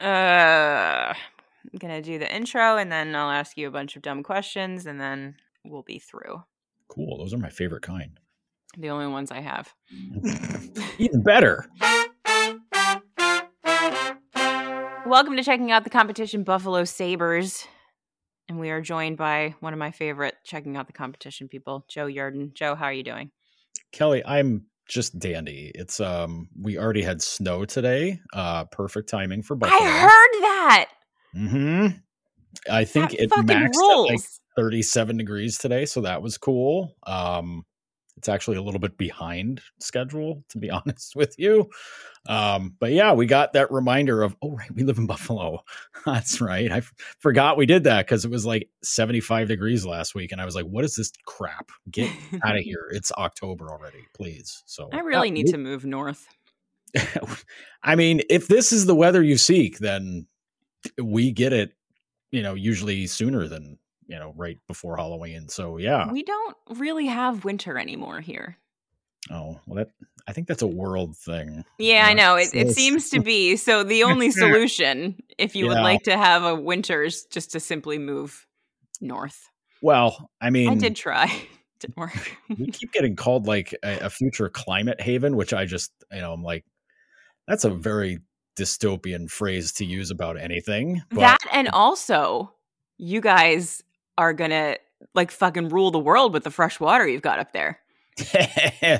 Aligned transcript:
Uh, 0.00 1.12
I'm 1.12 1.78
gonna 1.78 2.00
do 2.00 2.18
the 2.18 2.34
intro, 2.34 2.78
and 2.78 2.90
then 2.90 3.14
I'll 3.14 3.30
ask 3.30 3.58
you 3.58 3.68
a 3.68 3.70
bunch 3.70 3.96
of 3.96 4.02
dumb 4.02 4.22
questions, 4.22 4.86
and 4.86 4.98
then 4.98 5.36
we'll 5.64 5.82
be 5.82 5.98
through. 5.98 6.42
Cool. 6.88 7.18
Those 7.18 7.34
are 7.34 7.38
my 7.38 7.50
favorite 7.50 7.82
kind. 7.82 8.18
The 8.78 8.88
only 8.88 9.08
ones 9.08 9.30
I 9.30 9.40
have. 9.40 9.74
Even 10.98 11.22
better. 11.22 11.66
Welcome 15.06 15.36
to 15.36 15.42
checking 15.42 15.70
out 15.70 15.84
the 15.84 15.90
competition 15.90 16.44
Buffalo 16.44 16.84
Sabres. 16.84 17.66
And 18.48 18.58
we 18.58 18.70
are 18.70 18.80
joined 18.80 19.16
by 19.16 19.54
one 19.60 19.72
of 19.72 19.78
my 19.78 19.90
favorite 19.90 20.34
checking 20.44 20.76
out 20.76 20.86
the 20.86 20.92
competition 20.92 21.48
people, 21.48 21.84
Joe 21.88 22.06
Yerdon. 22.06 22.54
Joe, 22.54 22.74
how 22.74 22.86
are 22.86 22.92
you 22.92 23.02
doing? 23.02 23.30
Kelly, 23.92 24.24
I'm 24.24 24.66
just 24.90 25.18
dandy. 25.18 25.72
It's 25.74 26.00
um 26.00 26.48
we 26.60 26.78
already 26.78 27.02
had 27.02 27.22
snow 27.22 27.64
today. 27.64 28.20
Uh 28.32 28.64
perfect 28.66 29.08
timing 29.08 29.42
for 29.42 29.56
Buffalo. 29.56 29.80
I 29.80 30.00
heard 30.00 30.42
that. 30.42 30.86
Mm-hmm. 31.34 31.86
I 32.70 32.84
think 32.84 33.12
That 33.12 33.20
it 33.20 33.30
maxed 33.30 34.08
like 34.08 34.20
37 34.56 35.16
degrees 35.16 35.56
today, 35.56 35.86
so 35.86 36.02
that 36.02 36.20
was 36.20 36.36
cool. 36.36 36.96
Um 37.06 37.64
it's 38.20 38.28
actually 38.28 38.58
a 38.58 38.62
little 38.62 38.80
bit 38.80 38.98
behind 38.98 39.62
schedule, 39.78 40.44
to 40.50 40.58
be 40.58 40.68
honest 40.70 41.16
with 41.16 41.38
you. 41.38 41.70
Um, 42.28 42.74
but 42.78 42.92
yeah, 42.92 43.14
we 43.14 43.24
got 43.24 43.54
that 43.54 43.72
reminder 43.72 44.22
of, 44.22 44.36
oh, 44.42 44.50
right, 44.50 44.70
we 44.74 44.82
live 44.82 44.98
in 44.98 45.06
Buffalo. 45.06 45.64
That's 46.04 46.38
right. 46.38 46.70
I 46.70 46.78
f- 46.78 46.92
forgot 47.18 47.56
we 47.56 47.64
did 47.64 47.84
that 47.84 48.04
because 48.04 48.26
it 48.26 48.30
was 48.30 48.44
like 48.44 48.68
75 48.84 49.48
degrees 49.48 49.86
last 49.86 50.14
week. 50.14 50.32
And 50.32 50.40
I 50.40 50.44
was 50.44 50.54
like, 50.54 50.66
what 50.66 50.84
is 50.84 50.96
this 50.96 51.10
crap? 51.24 51.70
Get 51.90 52.10
out 52.44 52.58
of 52.58 52.62
here. 52.62 52.90
It's 52.92 53.10
October 53.12 53.70
already, 53.70 54.04
please. 54.12 54.62
So 54.66 54.90
I 54.92 55.00
really 55.00 55.30
need 55.30 55.46
to 55.46 55.56
move 55.56 55.86
north. 55.86 56.28
I 57.82 57.96
mean, 57.96 58.20
if 58.28 58.48
this 58.48 58.70
is 58.70 58.84
the 58.84 58.94
weather 58.94 59.22
you 59.22 59.38
seek, 59.38 59.78
then 59.78 60.26
we 61.02 61.32
get 61.32 61.54
it, 61.54 61.72
you 62.32 62.42
know, 62.42 62.52
usually 62.52 63.06
sooner 63.06 63.48
than, 63.48 63.78
you 64.10 64.18
know, 64.18 64.34
right 64.36 64.58
before 64.66 64.96
Halloween. 64.96 65.48
So 65.48 65.76
yeah. 65.78 66.10
We 66.10 66.24
don't 66.24 66.56
really 66.70 67.06
have 67.06 67.44
winter 67.44 67.78
anymore 67.78 68.20
here. 68.20 68.58
Oh, 69.30 69.60
well, 69.66 69.76
that 69.76 69.90
I 70.26 70.32
think 70.32 70.48
that's 70.48 70.62
a 70.62 70.66
world 70.66 71.16
thing. 71.16 71.64
Yeah, 71.78 72.06
I 72.06 72.10
Uh, 72.10 72.14
know. 72.14 72.36
It, 72.36 72.48
it 72.52 72.74
seems 72.74 73.10
to 73.10 73.20
be. 73.32 73.56
So 73.56 73.84
the 73.84 74.02
only 74.02 74.30
solution, 74.42 75.22
if 75.38 75.54
you 75.54 75.68
would 75.68 75.78
like 75.78 76.02
to 76.04 76.16
have 76.16 76.42
a 76.44 76.54
winter, 76.54 77.04
is 77.04 77.24
just 77.26 77.52
to 77.52 77.60
simply 77.60 77.98
move 77.98 78.46
north. 79.00 79.48
Well, 79.80 80.30
I 80.40 80.50
mean, 80.50 80.68
I 80.70 80.74
did 80.74 80.96
try. 80.96 81.26
Didn't 81.80 81.96
work. 81.96 82.36
we 82.58 82.66
keep 82.66 82.92
getting 82.92 83.16
called 83.16 83.46
like 83.46 83.74
a, 83.82 84.06
a 84.06 84.10
future 84.10 84.50
climate 84.50 85.00
haven, 85.00 85.36
which 85.36 85.54
I 85.54 85.64
just, 85.64 85.92
you 86.12 86.20
know, 86.20 86.32
I'm 86.34 86.42
like, 86.42 86.64
that's 87.48 87.64
a 87.64 87.70
very 87.70 88.18
dystopian 88.58 89.30
phrase 89.30 89.72
to 89.74 89.86
use 89.86 90.10
about 90.10 90.38
anything. 90.38 91.00
But 91.10 91.20
that 91.20 91.38
and 91.52 91.68
also, 91.68 92.52
you 92.98 93.22
guys 93.22 93.82
are 94.20 94.34
gonna 94.34 94.76
like 95.14 95.30
fucking 95.30 95.70
rule 95.70 95.90
the 95.90 95.98
world 95.98 96.34
with 96.34 96.44
the 96.44 96.50
fresh 96.50 96.78
water 96.78 97.08
you've 97.08 97.22
got 97.22 97.38
up 97.38 97.52
there. 97.52 97.80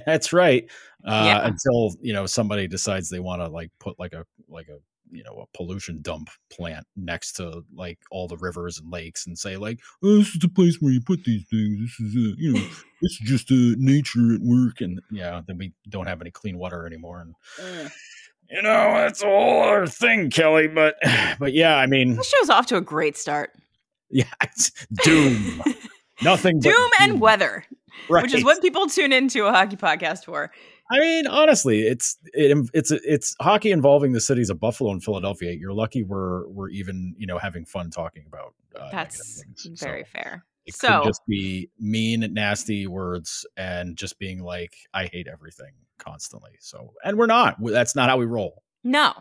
that's 0.07 0.33
right. 0.33 0.65
Uh, 1.07 1.23
Yeah. 1.27 1.47
Until 1.47 1.95
you 2.01 2.15
know 2.15 2.25
somebody 2.25 2.67
decides 2.67 3.11
they 3.11 3.21
want 3.21 3.43
to 3.43 3.49
like 3.49 3.71
put 3.79 3.99
like 3.99 4.15
a 4.15 4.25
like 4.49 4.69
a 4.69 4.79
you 5.13 5.23
know 5.23 5.43
a 5.45 5.57
pollution 5.57 6.01
dump 6.01 6.31
plant 6.51 6.87
next 6.97 7.33
to 7.33 7.63
like 7.75 7.99
all 8.11 8.29
the 8.29 8.37
rivers 8.39 8.79
and 8.79 8.91
lakes 8.91 9.27
and 9.27 9.37
say 9.39 9.59
like 9.59 9.81
oh, 10.03 10.17
this 10.19 10.29
is 10.29 10.39
the 10.41 10.49
place 10.49 10.79
where 10.81 10.93
you 10.93 11.03
put 11.03 11.23
these 11.25 11.45
things. 11.51 11.79
This 11.81 12.01
is 12.01 12.17
uh, 12.17 12.35
you 12.39 12.53
know 12.55 12.67
it's 13.03 13.19
just 13.19 13.51
uh, 13.51 13.77
nature 13.77 14.35
at 14.35 14.41
work 14.41 14.81
and 14.81 15.01
yeah 15.11 15.43
then 15.47 15.59
we 15.59 15.75
don't 15.91 16.07
have 16.07 16.23
any 16.23 16.31
clean 16.31 16.57
water 16.57 16.87
anymore 16.87 17.21
and 17.21 17.35
you 18.51 18.63
know 18.63 18.95
that's 18.95 19.23
a 19.23 19.27
whole 19.27 19.63
other 19.65 19.87
thing 19.87 20.31
kelly 20.31 20.67
but 20.67 20.95
but 21.39 21.53
yeah 21.53 21.77
i 21.77 21.87
mean 21.87 22.17
This 22.17 22.29
show's 22.29 22.49
off 22.49 22.67
to 22.67 22.77
a 22.77 22.81
great 22.81 23.19
start. 23.19 23.51
Yeah 24.11 24.25
it's 24.43 24.71
doom 25.05 25.63
nothing 26.23 26.61
but 26.61 26.71
Doom 26.71 26.91
and 27.01 27.21
weather, 27.21 27.65
right. 28.09 28.23
which 28.23 28.35
is 28.35 28.45
what 28.45 28.61
people 28.61 28.87
tune 28.89 29.13
into 29.13 29.47
a 29.47 29.53
hockey 29.53 29.77
podcast 29.77 30.25
for. 30.25 30.51
i 30.91 30.99
mean 31.01 31.27
honestly 31.27 31.83
it's 31.87 32.19
it, 32.35 32.57
it's 32.75 32.91
it's 32.91 33.35
hockey 33.41 33.71
involving 33.73 34.13
the 34.13 34.21
cities 34.21 34.51
of 34.51 34.59
buffalo 34.61 34.91
and 34.91 35.03
philadelphia 35.03 35.53
you're 35.53 35.73
lucky 35.73 36.03
we're 36.03 36.47
we're 36.49 36.69
even 36.71 37.15
you 37.19 37.27
know 37.27 37.39
having 37.39 37.65
fun 37.65 37.91
talking 37.91 38.25
about 38.27 38.55
uh, 38.79 38.89
That's 38.93 39.43
things. 39.43 39.81
very 39.81 40.05
So 40.05 40.11
fair. 40.13 40.45
it 40.67 40.75
So- 40.75 41.01
could 41.01 41.09
just 41.09 41.27
be 41.27 41.71
mean 41.79 42.27
nasty 42.33 42.87
words 42.87 43.47
and 43.57 43.97
just 43.97 44.19
being 44.19 44.43
like 44.43 44.75
i 44.95 45.07
hate 45.07 45.27
everything 45.27 45.73
constantly 45.99 46.53
so 46.61 46.93
and 47.05 47.17
we're 47.19 47.27
not 47.27 47.57
that's 47.65 47.95
not 47.97 48.09
how 48.09 48.17
we 48.17 48.27
roll 48.27 48.63
No, 48.85 49.13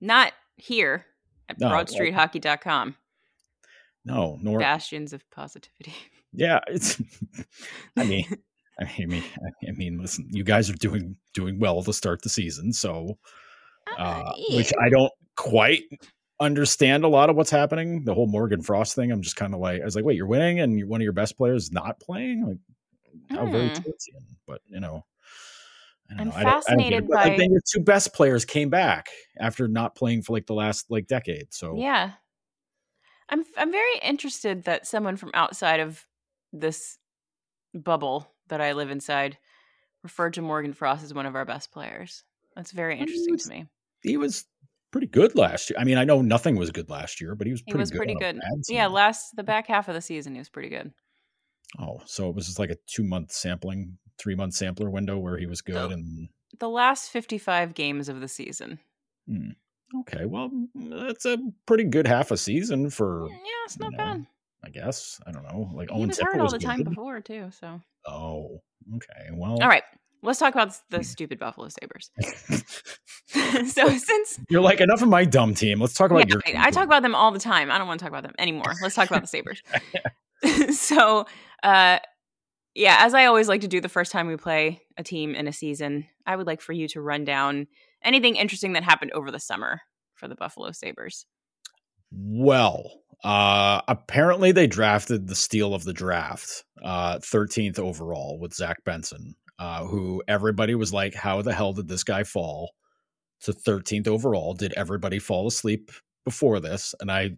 not 0.00 0.32
here 0.56 1.04
at 1.48 1.58
No, 1.58 1.68
broadstreethockey.com. 1.68 2.96
no 4.04 4.38
nor 4.42 4.58
Bastions 4.58 5.12
of 5.12 5.28
positivity. 5.30 5.94
Yeah, 6.34 6.60
it's. 6.68 6.98
I 7.98 8.04
mean, 8.04 8.24
I 8.80 9.04
mean, 9.04 9.22
I 9.68 9.72
mean, 9.72 9.98
listen, 9.98 10.28
you 10.30 10.44
guys 10.44 10.70
are 10.70 10.74
doing 10.74 11.16
doing 11.34 11.58
well 11.60 11.82
to 11.82 11.92
start 11.92 12.22
the 12.22 12.30
season, 12.30 12.72
so 12.72 13.18
uh, 13.98 14.32
which 14.50 14.72
I 14.82 14.88
don't 14.88 15.12
quite 15.36 15.82
understand 16.40 17.04
a 17.04 17.08
lot 17.08 17.28
of 17.28 17.36
what's 17.36 17.50
happening. 17.50 18.04
The 18.04 18.14
whole 18.14 18.26
Morgan 18.28 18.62
Frost 18.62 18.94
thing, 18.96 19.12
I'm 19.12 19.20
just 19.20 19.36
kind 19.36 19.52
of 19.52 19.60
like, 19.60 19.82
I 19.82 19.84
was 19.84 19.94
like, 19.94 20.06
wait, 20.06 20.16
you're 20.16 20.26
winning, 20.26 20.60
and 20.60 20.88
one 20.88 21.02
of 21.02 21.04
your 21.04 21.12
best 21.12 21.36
players 21.36 21.70
not 21.70 22.00
playing, 22.00 22.46
like 22.46 23.38
how 23.38 23.44
very 23.44 23.68
Hmm. 23.68 23.74
Tolkien, 23.74 24.24
but 24.46 24.62
you 24.68 24.80
know. 24.80 25.04
I 26.10 26.14
don't 26.14 26.20
I'm 26.20 26.28
know. 26.28 26.34
I 26.34 26.42
don't- 26.44 26.46
I 26.46 26.50
fascinated 26.52 27.08
But, 27.08 27.14
like, 27.16 27.32
by- 27.32 27.36
then 27.36 27.50
your 27.52 27.60
two 27.70 27.80
best 27.82 28.14
players 28.14 28.46
came 28.46 28.70
back 28.70 29.08
after 29.38 29.68
not 29.68 29.94
playing 29.94 30.22
for 30.22 30.32
like 30.32 30.46
the 30.46 30.54
last 30.54 30.90
like 30.90 31.06
decade. 31.08 31.52
So 31.52 31.76
Yeah. 31.76 32.12
I'm 33.28 33.44
I'm 33.56 33.70
very 33.72 33.98
interested 34.02 34.64
that 34.64 34.86
someone 34.86 35.16
from 35.16 35.30
outside 35.34 35.80
of 35.80 36.04
this 36.52 36.98
bubble 37.74 38.30
that 38.48 38.60
I 38.60 38.72
live 38.72 38.90
inside 38.90 39.38
referred 40.02 40.34
to 40.34 40.42
Morgan 40.42 40.72
Frost 40.72 41.02
as 41.04 41.14
one 41.14 41.26
of 41.26 41.34
our 41.34 41.44
best 41.44 41.70
players. 41.72 42.24
That's 42.56 42.72
very 42.72 42.98
interesting 42.98 43.36
to 43.38 43.48
me. 43.48 43.66
he 44.02 44.16
was 44.16 44.44
pretty 44.90 45.06
good 45.06 45.34
last 45.36 45.70
year. 45.70 45.78
I 45.78 45.84
mean, 45.84 45.96
I 45.96 46.04
know 46.04 46.20
nothing 46.20 46.56
was 46.56 46.70
good 46.70 46.90
last 46.90 47.20
year, 47.20 47.34
but 47.34 47.46
he 47.46 47.52
was 47.52 47.62
He 47.64 47.72
pretty 47.72 47.80
was 47.80 47.90
good. 47.90 47.96
pretty 47.98 48.14
good. 48.16 48.38
Yeah, 48.68 48.88
last 48.88 49.34
the 49.36 49.42
back 49.44 49.66
half 49.68 49.88
of 49.88 49.94
the 49.94 50.02
season 50.02 50.34
he 50.34 50.38
was 50.40 50.50
pretty 50.50 50.68
good. 50.68 50.92
Oh, 51.78 52.00
so 52.04 52.28
it 52.28 52.34
was 52.34 52.46
just 52.46 52.58
like 52.58 52.70
a 52.70 52.76
two 52.86 53.04
month 53.04 53.32
sampling, 53.32 53.96
three 54.18 54.34
month 54.34 54.52
sampler 54.54 54.90
window 54.90 55.18
where 55.18 55.38
he 55.38 55.46
was 55.46 55.62
good. 55.62 55.76
Oh. 55.76 55.88
And 55.88 56.28
The 56.58 56.68
last 56.68 57.10
55 57.10 57.72
games 57.72 58.10
of 58.10 58.20
the 58.20 58.28
season. 58.28 58.78
hmm, 59.26 59.50
okay, 60.00 60.24
well, 60.26 60.50
mm, 60.50 61.06
that's 61.06 61.24
a 61.24 61.38
pretty 61.66 61.84
good 61.84 62.06
half 62.06 62.30
a 62.30 62.36
season 62.36 62.90
for, 62.90 63.22
mm, 63.22 63.30
Yeah, 63.30 63.36
it's 63.64 63.78
not 63.78 63.92
you 63.92 63.98
know, 63.98 64.04
bad. 64.04 64.26
I 64.64 64.70
guess. 64.70 65.20
I 65.26 65.32
don't 65.32 65.42
know. 65.44 65.70
Like 65.74 65.90
He 65.90 65.96
Owen 65.96 66.08
was 66.08 66.18
Tippett 66.18 66.24
hurt 66.24 66.36
all 66.36 66.42
was 66.44 66.52
the 66.52 66.58
time 66.58 66.78
good. 66.78 66.90
before 66.90 67.20
too, 67.20 67.50
so. 67.50 67.80
Oh, 68.06 68.60
okay. 68.96 69.30
Well, 69.32 69.60
All 69.60 69.68
right. 69.68 69.82
Let's 70.24 70.38
talk 70.38 70.54
about 70.54 70.72
the 70.90 70.98
hmm. 70.98 71.02
stupid 71.02 71.38
Buffalo 71.40 71.68
Sabres. 71.68 72.10
so 73.72 73.88
since 73.88 74.38
You're 74.48 74.60
like 74.60 74.80
enough 74.80 75.02
of 75.02 75.08
my 75.08 75.24
dumb 75.24 75.54
team. 75.54 75.80
Let's 75.80 75.94
talk 75.94 76.10
about 76.10 76.28
Yeah, 76.28 76.36
your. 76.46 76.58
I, 76.58 76.68
I 76.68 76.70
talk 76.70 76.84
about 76.84 77.02
them 77.02 77.14
all 77.14 77.32
the 77.32 77.40
time. 77.40 77.70
I 77.70 77.78
don't 77.78 77.88
want 77.88 77.98
to 78.00 78.04
talk 78.04 78.10
about 78.10 78.22
them 78.22 78.34
anymore. 78.38 78.72
Let's 78.80 78.94
talk 78.94 79.10
about 79.10 79.22
the 79.22 79.26
Sabres. 79.26 79.62
so, 80.78 81.26
uh, 81.62 81.98
yeah, 82.74 82.96
as 83.00 83.14
I 83.14 83.26
always 83.26 83.48
like 83.48 83.62
to 83.62 83.68
do 83.68 83.80
the 83.80 83.88
first 83.88 84.12
time 84.12 84.28
we 84.28 84.36
play 84.36 84.82
a 84.96 85.02
team 85.02 85.34
in 85.34 85.48
a 85.48 85.52
season, 85.52 86.06
I 86.24 86.36
would 86.36 86.46
like 86.46 86.60
for 86.60 86.72
you 86.72 86.88
to 86.88 87.00
run 87.00 87.24
down 87.24 87.66
anything 88.04 88.36
interesting 88.36 88.72
that 88.74 88.84
happened 88.84 89.12
over 89.12 89.30
the 89.30 89.40
summer 89.40 89.80
for 90.14 90.28
the 90.28 90.34
Buffalo 90.34 90.72
Sabres. 90.72 91.26
Well, 92.10 93.00
uh, 93.24 93.80
apparently 93.88 94.52
they 94.52 94.66
drafted 94.66 95.26
the 95.26 95.34
steal 95.34 95.74
of 95.74 95.84
the 95.84 95.92
draft, 95.92 96.64
uh, 96.82 97.18
13th 97.18 97.78
overall 97.78 98.38
with 98.38 98.54
Zach 98.54 98.84
Benson, 98.84 99.34
uh, 99.58 99.84
who 99.84 100.22
everybody 100.28 100.74
was 100.74 100.92
like, 100.92 101.14
how 101.14 101.40
the 101.42 101.52
hell 101.54 101.72
did 101.72 101.88
this 101.88 102.04
guy 102.04 102.24
fall 102.24 102.72
to 103.42 103.52
13th 103.52 104.08
overall? 104.08 104.54
Did 104.54 104.72
everybody 104.74 105.18
fall 105.18 105.46
asleep 105.46 105.90
before 106.24 106.60
this? 106.60 106.94
And 107.00 107.10
I, 107.10 107.36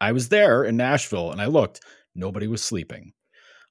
I 0.00 0.12
was 0.12 0.28
there 0.28 0.64
in 0.64 0.76
Nashville 0.76 1.32
and 1.32 1.42
I 1.42 1.46
looked, 1.46 1.80
nobody 2.14 2.46
was 2.46 2.62
sleeping, 2.62 3.12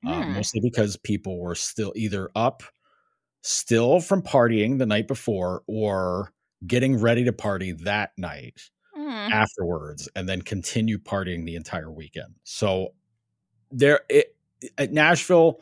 uh, 0.06 0.24
Hmm. 0.24 0.34
mostly 0.34 0.62
because 0.62 0.98
people 0.98 1.40
were 1.40 1.56
still 1.56 1.94
either 1.96 2.30
up, 2.36 2.64
still 3.42 4.00
from 4.00 4.22
partying 4.22 4.78
the 4.80 4.86
night 4.86 5.08
before, 5.08 5.64
or 5.68 6.32
getting 6.68 6.98
ready 7.00 7.24
to 7.24 7.34
party 7.34 7.72
that 7.72 8.12
night 8.18 8.60
Hmm. 8.94 9.32
afterwards 9.32 10.10
and 10.16 10.28
then 10.28 10.42
continue 10.42 10.98
partying 10.98 11.46
the 11.46 11.56
entire 11.56 11.92
weekend. 11.92 12.36
So 12.44 12.90
there 13.72 14.02
it, 14.10 14.36
at 14.78 14.92
Nashville 14.92 15.62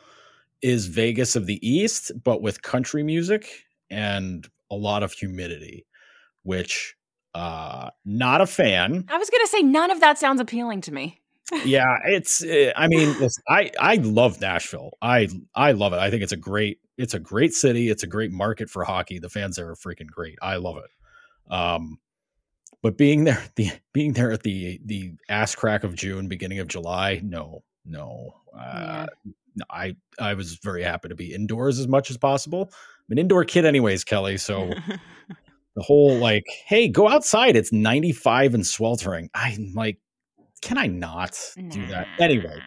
is 0.62 0.88
Vegas 0.88 1.36
of 1.36 1.46
the 1.46 1.60
East, 1.68 2.12
but 2.24 2.42
with 2.42 2.64
country 2.64 3.04
music 3.04 3.50
and 3.92 4.48
a 4.72 4.76
lot 4.76 5.04
of 5.04 5.14
humidity, 5.14 5.86
which 6.44 6.96
uh 7.36 7.92
not 8.06 8.42
a 8.42 8.48
fan. 8.48 9.06
I 9.10 9.18
was 9.18 9.30
going 9.30 9.44
to 9.46 9.48
say 9.52 9.62
none 9.62 9.92
of 9.92 10.00
that 10.00 10.18
sounds 10.18 10.42
appealing 10.42 10.82
to 10.82 10.94
me. 10.94 11.22
Yeah, 11.64 11.98
it's 12.06 12.44
uh, 12.44 12.74
I 12.76 12.88
mean, 12.88 13.10
listen, 13.20 13.44
I 13.48 13.72
I 13.80 13.96
love 13.96 14.42
Nashville. 14.42 14.92
I 15.02 15.30
I 15.56 15.72
love 15.72 15.94
it. 15.94 16.00
I 16.00 16.10
think 16.10 16.24
it's 16.24 16.34
a 16.34 16.38
great 16.38 16.80
it's 16.98 17.14
a 17.14 17.20
great 17.20 17.54
city. 17.54 17.90
It's 17.90 18.04
a 18.04 18.08
great 18.08 18.32
market 18.32 18.70
for 18.70 18.84
hockey. 18.84 19.20
The 19.20 19.30
fans 19.30 19.56
there 19.56 19.70
are 19.70 19.76
freaking 19.76 20.08
great. 20.08 20.38
I 20.42 20.58
love 20.58 20.78
it. 20.78 21.54
Um 21.54 22.00
but 22.82 22.98
being 22.98 23.24
there, 23.26 23.44
the 23.56 23.72
being 23.94 24.14
there 24.14 24.32
at 24.32 24.44
the 24.44 24.80
the 24.86 25.14
ass 25.30 25.56
crack 25.56 25.84
of 25.84 25.96
June, 25.96 26.28
beginning 26.28 26.60
of 26.60 26.68
July, 26.68 27.22
no, 27.24 27.64
no. 27.86 28.36
Uh, 28.58 29.08
yeah. 29.26 29.64
I 29.70 29.96
I 30.20 30.34
was 30.36 30.56
very 30.64 30.84
happy 30.84 31.10
to 31.10 31.16
be 31.16 31.34
indoors 31.34 31.80
as 31.80 31.88
much 31.88 32.12
as 32.12 32.18
possible. 32.18 32.70
I'm 32.72 33.14
an 33.14 33.18
indoor 33.18 33.46
kid, 33.46 33.66
anyways, 33.66 34.04
Kelly. 34.04 34.38
So 34.38 34.70
the 35.76 35.82
whole 35.84 36.18
like, 36.18 36.46
hey, 36.66 36.88
go 36.88 37.08
outside. 37.08 37.56
It's 37.56 37.72
95 37.72 38.54
and 38.54 38.66
sweltering. 38.66 39.30
I'm 39.34 39.74
like, 39.76 40.00
can 40.62 40.77
I 40.77 40.88
not 40.88 41.39
do 41.69 41.86
that 41.88 42.07
anyway? 42.19 42.59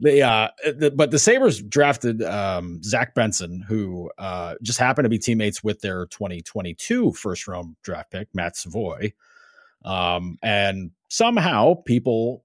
The 0.00 0.22
uh, 0.22 0.48
the, 0.64 0.92
but 0.92 1.10
the 1.10 1.18
Sabres 1.18 1.60
drafted 1.60 2.22
um, 2.22 2.80
Zach 2.84 3.14
Benson, 3.14 3.64
who 3.66 4.10
uh, 4.16 4.54
just 4.62 4.78
happened 4.78 5.06
to 5.06 5.08
be 5.08 5.18
teammates 5.18 5.64
with 5.64 5.80
their 5.80 6.06
2022 6.06 7.12
first 7.12 7.48
round 7.48 7.76
draft 7.82 8.12
pick, 8.12 8.28
Matt 8.32 8.56
Savoie. 8.56 9.12
Um, 9.84 10.38
and 10.42 10.92
somehow 11.08 11.74
people 11.74 12.44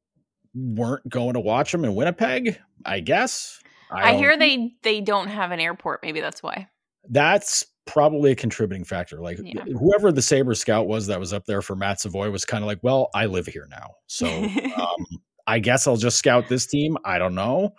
weren't 0.56 1.08
going 1.08 1.34
to 1.34 1.40
watch 1.40 1.74
him 1.74 1.86
in 1.86 1.94
Winnipeg. 1.94 2.60
I 2.86 3.02
guess. 3.02 3.62
I, 3.92 4.14
I 4.14 4.18
hear 4.18 4.38
they 4.38 4.74
they 4.82 5.02
don't 5.02 5.28
have 5.28 5.52
an 5.52 5.60
airport. 5.60 6.02
Maybe 6.02 6.22
that's 6.22 6.42
why. 6.42 6.70
That's 7.08 7.66
probably 7.86 8.32
a 8.32 8.36
contributing 8.36 8.84
factor. 8.84 9.20
Like 9.22 9.40
yeah. 9.42 9.64
whoever 9.64 10.12
the 10.12 10.22
Sabre 10.22 10.56
scout 10.56 10.88
was 10.88 11.08
that 11.08 11.20
was 11.20 11.34
up 11.34 11.46
there 11.46 11.62
for 11.62 11.76
Matt 11.76 12.00
Savoie 12.00 12.32
was 12.32 12.46
kind 12.46 12.64
of 12.64 12.68
like, 12.68 12.80
well, 12.82 13.10
I 13.14 13.26
live 13.26 13.46
here 13.46 13.68
now, 13.70 13.96
so 14.08 14.28
um, 14.78 15.06
I 15.48 15.60
guess 15.60 15.88
I'll 15.88 15.98
just 15.98 16.18
scout 16.18 16.48
this 16.50 16.66
team. 16.66 16.98
I 17.04 17.18
don't 17.18 17.36
know. 17.36 17.74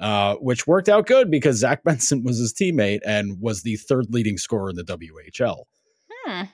Uh, 0.00 0.34
which 0.36 0.66
worked 0.66 0.88
out 0.88 1.06
good 1.06 1.30
because 1.30 1.58
Zach 1.58 1.84
Benson 1.84 2.24
was 2.24 2.38
his 2.38 2.52
teammate 2.52 3.00
and 3.06 3.40
was 3.40 3.62
the 3.62 3.76
third 3.76 4.06
leading 4.10 4.36
scorer 4.36 4.70
in 4.70 4.76
the 4.76 4.84
WHL. 4.84 5.64
Hmm. 6.10 6.44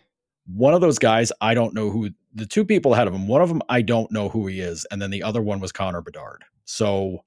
One 0.52 0.74
of 0.74 0.80
those 0.80 0.98
guys, 0.98 1.30
I 1.40 1.54
don't 1.54 1.72
know 1.72 1.88
who 1.90 2.10
the 2.34 2.46
two 2.46 2.64
people 2.64 2.94
ahead 2.94 3.06
of 3.06 3.14
him. 3.14 3.26
One 3.26 3.40
of 3.40 3.48
them, 3.48 3.62
I 3.68 3.82
don't 3.82 4.10
know 4.10 4.28
who 4.28 4.46
he 4.46 4.60
is, 4.60 4.86
and 4.90 5.00
then 5.00 5.10
the 5.10 5.22
other 5.22 5.40
one 5.40 5.60
was 5.60 5.72
Connor 5.72 6.02
Bedard. 6.02 6.44
So 6.64 7.24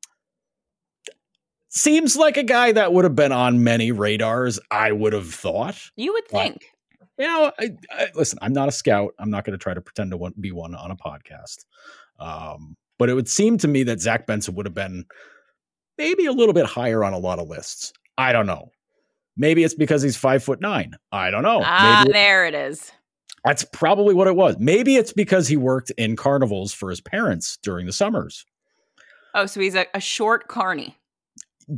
seems 1.71 2.15
like 2.15 2.37
a 2.37 2.43
guy 2.43 2.71
that 2.71 2.93
would 2.93 3.03
have 3.03 3.15
been 3.15 3.31
on 3.31 3.63
many 3.63 3.91
radars. 3.91 4.59
I 4.69 4.91
would 4.91 5.13
have 5.13 5.33
thought. 5.33 5.79
You 5.95 6.13
would 6.13 6.27
think. 6.27 6.63
But, 7.17 7.23
you 7.23 7.27
know, 7.27 7.51
I, 7.59 7.69
I, 7.91 8.07
listen. 8.13 8.37
I'm 8.41 8.53
not 8.53 8.69
a 8.69 8.71
scout. 8.71 9.13
I'm 9.17 9.29
not 9.29 9.43
going 9.43 9.57
to 9.57 9.61
try 9.61 9.73
to 9.73 9.81
pretend 9.81 10.11
to 10.11 10.33
be 10.39 10.51
one 10.51 10.75
on 10.75 10.91
a 10.91 10.95
podcast. 10.95 11.65
Um, 12.19 12.75
but 12.99 13.09
it 13.09 13.15
would 13.15 13.27
seem 13.27 13.57
to 13.57 13.67
me 13.67 13.83
that 13.83 13.99
Zach 13.99 14.27
Benson 14.27 14.53
would 14.55 14.65
have 14.67 14.75
been 14.75 15.05
maybe 15.97 16.25
a 16.25 16.31
little 16.31 16.53
bit 16.53 16.67
higher 16.67 17.03
on 17.03 17.13
a 17.13 17.17
lot 17.17 17.39
of 17.39 17.47
lists. 17.47 17.93
I 18.17 18.31
don't 18.31 18.45
know. 18.45 18.69
Maybe 19.37 19.63
it's 19.63 19.73
because 19.73 20.01
he's 20.01 20.17
five 20.17 20.43
foot 20.43 20.61
nine. 20.61 20.95
I 21.11 21.31
don't 21.31 21.43
know. 21.43 21.61
Ah, 21.63 22.05
there 22.11 22.45
it 22.45 22.53
is. 22.53 22.91
That's 23.43 23.63
probably 23.73 24.13
what 24.13 24.27
it 24.27 24.35
was. 24.35 24.55
Maybe 24.59 24.97
it's 24.97 25.13
because 25.13 25.47
he 25.47 25.57
worked 25.57 25.89
in 25.91 26.15
carnivals 26.15 26.73
for 26.73 26.89
his 26.89 27.01
parents 27.01 27.57
during 27.63 27.87
the 27.87 27.93
summers. 27.93 28.45
Oh, 29.33 29.47
so 29.47 29.61
he's 29.61 29.73
a, 29.73 29.87
a 29.95 29.99
short 29.99 30.47
carny. 30.47 30.97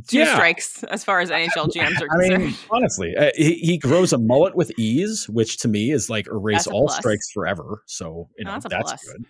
Two 0.08 0.18
yeah. 0.18 0.34
strikes 0.34 0.82
as 0.84 1.04
far 1.04 1.20
as 1.20 1.30
NHL 1.30 1.68
GMs 1.68 2.00
are 2.00 2.08
concerned. 2.08 2.34
I 2.34 2.38
mean, 2.38 2.54
honestly, 2.70 3.16
uh, 3.16 3.30
he, 3.36 3.54
he, 3.54 3.78
grows 3.78 4.12
a 4.12 4.18
mullet 4.18 4.54
with 4.54 4.72
ease, 4.78 5.28
which 5.28 5.58
to 5.58 5.68
me 5.68 5.90
is 5.90 6.10
like 6.10 6.26
erase 6.26 6.66
all 6.66 6.86
plus. 6.86 6.98
strikes 6.98 7.30
forever. 7.30 7.82
So 7.86 8.28
you 8.38 8.44
know 8.44 8.52
that's, 8.52 8.66
that's 8.68 9.06
good. 9.06 9.24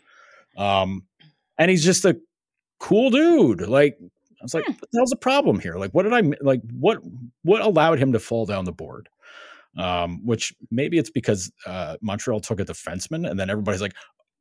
Um, 0.62 1.04
and 1.58 1.70
he's 1.70 1.84
just 1.84 2.04
a 2.04 2.18
cool 2.78 3.10
dude. 3.10 3.62
Like 3.62 3.98
I 4.00 4.44
was 4.44 4.54
like, 4.54 4.66
hmm. 4.66 4.72
what 4.72 4.90
the 4.90 4.98
hell's 4.98 5.10
the 5.10 5.16
problem 5.16 5.58
here? 5.58 5.76
Like, 5.76 5.92
what 5.92 6.02
did 6.02 6.12
I 6.12 6.22
like? 6.40 6.60
What 6.78 6.98
what 7.42 7.62
allowed 7.62 7.98
him 7.98 8.12
to 8.12 8.18
fall 8.18 8.46
down 8.46 8.64
the 8.64 8.72
board? 8.72 9.08
Um, 9.78 10.24
which 10.24 10.54
maybe 10.70 10.98
it's 10.98 11.10
because 11.10 11.50
uh, 11.66 11.96
Montreal 12.00 12.40
took 12.40 12.60
a 12.60 12.64
defenseman, 12.64 13.28
and 13.28 13.40
then 13.40 13.50
everybody's 13.50 13.80
like, 13.80 13.94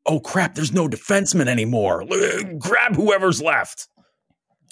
"Oh 0.05 0.19
crap, 0.19 0.55
there's 0.55 0.73
no 0.73 0.87
defenseman 0.87 1.47
anymore. 1.47 2.05
Grab 2.59 2.95
whoever's 2.95 3.41
left." 3.41 3.87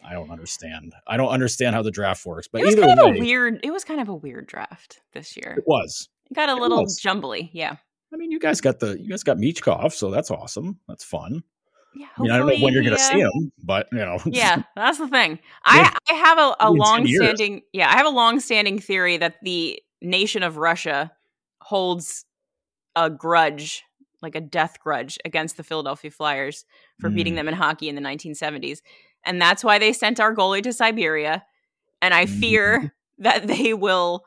I 0.03 0.13
don't 0.13 0.31
understand. 0.31 0.94
I 1.07 1.18
don't 1.18 1.30
understand 1.30 1.75
how 1.75 1.81
the 1.81 1.92
draft 1.92 2.25
works. 2.25 2.48
But 2.48 2.62
it 2.62 2.65
was 2.65 2.75
either 2.75 2.88
kind 2.88 3.00
of 3.00 3.06
way, 3.06 3.18
a 3.18 3.19
weird. 3.19 3.59
It 3.63 3.71
was 3.71 3.83
kind 3.83 4.01
of 4.01 4.09
a 4.09 4.15
weird 4.15 4.48
draft 4.48 5.01
this 5.13 5.36
year. 5.38 5.56
It 5.57 5.63
was. 5.68 6.09
It 6.30 6.33
got 6.33 6.50
a 6.50 6.56
little 6.56 6.86
jumbly. 7.00 7.50
Yeah. 7.53 7.75
I 8.13 8.18
mean, 8.18 8.31
you 8.31 8.39
guys 8.39 8.62
got 8.62 8.80
the 8.80 9.00
you 9.00 9.09
guys 9.09 9.24
got 9.24 9.38
Michkov, 9.38 9.94
so 9.94 10.12
that's 10.12 10.31
awesome. 10.31 10.80
That's 10.88 11.03
fun. 11.03 11.44
Yeah, 11.94 12.07
I 12.18 12.21
mean, 12.21 12.31
I 12.31 12.38
don't 12.38 12.48
know 12.48 12.56
when 12.63 12.74
you're 12.74 12.83
going 12.83 12.95
to 12.95 13.01
see 13.01 13.19
him, 13.19 13.51
but 13.62 13.88
you 13.92 14.00
know. 14.00 14.18
yeah, 14.25 14.63
that's 14.75 14.98
the 14.98 15.07
thing. 15.07 15.39
I 15.65 15.94
I 16.09 16.13
have 16.13 16.38
a, 16.38 16.56
a 16.62 16.71
long 16.71 17.06
standing 17.07 17.62
yeah 17.74 17.89
I 17.89 17.97
have 17.97 18.06
a 18.06 18.12
long 18.12 18.39
standing 18.39 18.80
theory 18.80 19.18
that 19.18 19.36
the 19.42 19.81
nation 20.01 20.44
of 20.44 20.57
Russia 20.57 21.12
holds 21.62 22.25
a 22.95 23.09
grudge, 23.09 23.83
like 24.21 24.36
a 24.36 24.42
death 24.42 24.80
grudge, 24.80 25.18
against 25.25 25.57
the 25.57 25.63
Philadelphia 25.63 26.12
Flyers 26.12 26.65
for 27.00 27.09
mm. 27.09 27.15
beating 27.15 27.36
them 27.36 27.47
in 27.47 27.54
hockey 27.54 27.89
in 27.89 27.95
the 27.95 28.01
1970s, 28.01 28.81
and 29.25 29.41
that's 29.41 29.63
why 29.63 29.79
they 29.79 29.94
sent 29.94 30.19
our 30.19 30.35
goalie 30.35 30.63
to 30.63 30.73
Siberia. 30.73 31.44
And 32.01 32.13
I 32.13 32.25
fear 32.25 32.79
mm. 32.79 32.91
that 33.19 33.47
they 33.47 33.73
will 33.73 34.23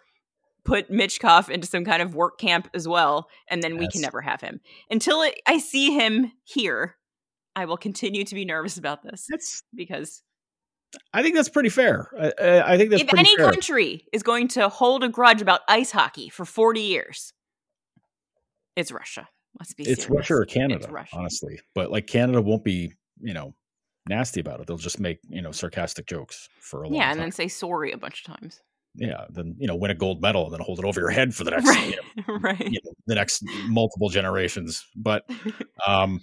put 0.64 0.90
Michkov 0.90 1.50
into 1.50 1.66
some 1.66 1.84
kind 1.84 2.00
of 2.00 2.14
work 2.14 2.38
camp 2.38 2.68
as 2.74 2.88
well, 2.88 3.28
and 3.48 3.62
then 3.62 3.72
yes. 3.72 3.80
we 3.80 3.88
can 3.88 4.00
never 4.00 4.22
have 4.22 4.40
him 4.40 4.60
until 4.90 5.20
it, 5.22 5.38
I 5.46 5.58
see 5.58 5.92
him 5.92 6.32
here 6.44 6.96
I 7.56 7.64
will 7.66 7.76
continue 7.76 8.24
to 8.24 8.34
be 8.34 8.44
nervous 8.44 8.78
about 8.78 9.02
this. 9.02 9.26
That's 9.30 9.62
because 9.74 10.22
I 11.12 11.22
think 11.22 11.34
that's 11.34 11.48
pretty 11.48 11.68
fair. 11.68 12.08
I, 12.18 12.74
I 12.74 12.76
think 12.76 12.90
that's 12.90 13.02
if 13.02 13.14
any 13.14 13.36
fair. 13.36 13.50
country 13.50 14.04
is 14.12 14.22
going 14.22 14.48
to 14.48 14.68
hold 14.68 15.04
a 15.04 15.08
grudge 15.08 15.42
about 15.42 15.60
ice 15.68 15.90
hockey 15.90 16.28
for 16.28 16.44
forty 16.44 16.82
years, 16.82 17.32
it's 18.76 18.90
Russia. 18.90 19.28
Let's 19.58 19.74
be. 19.74 19.84
It's 19.84 20.04
serious. 20.04 20.10
Russia 20.10 20.34
or 20.34 20.44
Canada, 20.44 20.88
Russia. 20.90 21.16
honestly. 21.16 21.60
But 21.74 21.90
like 21.90 22.06
Canada 22.06 22.40
won't 22.40 22.64
be, 22.64 22.92
you 23.20 23.34
know, 23.34 23.54
nasty 24.08 24.40
about 24.40 24.60
it. 24.60 24.66
They'll 24.66 24.76
just 24.76 25.00
make 25.00 25.18
you 25.28 25.42
know 25.42 25.52
sarcastic 25.52 26.06
jokes 26.06 26.48
for 26.60 26.82
a 26.82 26.88
long 26.88 26.96
yeah, 26.96 27.10
and 27.10 27.20
then 27.20 27.32
say 27.32 27.48
sorry 27.48 27.92
a 27.92 27.98
bunch 27.98 28.24
of 28.26 28.34
times. 28.34 28.60
Yeah, 28.96 29.24
then 29.30 29.56
you 29.58 29.66
know 29.66 29.74
win 29.74 29.90
a 29.90 29.94
gold 29.94 30.22
medal 30.22 30.44
and 30.44 30.52
then 30.52 30.60
hold 30.60 30.78
it 30.78 30.84
over 30.84 31.00
your 31.00 31.10
head 31.10 31.34
for 31.34 31.44
the 31.44 31.50
next 31.52 31.68
right. 31.68 31.90
You 31.90 31.96
know, 32.28 32.38
right. 32.38 32.60
You 32.60 32.80
know, 32.84 32.92
the 33.06 33.14
next 33.14 33.42
multiple 33.66 34.08
generations. 34.08 34.84
But 34.96 35.28
um 35.86 36.20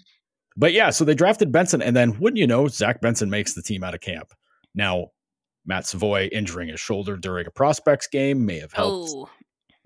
but 0.57 0.73
yeah, 0.73 0.89
so 0.89 1.05
they 1.05 1.15
drafted 1.15 1.51
Benson, 1.51 1.81
and 1.81 1.95
then 1.95 2.19
wouldn't 2.19 2.37
you 2.37 2.47
know, 2.47 2.67
Zach 2.67 3.01
Benson 3.01 3.29
makes 3.29 3.53
the 3.53 3.61
team 3.61 3.83
out 3.83 3.95
of 3.95 4.01
camp. 4.01 4.33
Now, 4.75 5.07
Matt 5.65 5.85
Savoie 5.85 6.25
injuring 6.31 6.69
his 6.69 6.79
shoulder 6.79 7.15
during 7.17 7.47
a 7.47 7.51
prospects 7.51 8.07
game 8.07 8.45
may 8.45 8.59
have 8.59 8.73
helped 8.73 9.11
oh. 9.15 9.29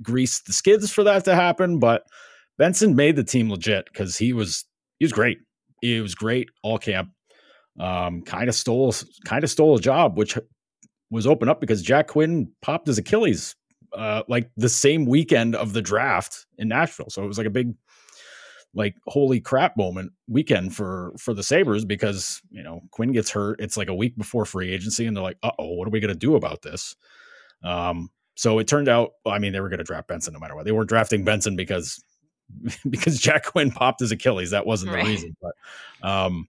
grease 0.02 0.42
the 0.42 0.54
skids 0.54 0.92
for 0.92 1.04
that 1.04 1.26
to 1.26 1.36
happen, 1.36 1.80
but 1.80 2.04
Benson 2.58 2.96
made 2.96 3.16
the 3.16 3.24
team 3.24 3.50
legit 3.50 3.86
because 3.92 4.18
he 4.18 4.34
was 4.34 4.66
he 5.00 5.06
was 5.06 5.12
great. 5.12 5.40
He 5.82 6.00
was 6.02 6.16
great 6.16 6.50
all 6.64 6.78
camp. 6.78 7.10
Um, 7.80 8.22
kind 8.22 8.48
of 8.48 8.56
stole 8.56 8.94
kind 9.26 9.44
of 9.44 9.50
stole 9.50 9.76
a 9.76 9.82
job, 9.82 10.18
which 10.18 10.38
was 11.10 11.28
open 11.28 11.50
up 11.50 11.60
because 11.60 11.82
Jack 11.82 12.08
Quinn 12.08 12.52
popped 12.62 12.88
his 12.88 12.98
Achilles 12.98 13.56
uh, 13.96 14.24
like 14.28 14.50
the 14.58 14.70
same 14.70 15.06
weekend 15.06 15.56
of 15.56 15.74
the 15.74 15.82
draft 15.82 16.46
in 16.58 16.68
Nashville. 16.68 17.10
So 17.10 17.24
it 17.24 17.28
was 17.28 17.38
like 17.38 17.48
a 17.48 17.52
big 17.52 17.74
like 18.74 18.96
holy 19.08 19.40
crap 19.40 19.78
moment 19.78 20.12
weekend 20.28 20.76
for 20.76 21.14
for 21.18 21.34
the 21.34 21.44
Sabres 21.44 21.86
because 21.86 22.42
you 22.52 22.62
know 22.62 22.82
Quinn 22.92 23.14
gets 23.14 23.32
hurt. 23.32 23.62
It's 23.62 23.78
like 23.78 23.88
a 23.88 23.96
week 23.96 24.18
before 24.18 24.46
free 24.46 24.72
agency, 24.72 25.06
and 25.06 25.16
they're 25.16 25.24
like, 25.24 25.38
uh 25.44 25.52
oh, 25.58 25.74
what 25.74 25.88
are 25.88 25.92
we 25.92 26.00
gonna 26.00 26.14
do 26.14 26.36
about 26.36 26.62
this? 26.62 26.96
Um, 27.64 28.10
so 28.36 28.60
it 28.60 28.68
turned 28.68 28.90
out, 28.90 29.12
I 29.26 29.40
mean, 29.40 29.54
they 29.54 29.62
were 29.62 29.70
gonna 29.70 29.84
draft 29.84 30.10
Benson 30.10 30.34
no 30.34 30.40
matter 30.40 30.56
what. 30.56 30.66
They 30.66 30.74
weren't 30.74 30.90
drafting 30.90 31.24
Benson 31.24 31.56
because 31.56 32.04
because 32.90 33.18
Jack 33.20 33.46
Quinn 33.46 33.72
popped 33.72 34.02
his 34.02 34.12
Achilles. 34.12 34.52
That 34.52 34.66
wasn't 34.66 34.92
right. 34.92 35.06
the 35.06 35.10
reason, 35.10 35.38
but 35.42 36.08
um, 36.08 36.48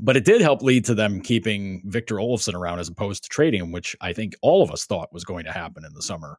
but 0.00 0.16
it 0.16 0.24
did 0.24 0.40
help 0.40 0.62
lead 0.62 0.84
to 0.86 0.94
them 0.94 1.20
keeping 1.20 1.82
Victor 1.84 2.16
Olofsson 2.16 2.54
around 2.54 2.78
as 2.78 2.88
opposed 2.88 3.24
to 3.24 3.28
trading 3.28 3.60
him, 3.60 3.72
which 3.72 3.94
I 4.00 4.12
think 4.12 4.34
all 4.40 4.62
of 4.62 4.70
us 4.70 4.86
thought 4.86 5.12
was 5.12 5.24
going 5.24 5.44
to 5.44 5.52
happen 5.52 5.84
in 5.84 5.92
the 5.92 6.02
summer, 6.02 6.38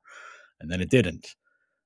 and 0.59 0.71
then 0.71 0.81
it 0.81 0.89
didn't. 0.89 1.35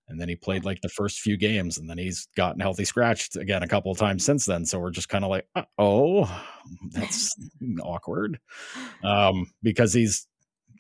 And 0.10 0.22
then 0.22 0.30
he 0.30 0.38
played 0.38 0.64
like 0.64 0.80
the 0.82 0.90
first 0.90 1.20
few 1.20 1.36
games, 1.36 1.78
and 1.78 1.90
then 1.90 1.98
he's 1.98 2.30
gotten 2.38 2.62
healthy 2.62 2.86
scratched 2.86 3.36
again 3.36 3.64
a 3.64 3.68
couple 3.68 3.92
of 3.92 3.98
times 3.98 4.24
since 4.24 4.46
then. 4.46 4.66
So 4.66 4.80
we're 4.80 4.92
just 4.92 5.10
kind 5.10 5.26
of 5.26 5.30
like, 5.30 5.46
oh, 5.78 6.44
that's 6.92 7.36
awkward, 7.84 8.40
um, 9.04 9.52
because 9.62 9.94
he's 9.94 10.26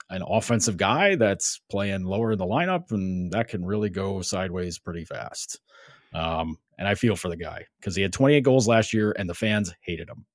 an 0.10 0.24
offensive 0.26 0.78
guy 0.78 1.16
that's 1.16 1.60
playing 1.70 2.06
lower 2.06 2.32
in 2.32 2.38
the 2.38 2.46
lineup, 2.46 2.92
and 2.92 3.32
that 3.34 3.50
can 3.50 3.66
really 3.66 3.90
go 3.90 4.22
sideways 4.22 4.80
pretty 4.80 5.04
fast. 5.04 5.60
Um, 6.14 6.58
and 6.78 6.88
I 6.88 6.96
feel 6.96 7.18
for 7.18 7.28
the 7.28 7.36
guy 7.36 7.66
because 7.80 7.96
he 7.96 8.02
had 8.02 8.14
28 8.14 8.42
goals 8.42 8.70
last 8.70 8.94
year, 8.94 9.14
and 9.20 9.30
the 9.30 9.34
fans 9.34 9.74
hated 9.82 10.08
him. 10.08 10.26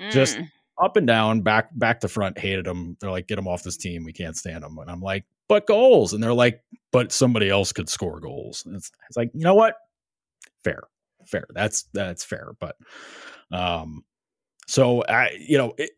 Mm. 0.00 0.10
Just 0.10 0.38
up 0.82 0.96
and 0.96 1.06
down, 1.06 1.42
back 1.42 1.68
back 1.78 2.00
to 2.00 2.08
front, 2.08 2.38
hated 2.38 2.66
them. 2.66 2.96
They're 3.00 3.10
like, 3.10 3.28
get 3.28 3.36
them 3.36 3.48
off 3.48 3.62
this 3.62 3.76
team. 3.76 4.04
We 4.04 4.12
can't 4.12 4.36
stand 4.36 4.64
them. 4.64 4.78
And 4.78 4.90
I'm 4.90 5.00
like, 5.00 5.24
but 5.48 5.66
goals. 5.66 6.12
And 6.12 6.22
they're 6.22 6.32
like, 6.32 6.62
but 6.92 7.12
somebody 7.12 7.48
else 7.48 7.72
could 7.72 7.88
score 7.88 8.20
goals. 8.20 8.64
It's, 8.66 8.90
it's, 9.08 9.16
like, 9.16 9.30
you 9.34 9.44
know 9.44 9.54
what? 9.54 9.74
Fair, 10.64 10.82
fair. 11.26 11.46
That's 11.54 11.84
that's 11.92 12.24
fair. 12.24 12.52
But 12.58 12.76
um, 13.50 14.04
so 14.66 15.04
I, 15.04 15.36
you 15.38 15.58
know, 15.58 15.74
it, 15.78 15.90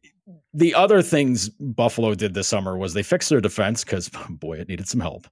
the 0.54 0.74
other 0.74 1.02
things 1.02 1.48
Buffalo 1.50 2.14
did 2.14 2.32
this 2.34 2.48
summer 2.48 2.78
was 2.78 2.94
they 2.94 3.02
fixed 3.02 3.28
their 3.28 3.40
defense 3.40 3.84
because 3.84 4.08
boy, 4.30 4.58
it 4.58 4.68
needed 4.68 4.88
some 4.88 5.00
help. 5.00 5.26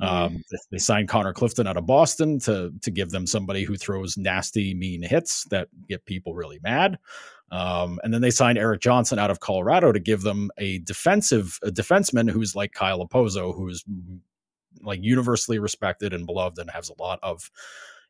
Um, 0.00 0.36
Mhm. 0.36 0.42
they 0.70 0.78
signed 0.78 1.08
Connor 1.08 1.32
Clifton 1.32 1.66
out 1.66 1.76
of 1.76 1.86
Boston 1.86 2.38
to 2.40 2.72
to 2.82 2.90
give 2.90 3.10
them 3.10 3.26
somebody 3.26 3.62
who 3.64 3.76
throws 3.76 4.16
nasty, 4.16 4.74
mean 4.74 5.02
hits 5.02 5.44
that 5.50 5.68
get 5.88 6.04
people 6.06 6.34
really 6.34 6.58
mad. 6.62 6.98
Um, 7.52 8.00
and 8.02 8.12
then 8.14 8.22
they 8.22 8.30
signed 8.30 8.58
Erik 8.58 8.80
Johnson 8.80 9.18
out 9.18 9.30
of 9.30 9.40
Colorado 9.40 9.92
to 9.92 10.00
give 10.00 10.22
them 10.22 10.50
a 10.58 10.78
defensive 10.80 11.58
a 11.62 11.70
defenseman 11.70 12.30
who's 12.30 12.56
like 12.56 12.72
Kyle 12.72 13.06
Okposo, 13.06 13.54
who's 13.54 13.84
like 14.82 15.00
universally 15.02 15.58
respected 15.58 16.12
and 16.14 16.26
beloved 16.26 16.58
and 16.58 16.70
has 16.70 16.88
a 16.88 17.00
lot 17.00 17.18
of 17.22 17.50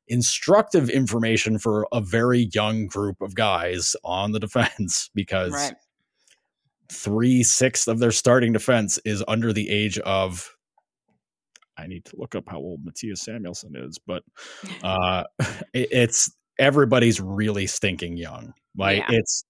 instructive 0.09 0.89
information 0.91 1.59
for 1.59 1.87
a 1.93 2.01
very 2.01 2.49
young 2.53 2.87
group 2.87 3.21
of 3.21 3.35
guys 3.35 3.95
on 4.05 4.33
the 4.33 4.41
defense 4.41 5.11
because 5.15 5.53
Right. 5.53 5.75
Three 6.93 7.43
sixths 7.43 7.89
of 7.89 7.99
their 7.99 8.13
starting 8.13 8.53
defense 8.53 8.99
is 9.05 9.25
under 9.27 9.53
the 9.53 9.69
age 9.71 9.99
of 10.01 10.55
I 11.79 11.87
need 11.87 12.05
to 12.07 12.17
look 12.19 12.35
up 12.35 12.45
how 12.49 12.59
old 12.59 12.85
Mattias 12.85 13.19
Samuelsson 13.19 13.73
is, 13.77 13.99
but 14.07 14.23
uh 14.83 15.25
it, 15.73 15.89
it's 15.91 16.31
everybody's 16.59 17.21
really 17.21 17.67
stinking 17.67 18.17
young. 18.17 18.53
Like 18.77 18.99
Yeah. 18.99 19.07
it's 19.19 19.45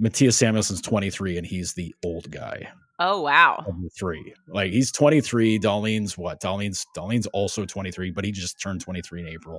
Mattias 0.00 0.34
Samuelsson's 0.34 0.82
23 0.82 1.38
and 1.38 1.46
he's 1.46 1.72
the 1.74 1.94
old 2.04 2.30
guy 2.30 2.68
Oh 3.00 3.22
wow. 3.22 3.64
three. 3.98 4.34
Like 4.48 4.70
he's 4.70 4.92
23. 4.92 5.58
Dahlin's 5.58 6.16
what? 6.16 6.40
Dahlin's 6.40 6.86
Dahlin's 6.96 7.26
also 7.28 7.64
23, 7.64 8.10
but 8.12 8.24
he 8.24 8.30
just 8.30 8.60
turned 8.60 8.80
23 8.80 9.22
in 9.22 9.28
April. 9.28 9.58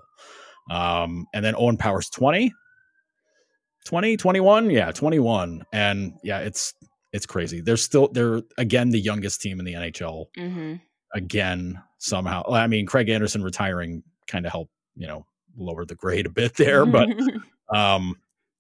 Um, 0.72 1.25
and 1.34 1.44
then 1.44 1.54
Owen 1.58 1.77
Power's 1.77 2.10
20, 2.10 2.54
20, 3.86 4.18
21. 4.18 4.70
Yeah, 4.70 4.92
21. 4.92 5.63
And 5.72 6.13
yeah, 6.24 6.39
it's 6.39 6.74
it's 7.13 7.25
crazy. 7.25 7.62
They're 7.62 7.77
still 7.77 8.10
they're 8.10 8.42
again 8.58 8.89
the 8.89 9.00
youngest 9.00 9.42
team 9.42 9.60
in 9.60 9.65
the 9.65 9.74
NHL. 9.74 10.25
Mm-hmm. 10.38 10.75
Again, 11.13 11.82
somehow. 11.98 12.44
I 12.51 12.68
mean, 12.68 12.86
Craig 12.86 13.10
Anderson 13.10 13.42
retiring 13.42 14.04
kind 14.27 14.46
of 14.46 14.51
helped, 14.51 14.72
you 14.96 15.08
know, 15.08 15.25
lower 15.56 15.86
the 15.86 15.96
grade 15.96 16.25
a 16.25 16.30
bit 16.30 16.56
there, 16.56 16.86
but 16.86 17.08
um, 17.74 18.15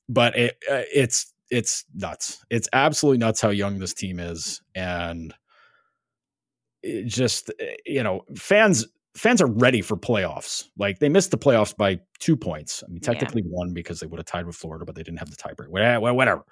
but 0.07 0.37
it, 0.37 0.57
uh, 0.71 0.83
it's 0.93 1.33
it's 1.49 1.85
nuts. 1.93 2.43
It's 2.49 2.69
absolutely 2.71 3.17
nuts 3.17 3.41
how 3.41 3.49
young 3.49 3.79
this 3.79 3.93
team 3.93 4.19
is, 4.19 4.61
and 4.73 5.33
it 6.81 7.07
just 7.07 7.51
you 7.85 8.03
know 8.03 8.21
fans 8.35 8.85
fans 9.17 9.41
are 9.41 9.47
ready 9.47 9.81
for 9.81 9.95
playoffs. 9.97 10.65
Like 10.77 10.99
they 10.99 11.09
missed 11.09 11.31
the 11.31 11.37
playoffs 11.37 11.75
by 11.75 11.99
two 12.19 12.35
points. 12.35 12.83
I 12.83 12.87
mean, 12.91 12.99
Yeah. 13.03 13.11
technically 13.13 13.43
one 13.43 13.73
because 13.73 13.99
they 13.99 14.07
would 14.07 14.19
have 14.19 14.25
tied 14.25 14.45
with 14.45 14.55
Florida, 14.55 14.85
but 14.85 14.95
they 14.95 15.03
didn't 15.03 15.19
have 15.19 15.29
the 15.29 15.37
tiebreak. 15.37 15.69
Wha- 15.69 15.99
wha- 15.99 16.13
Whatever. 16.13 16.43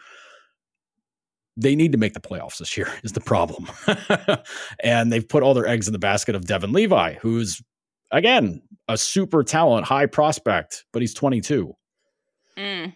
They 1.56 1.76
need 1.76 1.92
to 1.92 1.98
make 2.00 2.14
the 2.14 2.20
playoffs 2.20 2.58
this 2.58 2.76
year. 2.76 2.88
Is 3.04 3.12
the 3.12 3.22
problem, 3.22 3.68
and 4.84 5.12
they've 5.12 5.28
put 5.28 5.44
all 5.44 5.54
their 5.54 5.68
eggs 5.68 5.88
in 5.88 5.94
the 5.94 6.00
basket 6.00 6.34
of 6.36 6.46
Devon 6.46 6.72
Levi, 6.72 7.16
who's 7.22 7.62
again 8.12 8.62
a 8.88 8.98
super 8.98 9.44
talent, 9.44 9.86
high 9.86 10.06
prospect, 10.08 10.86
but 10.94 11.02
he's 11.02 11.14
22 11.14 11.74
Mm. 12.58 12.94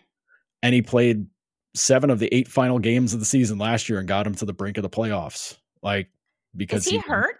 and 0.64 0.74
he 0.76 0.82
played 0.84 1.26
seven 1.76 2.10
of 2.12 2.20
the 2.20 2.34
eight 2.34 2.48
final 2.48 2.78
games 2.80 3.14
of 3.14 3.20
the 3.20 3.26
season 3.26 3.58
last 3.58 3.90
year 3.90 3.98
and 4.00 4.08
got 4.08 4.26
him 4.28 4.36
to 4.36 4.46
the 4.46 4.54
brink 4.54 4.78
of 4.78 4.84
the 4.84 4.90
playoffs. 4.90 5.58
Like 5.84 6.10
because 6.56 6.86
Is 6.88 6.92
he 6.94 6.98
hurt? 7.00 7.38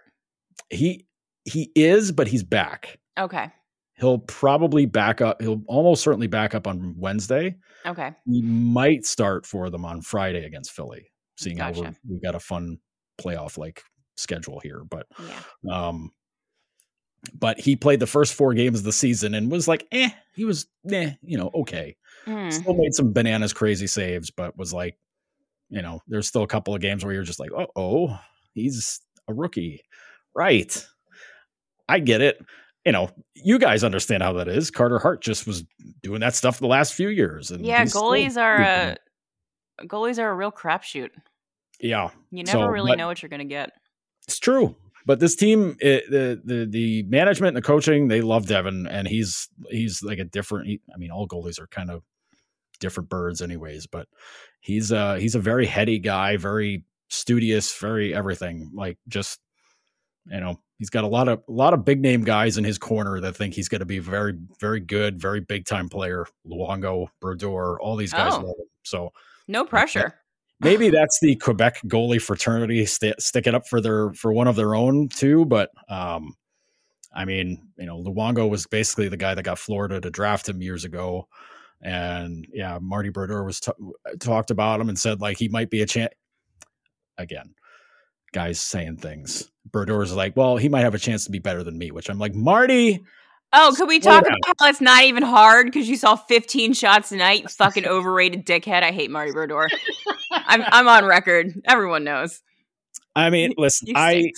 He 0.70 1.06
he 1.48 1.70
is, 1.74 2.12
but 2.12 2.28
he's 2.28 2.42
back. 2.42 2.98
Okay. 3.18 3.50
He'll 3.98 4.18
probably 4.18 4.86
back 4.86 5.20
up. 5.20 5.42
He'll 5.42 5.62
almost 5.66 6.02
certainly 6.02 6.28
back 6.28 6.54
up 6.54 6.66
on 6.66 6.94
Wednesday. 6.96 7.56
Okay. 7.84 8.12
He 8.26 8.42
might 8.42 9.04
start 9.04 9.44
for 9.44 9.70
them 9.70 9.84
on 9.84 10.02
Friday 10.02 10.44
against 10.44 10.70
Philly. 10.72 11.10
Seeing 11.36 11.58
how 11.58 11.70
Gotcha. 11.70 11.80
we're, 12.04 12.12
we've 12.12 12.22
got 12.22 12.34
a 12.34 12.40
fun 12.40 12.78
playoff 13.20 13.58
like 13.58 13.82
schedule 14.16 14.60
here, 14.60 14.82
but 14.88 15.06
Yeah. 15.18 15.40
um, 15.88 16.12
but 17.34 17.58
he 17.58 17.74
played 17.76 18.00
the 18.00 18.06
first 18.06 18.34
four 18.34 18.54
games 18.54 18.78
of 18.78 18.84
the 18.84 18.92
season 18.92 19.34
and 19.34 19.50
was 19.50 19.66
like, 19.66 19.86
eh, 19.90 20.10
he 20.34 20.44
was, 20.44 20.66
eh, 20.90 21.12
you 21.22 21.36
know, 21.36 21.50
okay. 21.54 21.96
Mm. 22.26 22.52
still 22.52 22.74
made 22.74 22.94
some 22.94 23.12
bananas 23.12 23.52
crazy 23.52 23.86
saves, 23.86 24.30
but 24.30 24.56
was 24.56 24.72
like, 24.72 24.96
you 25.70 25.82
know, 25.82 26.00
there's 26.06 26.28
still 26.28 26.42
a 26.44 26.48
couple 26.48 26.74
of 26.74 26.80
games 26.80 27.04
where 27.04 27.12
you're 27.12 27.24
just 27.24 27.40
like, 27.40 27.50
oh, 27.52 27.66
oh, 27.76 28.18
he's 28.54 29.00
a 29.28 29.34
rookie. 29.34 29.82
Right. 30.34 30.86
I 31.88 31.98
get 32.00 32.20
it. 32.20 32.44
You 32.84 32.92
know, 32.92 33.10
you 33.34 33.58
guys 33.58 33.84
understand 33.84 34.22
how 34.22 34.34
that 34.34 34.48
is. 34.48 34.70
Carter 34.70 34.98
Hart 34.98 35.20
just 35.20 35.46
was 35.46 35.64
doing 36.02 36.20
that 36.20 36.34
stuff 36.34 36.58
the 36.58 36.66
last 36.66 36.94
few 36.94 37.08
years. 37.08 37.50
And 37.50 37.64
Yeah, 37.64 37.84
goalies 37.84 38.36
are 38.40 38.62
a 38.62 38.96
goalies 39.86 40.18
are 40.18 40.30
a 40.30 40.34
real 40.34 40.52
crapshoot. 40.52 41.10
yeah, 41.80 42.10
You 42.30 42.44
never 42.44 42.58
So, 42.64 42.66
really 42.66 42.96
know 42.96 43.06
what 43.06 43.22
you're 43.22 43.28
gonna 43.28 43.44
get. 43.44 43.70
it's 44.26 44.38
true. 44.38 44.76
But 45.06 45.20
this 45.20 45.34
team, 45.36 45.76
it, 45.80 46.04
the 46.10 46.40
the 46.44 46.66
the 46.66 47.02
management 47.04 47.56
and 47.56 47.56
the 47.56 47.66
coaching, 47.66 48.08
they 48.08 48.20
love 48.20 48.46
Devon, 48.46 48.86
and 48.86 49.08
he's 49.08 49.48
he's 49.70 50.02
like 50.02 50.18
a 50.18 50.24
different. 50.24 50.66
He, 50.66 50.80
I 50.94 50.98
mean, 50.98 51.10
all 51.10 51.26
goalies 51.26 51.58
are 51.58 51.66
kind 51.68 51.90
of 51.90 52.02
different 52.78 53.08
birds, 53.08 53.40
anyways. 53.40 53.86
But 53.86 54.06
he's 54.60 54.92
uh 54.92 55.14
he's 55.14 55.34
a 55.34 55.40
very 55.40 55.66
heady 55.66 55.98
guy, 55.98 56.36
very 56.36 56.84
studious, 57.08 57.76
very 57.78 58.14
everything. 58.14 58.70
Like 58.74 58.98
just 59.08 59.40
you 60.26 60.40
know, 60.40 60.60
he's 60.78 60.90
got 60.90 61.04
a 61.04 61.08
lot 61.08 61.28
of 61.28 61.42
a 61.48 61.52
lot 61.52 61.74
of 61.74 61.84
big 61.84 62.00
name 62.00 62.22
guys 62.24 62.56
in 62.58 62.64
his 62.64 62.78
corner 62.78 63.20
that 63.20 63.34
think 63.36 63.54
he's 63.54 63.68
going 63.68 63.80
to 63.80 63.86
be 63.86 63.98
very 63.98 64.34
very 64.60 64.80
good, 64.80 65.20
very 65.20 65.40
big 65.40 65.64
time 65.66 65.88
player. 65.88 66.26
Luongo, 66.46 67.08
Brodeur, 67.20 67.78
all 67.80 67.96
these 67.96 68.12
guys 68.12 68.32
Oh. 68.34 68.38
love 68.38 68.56
him. 68.58 68.66
So 68.84 69.12
No 69.48 69.64
pressure. 69.64 70.14
maybe 70.60 70.88
that's 70.90 71.18
the 71.20 71.36
Quebec 71.36 71.80
goalie 71.86 72.20
fraternity 72.22 72.84
st- 72.86 73.20
sticking 73.20 73.54
up 73.54 73.66
for 73.68 73.80
their 73.80 74.12
for 74.12 74.32
one 74.32 74.46
of 74.48 74.56
their 74.56 74.74
own 74.74 75.08
too. 75.08 75.44
But 75.44 75.70
um, 75.88 76.34
I 77.14 77.24
mean, 77.24 77.68
you 77.78 77.86
know, 77.86 78.02
Luongo 78.02 78.48
was 78.48 78.66
basically 78.66 79.08
the 79.08 79.16
guy 79.16 79.34
that 79.34 79.42
got 79.42 79.58
Florida 79.58 80.00
to 80.00 80.10
draft 80.10 80.48
him 80.48 80.60
years 80.62 80.84
ago, 80.84 81.26
and 81.80 82.46
yeah, 82.52 82.78
Marty 82.80 83.08
Brodeur 83.08 83.42
was 83.44 83.60
t- 83.60 83.72
talked 84.20 84.50
about 84.50 84.80
him 84.80 84.88
and 84.88 84.98
said 84.98 85.20
like 85.20 85.38
he 85.38 85.48
might 85.48 85.70
be 85.70 85.80
a 85.82 85.86
chance. 85.86 86.12
Again, 87.16 87.54
guys 88.32 88.60
saying 88.60 88.98
things. 88.98 89.50
Brodeur's 89.70 90.14
like, 90.14 90.36
well, 90.36 90.56
he 90.56 90.68
might 90.68 90.80
have 90.82 90.94
a 90.94 90.98
chance 90.98 91.24
to 91.24 91.30
be 91.30 91.38
better 91.38 91.62
than 91.62 91.78
me, 91.78 91.90
which 91.90 92.08
I'm 92.08 92.18
like, 92.18 92.34
Marty. 92.34 93.02
Oh, 93.52 93.74
could 93.76 93.88
we 93.88 93.98
talk 93.98 94.24
down. 94.24 94.32
about 94.32 94.56
how 94.60 94.68
it's 94.68 94.80
not 94.80 95.04
even 95.04 95.22
hard 95.22 95.66
because 95.66 95.88
you 95.88 95.96
saw 95.96 96.16
15 96.16 96.74
shots 96.74 97.08
tonight? 97.08 97.50
Fucking 97.50 97.86
overrated 97.88 98.46
dickhead. 98.46 98.82
I 98.82 98.92
hate 98.92 99.10
Marty 99.10 99.32
Brodeur. 99.32 99.68
I'm 100.32 100.62
I'm 100.66 100.88
on 100.88 101.04
record. 101.06 101.54
Everyone 101.64 102.04
knows. 102.04 102.42
I 103.16 103.30
mean, 103.30 103.54
listen, 103.58 103.88
I. 103.94 104.32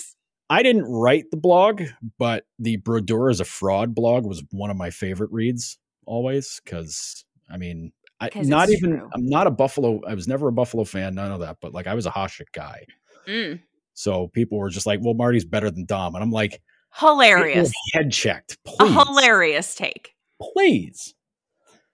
I 0.52 0.64
didn't 0.64 0.86
write 0.86 1.26
the 1.30 1.36
blog, 1.36 1.80
but 2.18 2.44
the 2.58 2.76
Brodeur 2.78 3.30
is 3.30 3.38
a 3.38 3.44
fraud 3.44 3.94
blog 3.94 4.26
was 4.26 4.42
one 4.50 4.68
of 4.68 4.76
my 4.76 4.90
favorite 4.90 5.30
reads 5.30 5.78
always 6.06 6.60
because 6.64 7.24
I 7.48 7.56
mean, 7.56 7.92
I 8.20 8.30
not 8.34 8.68
even 8.68 8.98
true. 8.98 9.10
I'm 9.14 9.26
not 9.26 9.46
a 9.46 9.50
Buffalo. 9.52 10.00
I 10.08 10.14
was 10.14 10.26
never 10.26 10.48
a 10.48 10.52
Buffalo 10.52 10.82
fan, 10.82 11.14
none 11.14 11.30
of 11.30 11.38
that. 11.38 11.58
But 11.60 11.72
like 11.72 11.86
I 11.86 11.94
was 11.94 12.04
a 12.06 12.10
Hasek 12.10 12.50
guy, 12.52 12.84
Mm. 13.28 13.60
So 13.94 14.28
people 14.28 14.58
were 14.58 14.70
just 14.70 14.86
like, 14.86 15.00
"Well, 15.02 15.14
Marty's 15.14 15.44
better 15.44 15.70
than 15.70 15.84
Dom," 15.84 16.14
and 16.14 16.22
I'm 16.24 16.30
like, 16.32 16.60
Hilarious. 16.94 17.72
head 17.92 18.10
checked, 18.12 18.58
A 18.66 18.70
please, 18.70 18.92
hilarious 18.92 19.74
take. 19.74 20.14
please." 20.40 21.14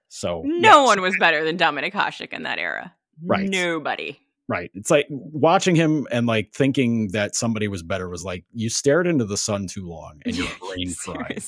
So 0.08 0.42
No 0.44 0.80
yes, 0.80 0.86
one 0.86 1.00
was 1.02 1.14
better 1.18 1.44
than 1.44 1.58
Dominik 1.58 1.92
Hasek 1.92 2.32
in 2.32 2.44
that 2.44 2.58
era. 2.58 2.94
Right. 3.22 3.48
Nobody. 3.48 4.18
right. 4.48 4.70
It's 4.74 4.90
like 4.90 5.06
watching 5.10 5.74
him 5.74 6.06
and 6.10 6.26
like 6.26 6.52
thinking 6.54 7.08
that 7.08 7.34
somebody 7.34 7.66
was 7.68 7.82
better 7.82 8.08
was 8.08 8.24
like 8.24 8.44
you 8.54 8.70
stared 8.70 9.06
into 9.06 9.24
the 9.24 9.36
sun 9.36 9.66
too 9.66 9.86
long 9.86 10.20
and 10.24 10.36
your 10.36 10.48
brain 10.60 10.90
fried. 10.90 11.42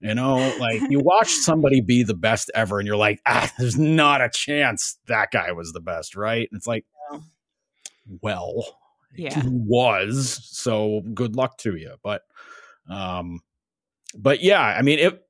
You 0.00 0.14
know, 0.14 0.36
like 0.58 0.82
you 0.90 1.00
watch 1.00 1.28
somebody 1.32 1.80
be 1.80 2.02
the 2.02 2.14
best 2.14 2.50
ever, 2.54 2.78
and 2.78 2.86
you're 2.86 2.96
like, 2.96 3.20
ah, 3.26 3.50
there's 3.58 3.78
not 3.78 4.20
a 4.20 4.28
chance 4.30 4.98
that 5.06 5.30
guy 5.30 5.52
was 5.52 5.72
the 5.72 5.80
best, 5.80 6.16
right? 6.16 6.48
And 6.50 6.56
it's 6.58 6.66
like, 6.66 6.84
well, 8.20 8.78
Yeah. 9.16 9.42
was, 9.44 10.40
so 10.50 11.02
good 11.14 11.36
luck 11.36 11.58
to 11.58 11.76
you. 11.76 11.94
But, 12.02 12.22
um, 12.90 13.40
but 14.16 14.42
yeah, 14.42 14.62
I 14.62 14.82
mean 14.82 14.98
it. 14.98 15.22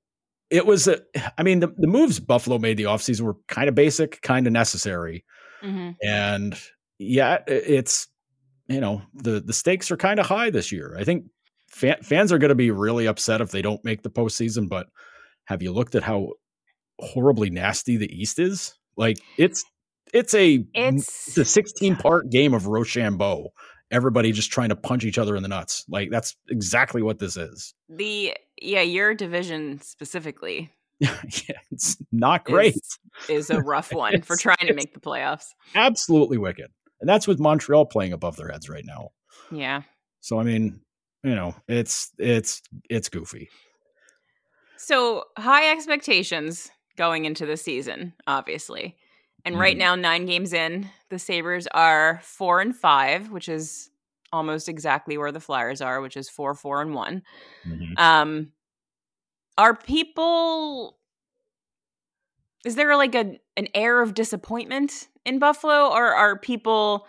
It 0.48 0.64
was, 0.64 0.86
a, 0.86 1.00
I 1.36 1.42
mean, 1.42 1.58
the, 1.58 1.74
the 1.76 1.88
moves 1.88 2.20
Buffalo 2.20 2.56
made 2.58 2.76
the 2.76 2.84
offseason 2.84 3.22
were 3.22 3.34
kind 3.48 3.68
of 3.68 3.74
basic, 3.74 4.22
kind 4.22 4.46
of 4.46 4.52
necessary, 4.52 5.24
hmm 5.60 5.90
and 6.00 6.56
yeah, 6.98 7.38
it's 7.48 8.06
you 8.68 8.80
know 8.80 9.02
the 9.12 9.40
the 9.40 9.52
stakes 9.52 9.90
are 9.90 9.96
kind 9.96 10.20
of 10.20 10.26
high 10.26 10.50
this 10.50 10.70
year. 10.70 10.96
I 10.96 11.02
think 11.02 11.24
fan, 11.68 11.96
fans 12.02 12.30
are 12.30 12.38
going 12.38 12.50
to 12.50 12.54
be 12.54 12.70
really 12.70 13.06
upset 13.06 13.40
if 13.40 13.50
they 13.50 13.60
don't 13.60 13.84
make 13.84 14.02
the 14.02 14.10
postseason. 14.10 14.68
But 14.68 14.86
have 15.46 15.62
you 15.62 15.72
looked 15.72 15.96
at 15.96 16.04
how 16.04 16.34
horribly 17.00 17.50
nasty 17.50 17.96
the 17.96 18.14
East 18.16 18.38
is? 18.38 18.74
Like 18.96 19.18
it's 19.38 19.64
it's 20.14 20.32
a 20.34 20.64
It's 20.74 21.28
it's 21.28 21.38
a 21.38 21.44
sixteen 21.44 21.96
part 21.96 22.30
game 22.30 22.54
of 22.54 22.68
Rochambeau. 22.68 23.50
Everybody 23.90 24.32
just 24.32 24.50
trying 24.50 24.70
to 24.70 24.76
punch 24.76 25.04
each 25.04 25.18
other 25.18 25.36
in 25.36 25.42
the 25.42 25.48
nuts. 25.48 25.84
Like 25.88 26.10
that's 26.10 26.36
exactly 26.48 27.02
what 27.02 27.18
this 27.18 27.36
is. 27.36 27.74
the 27.88 28.36
yeah, 28.60 28.80
your 28.80 29.14
division 29.14 29.80
specifically 29.82 30.72
yeah, 31.00 31.58
it's 31.70 31.98
not 32.10 32.44
great. 32.44 32.74
Is, 32.74 32.98
is 33.28 33.50
a 33.50 33.60
rough 33.60 33.92
one 33.92 34.22
for 34.22 34.36
trying 34.36 34.66
to 34.66 34.74
make 34.74 34.94
the 34.94 35.00
playoffs. 35.00 35.48
Absolutely 35.74 36.38
wicked. 36.38 36.70
And 37.00 37.08
that's 37.08 37.26
with 37.26 37.38
Montreal 37.38 37.86
playing 37.86 38.12
above 38.12 38.36
their 38.36 38.48
heads 38.48 38.68
right 38.70 38.84
now. 38.86 39.10
Yeah. 39.50 39.82
So 40.20 40.40
I 40.40 40.42
mean, 40.42 40.80
you 41.22 41.34
know, 41.34 41.54
it's 41.68 42.10
it's 42.18 42.62
it's 42.88 43.10
goofy. 43.10 43.50
So 44.78 45.24
high 45.36 45.70
expectations 45.70 46.70
going 46.96 47.26
into 47.26 47.44
the 47.44 47.56
season, 47.58 48.14
obviously. 48.26 48.96
And 49.46 49.54
mm-hmm. 49.54 49.62
right 49.62 49.76
now, 49.78 49.94
nine 49.94 50.26
games 50.26 50.52
in, 50.52 50.90
the 51.08 51.20
Sabres 51.20 51.68
are 51.68 52.20
four 52.24 52.60
and 52.60 52.74
five, 52.74 53.30
which 53.30 53.48
is 53.48 53.90
almost 54.32 54.68
exactly 54.68 55.16
where 55.16 55.30
the 55.30 55.40
Flyers 55.40 55.80
are, 55.80 56.00
which 56.00 56.16
is 56.16 56.28
four, 56.28 56.52
four, 56.52 56.82
and 56.82 56.92
one. 56.94 57.22
Mm-hmm. 57.64 57.92
Um, 57.96 58.52
are 59.56 59.76
people? 59.76 60.98
Is 62.64 62.74
there 62.74 62.96
like 62.96 63.14
a 63.14 63.38
an 63.56 63.68
air 63.72 64.02
of 64.02 64.14
disappointment 64.14 65.06
in 65.24 65.38
Buffalo, 65.38 65.90
or 65.90 66.12
are 66.12 66.36
people 66.36 67.06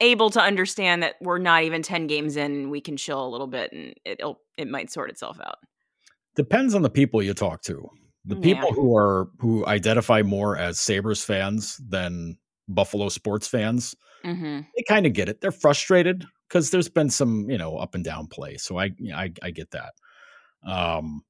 able 0.00 0.30
to 0.30 0.40
understand 0.40 1.02
that 1.02 1.16
we're 1.20 1.38
not 1.38 1.64
even 1.64 1.82
ten 1.82 2.06
games 2.06 2.36
in? 2.36 2.70
We 2.70 2.80
can 2.80 2.96
chill 2.96 3.26
a 3.26 3.28
little 3.28 3.48
bit, 3.48 3.72
and 3.72 3.94
it'll 4.04 4.40
it 4.56 4.68
might 4.68 4.92
sort 4.92 5.10
itself 5.10 5.40
out. 5.44 5.58
Depends 6.36 6.76
on 6.76 6.82
the 6.82 6.90
people 6.90 7.20
you 7.20 7.34
talk 7.34 7.62
to. 7.62 7.90
The 8.24 8.36
people 8.36 8.72
who 8.72 8.96
are 8.96 9.28
who 9.38 9.66
identify 9.66 10.22
more 10.22 10.56
as 10.56 10.78
Sabres 10.78 11.24
fans 11.24 11.80
than 11.88 12.36
Buffalo 12.68 13.08
sports 13.08 13.48
fans, 13.48 13.94
mm-hmm. 14.24 14.60
they 14.76 14.82
kind 14.86 15.06
of 15.06 15.14
get 15.14 15.28
it. 15.28 15.40
They're 15.40 15.50
frustrated 15.50 16.26
because 16.48 16.70
there's 16.70 16.88
been 16.88 17.10
some, 17.10 17.48
you 17.48 17.58
know, 17.58 17.76
up 17.76 17.94
and 17.94 18.04
down 18.04 18.26
play. 18.26 18.56
So 18.56 18.78
I, 18.78 18.90
I, 19.14 19.32
I 19.42 19.50
get 19.50 19.70
that. 19.70 19.92
Um, 20.66 21.22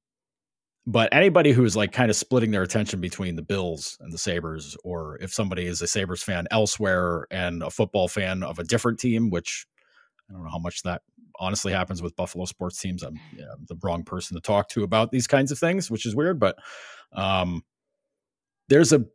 but 0.85 1.13
anybody 1.13 1.51
who's 1.51 1.75
like 1.75 1.91
kind 1.91 2.09
of 2.09 2.15
splitting 2.15 2.51
their 2.51 2.63
attention 2.63 2.99
between 2.99 3.35
the 3.35 3.41
Bills 3.43 3.97
and 4.01 4.11
the 4.11 4.17
Sabres, 4.17 4.75
or 4.83 5.17
if 5.21 5.33
somebody 5.33 5.65
is 5.65 5.81
a 5.81 5.87
Sabres 5.87 6.23
fan 6.23 6.47
elsewhere 6.51 7.27
and 7.31 7.61
a 7.61 7.69
football 7.69 8.07
fan 8.07 8.43
of 8.43 8.59
a 8.59 8.63
different 8.63 8.99
team, 8.99 9.29
which 9.29 9.67
I 10.29 10.33
don't 10.33 10.43
know 10.43 10.49
how 10.49 10.59
much 10.59 10.81
that 10.83 11.01
honestly 11.39 11.71
happens 11.71 12.01
with 12.01 12.15
Buffalo 12.15 12.45
sports 12.45 12.79
teams. 12.79 13.03
I'm 13.03 13.19
yeah, 13.35 13.53
the 13.67 13.77
wrong 13.81 14.03
person 14.03 14.35
to 14.35 14.41
talk 14.41 14.69
to 14.69 14.83
about 14.83 15.11
these 15.11 15.27
kinds 15.27 15.51
of 15.51 15.59
things, 15.59 15.89
which 15.89 16.05
is 16.05 16.15
weird. 16.15 16.39
But 16.39 16.57
um, 17.13 17.63
there's 18.67 18.93
a 18.93 19.05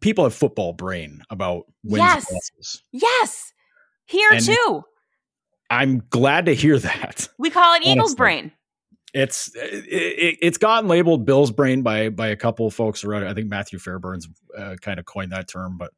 people 0.00 0.24
have 0.24 0.34
football 0.34 0.72
brain 0.72 1.22
about 1.30 1.64
wins 1.82 2.04
yes. 2.04 2.32
losses. 2.32 2.82
Yes, 2.92 3.52
here 4.06 4.30
and 4.32 4.44
too. 4.44 4.84
I'm 5.70 6.02
glad 6.10 6.46
to 6.46 6.54
hear 6.54 6.78
that. 6.78 7.28
We 7.38 7.50
call 7.50 7.74
it 7.74 7.82
Eagles 7.84 8.14
brain. 8.14 8.52
It's 9.12 9.50
it, 9.54 10.38
it's 10.42 10.58
gotten 10.58 10.88
labeled 10.88 11.24
Bill's 11.24 11.50
brain 11.50 11.82
by 11.82 12.10
by 12.10 12.28
a 12.28 12.36
couple 12.36 12.66
of 12.66 12.74
folks 12.74 13.04
around. 13.04 13.24
I 13.24 13.34
think 13.34 13.48
Matthew 13.48 13.78
Fairburns 13.78 14.24
uh, 14.56 14.76
kind 14.80 14.98
of 14.98 15.06
coined 15.06 15.32
that 15.32 15.48
term, 15.48 15.78
but 15.78 15.92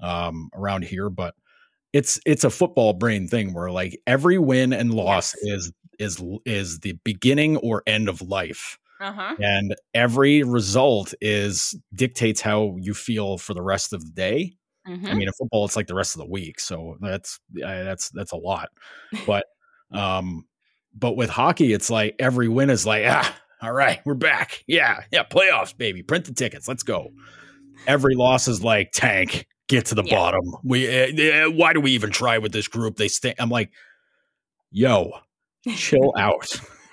um, 0.00 0.50
around 0.54 0.84
here, 0.84 1.10
but 1.10 1.34
it's 1.92 2.20
it's 2.24 2.44
a 2.44 2.50
football 2.50 2.92
brain 2.92 3.26
thing 3.26 3.52
where 3.52 3.70
like 3.70 4.00
every 4.06 4.38
win 4.38 4.72
and 4.72 4.94
loss 4.94 5.34
yes. 5.42 5.54
is 5.54 5.72
is 5.98 6.22
is 6.44 6.80
the 6.80 6.92
beginning 7.04 7.56
or 7.58 7.82
end 7.86 8.08
of 8.08 8.22
life. 8.22 8.78
Uh-huh. 9.00 9.34
And 9.38 9.74
every 9.94 10.42
result 10.42 11.14
is 11.20 11.74
dictates 11.94 12.40
how 12.40 12.76
you 12.78 12.92
feel 12.92 13.38
for 13.38 13.54
the 13.54 13.62
rest 13.62 13.92
of 13.92 14.04
the 14.04 14.10
day. 14.10 14.56
Mm-hmm. 14.86 15.06
I 15.06 15.14
mean, 15.14 15.28
in 15.28 15.32
football, 15.32 15.64
it's 15.64 15.76
like 15.76 15.86
the 15.86 15.94
rest 15.94 16.14
of 16.14 16.20
the 16.20 16.26
week, 16.26 16.60
so 16.60 16.96
that's 17.00 17.38
uh, 17.56 17.84
that's 17.84 18.10
that's 18.10 18.32
a 18.32 18.36
lot. 18.36 18.68
But 19.26 19.46
um, 19.92 20.46
but 20.94 21.16
with 21.16 21.30
hockey, 21.30 21.72
it's 21.72 21.90
like 21.90 22.16
every 22.18 22.48
win 22.48 22.70
is 22.70 22.86
like 22.86 23.04
ah, 23.06 23.36
all 23.62 23.72
right, 23.72 24.00
we're 24.04 24.14
back. 24.14 24.64
Yeah, 24.66 25.00
yeah, 25.10 25.24
playoffs, 25.24 25.76
baby. 25.76 26.02
Print 26.02 26.24
the 26.26 26.34
tickets. 26.34 26.68
Let's 26.68 26.82
go. 26.82 27.10
Every 27.86 28.14
loss 28.14 28.48
is 28.48 28.62
like 28.62 28.92
tank 28.92 29.46
get 29.70 29.86
to 29.86 29.94
the 29.94 30.02
yeah. 30.04 30.14
bottom. 30.14 30.56
We 30.62 30.88
uh, 30.88 31.50
why 31.50 31.72
do 31.72 31.80
we 31.80 31.92
even 31.92 32.10
try 32.10 32.38
with 32.38 32.52
this 32.52 32.68
group? 32.68 32.96
They 32.96 33.08
stay. 33.08 33.34
I'm 33.38 33.48
like, 33.48 33.70
yo, 34.70 35.12
chill 35.74 36.12
out. 36.18 36.46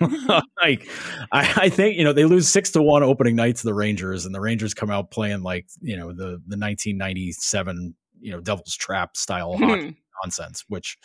like, 0.62 0.88
I, 1.32 1.52
I, 1.56 1.68
think 1.68 1.96
you 1.96 2.04
know 2.04 2.12
they 2.12 2.24
lose 2.24 2.48
six 2.48 2.70
to 2.70 2.82
one 2.82 3.02
opening 3.02 3.34
night 3.34 3.56
to 3.56 3.64
the 3.64 3.74
Rangers, 3.74 4.24
and 4.24 4.34
the 4.34 4.40
Rangers 4.40 4.72
come 4.72 4.90
out 4.90 5.10
playing 5.10 5.42
like 5.42 5.66
you 5.80 5.96
know 5.96 6.08
the 6.12 6.40
the 6.46 6.56
1997 6.56 7.94
you 8.20 8.30
know 8.30 8.40
Devil's 8.40 8.76
Trap 8.76 9.16
style 9.16 9.58
hockey 9.58 9.96
nonsense, 10.22 10.64
which 10.68 10.96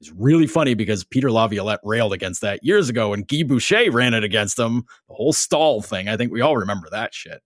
is 0.00 0.10
really 0.12 0.48
funny 0.48 0.74
because 0.74 1.04
Peter 1.04 1.30
Laviolette 1.30 1.80
railed 1.84 2.12
against 2.12 2.40
that 2.40 2.64
years 2.64 2.88
ago, 2.88 3.12
and 3.12 3.28
Guy 3.28 3.44
Boucher 3.44 3.90
ran 3.92 4.14
it 4.14 4.24
against 4.24 4.56
them. 4.56 4.84
The 5.08 5.14
whole 5.14 5.32
stall 5.32 5.80
thing. 5.80 6.08
I 6.08 6.16
think 6.16 6.32
we 6.32 6.40
all 6.40 6.56
remember 6.56 6.88
that 6.90 7.14
shit. 7.14 7.40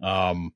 Um, 0.00 0.52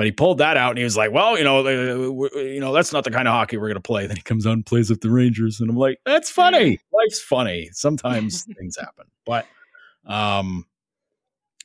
but 0.00 0.06
he 0.06 0.12
pulled 0.12 0.38
that 0.38 0.56
out 0.56 0.70
and 0.70 0.78
he 0.78 0.84
was 0.84 0.96
like, 0.96 1.12
"Well, 1.12 1.36
you 1.36 1.44
know, 1.44 1.58
uh, 1.58 2.38
you 2.38 2.58
know, 2.58 2.72
that's 2.72 2.90
not 2.90 3.04
the 3.04 3.10
kind 3.10 3.28
of 3.28 3.34
hockey 3.34 3.58
we're 3.58 3.68
going 3.68 3.74
to 3.74 3.82
play." 3.82 4.06
Then 4.06 4.16
he 4.16 4.22
comes 4.22 4.46
out 4.46 4.54
and 4.54 4.64
plays 4.64 4.88
with 4.88 5.02
the 5.02 5.10
Rangers, 5.10 5.60
and 5.60 5.68
I'm 5.68 5.76
like, 5.76 6.00
"That's 6.06 6.30
funny. 6.30 6.80
Life's 6.90 7.20
funny. 7.20 7.68
Sometimes 7.74 8.44
things 8.58 8.78
happen." 8.78 9.04
But, 9.26 9.46
um, 10.06 10.64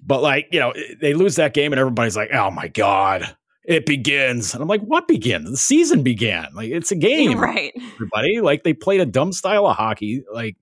but 0.06 0.22
like 0.22 0.50
you 0.52 0.60
know, 0.60 0.74
they 1.00 1.14
lose 1.14 1.38
that 1.38 1.54
game, 1.54 1.72
and 1.72 1.80
everybody's 1.80 2.18
like, 2.18 2.32
"Oh 2.34 2.52
my 2.52 2.68
god." 2.68 3.38
It 3.64 3.86
begins, 3.86 4.54
and 4.54 4.62
I'm 4.62 4.68
like, 4.68 4.82
"What 4.82 5.08
begins? 5.08 5.50
The 5.50 5.56
season 5.56 6.04
began. 6.04 6.48
Like 6.54 6.72
it's 6.72 6.92
a 6.92 6.96
game, 6.98 7.40
right? 7.40 7.72
Everybody, 7.94 8.42
like 8.42 8.64
they 8.64 8.74
played 8.74 9.00
a 9.00 9.06
dumb 9.06 9.32
style 9.32 9.66
of 9.66 9.78
hockey. 9.78 10.26
Like 10.30 10.58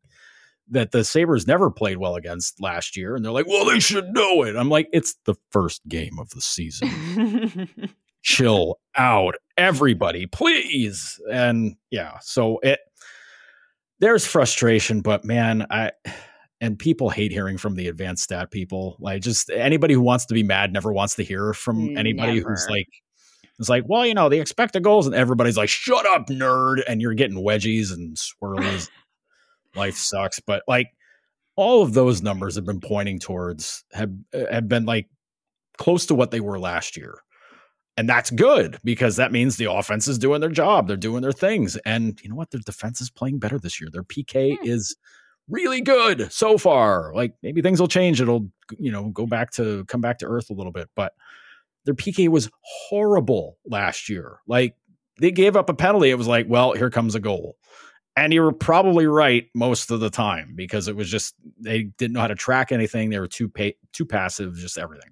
that 0.70 0.92
the 0.92 1.04
Sabres 1.04 1.48
never 1.48 1.70
played 1.70 1.98
well 1.98 2.16
against 2.16 2.62
last 2.62 2.96
year. 2.96 3.16
And 3.16 3.24
they're 3.24 3.32
like, 3.32 3.48
well, 3.48 3.66
they 3.66 3.80
should 3.80 4.14
know 4.14 4.44
it. 4.44 4.56
I'm 4.56 4.70
like, 4.70 4.88
it's 4.94 5.16
the 5.26 5.36
first 5.52 5.82
game 5.88 6.18
of 6.20 6.30
the 6.30 6.42
season. 6.42 7.70
Chill 8.24 8.80
out, 8.96 9.36
everybody, 9.58 10.26
please. 10.26 11.20
And 11.32 11.76
yeah, 11.92 12.20
so 12.22 12.60
it 12.64 12.80
there's 14.00 14.26
frustration, 14.26 15.02
but 15.02 15.26
man, 15.26 15.68
I 15.70 15.92
and 16.62 16.80
people 16.80 17.10
hate 17.10 17.34
hearing 17.34 17.58
from 17.58 17.76
the 17.76 17.90
advanced 17.90 18.24
stat 18.24 18.50
people. 18.50 18.96
Like 19.00 19.22
just 19.22 19.50
anybody 19.50 19.94
who 19.94 20.02
wants 20.02 20.26
to 20.28 20.34
be 20.34 20.44
mad 20.44 20.72
never 20.72 20.94
wants 20.94 21.16
to 21.16 21.24
hear 21.24 21.54
from 21.54 21.90
mm, 21.90 21.98
anybody 21.98 22.36
never. 22.36 22.52
who's 22.52 22.66
like 22.70 22.88
it's 23.60 23.70
like, 23.70 23.84
well, 23.88 24.06
you 24.06 24.14
know, 24.14 24.30
the 24.30 24.40
expected 24.40 24.84
goals, 24.84 25.06
and 25.06 25.16
everybody's 25.16 25.58
like, 25.58 25.70
shut 25.70 26.06
up, 26.08 26.28
nerd, 26.28 26.82
and 26.88 27.02
you're 27.02 27.14
getting 27.14 27.38
wedgies 27.38 27.94
and 27.94 28.18
swirlies 28.18 28.90
life 29.76 29.96
sucks. 29.96 30.40
But 30.40 30.64
like 30.68 30.88
all 31.56 31.84
of 31.84 31.94
those 31.94 32.22
numbers 32.22 32.56
have 32.56 32.66
been 32.66 32.82
pointing 32.82 33.20
towards 33.20 33.84
have 33.94 34.12
have 34.52 34.68
been 34.68 34.86
like 34.86 35.08
close 35.78 36.06
to 36.08 36.16
what 36.16 36.32
they 36.32 36.40
were 36.40 36.60
last 36.60 36.98
year. 36.98 37.16
And 37.96 38.10
that's 38.10 38.32
good 38.32 38.80
because 38.84 39.18
that 39.18 39.32
means 39.32 39.56
the 39.56 39.72
offense 39.72 40.08
is 40.08 40.18
doing 40.18 40.42
their 40.42 40.50
job. 40.50 40.88
They're 40.88 40.98
doing 40.98 41.22
their 41.22 41.32
things. 41.32 41.78
And 41.86 42.20
you 42.24 42.30
know 42.30 42.36
what? 42.36 42.50
Their 42.50 42.62
defense 42.62 43.02
is 43.02 43.12
playing 43.12 43.38
better 43.38 43.60
this 43.60 43.80
year. 43.80 43.90
Their 43.92 44.04
PK 44.04 44.58
hmm. 44.58 44.66
is 44.66 44.96
really 45.48 45.82
good 45.82 46.32
so 46.32 46.58
far. 46.58 47.12
Like 47.14 47.36
maybe 47.44 47.62
things 47.62 47.80
will 47.80 47.88
change. 47.88 48.20
It'll, 48.20 48.50
you 48.80 48.92
know, 48.92 49.10
go 49.10 49.28
back 49.28 49.52
to 49.54 49.86
come 49.86 50.02
back 50.02 50.20
to 50.20 50.26
earth 50.26 50.50
a 50.50 50.54
little 50.54 50.72
bit. 50.72 50.90
But 50.96 51.14
their 51.86 51.94
PK 51.94 52.30
was 52.30 52.50
horrible 52.62 53.58
last 53.66 54.10
year. 54.10 54.40
Like 54.48 54.76
they 55.20 55.32
gave 55.32 55.56
up 55.56 55.70
a 55.70 55.74
penalty. 55.74 56.10
It 56.10 56.18
was 56.18 56.28
like, 56.28 56.48
well, 56.50 56.74
here 56.74 56.90
comes 56.90 57.14
a 57.14 57.20
goal. 57.20 57.58
And 58.16 58.32
you 58.32 58.44
were 58.44 58.52
probably 58.52 59.08
right 59.08 59.48
most 59.56 59.90
of 59.90 60.00
the 60.00 60.10
time 60.10 60.54
because 60.56 60.88
it 60.88 60.96
was 60.96 61.10
just 61.10 61.34
they 61.60 61.84
didn't 61.98 62.14
know 62.14 62.20
how 62.20 62.28
to 62.28 62.36
track 62.36 62.72
anything. 62.72 63.10
They 63.10 63.20
were 63.20 63.28
too 63.28 63.50
pa- 63.50 63.78
too 63.92 64.06
passive, 64.06 64.56
just 64.56 64.78
everything. 64.78 65.10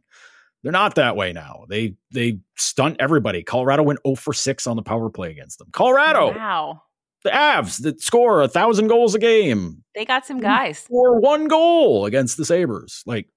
They're 0.64 0.72
not 0.72 0.96
that 0.96 1.16
way 1.16 1.34
now. 1.34 1.66
They 1.68 1.96
they 2.12 2.40
stunt 2.58 2.98
everybody. 3.00 3.42
Colorado 3.44 3.84
went 3.84 4.00
0 4.06 4.16
for 4.16 4.34
6 4.34 4.68
on 4.68 4.76
the 4.76 4.84
power 4.84 5.10
play 5.10 5.32
against 5.32 5.58
them. 5.58 5.70
Colorado. 5.72 6.34
Wow. 6.36 6.84
The 7.24 7.32
Avs 7.32 7.82
that 7.84 8.02
score 8.02 8.42
a 8.42 8.48
thousand 8.48 8.88
goals 8.88 9.16
a 9.16 9.20
game. 9.20 9.84
They 9.96 10.06
got 10.06 10.26
some 10.26 10.40
guys. 10.40 10.80
For 10.80 11.20
one 11.20 11.48
goal 11.48 12.06
against 12.06 12.38
the 12.38 12.46
Sabres. 12.46 13.04
Like, 13.06 13.28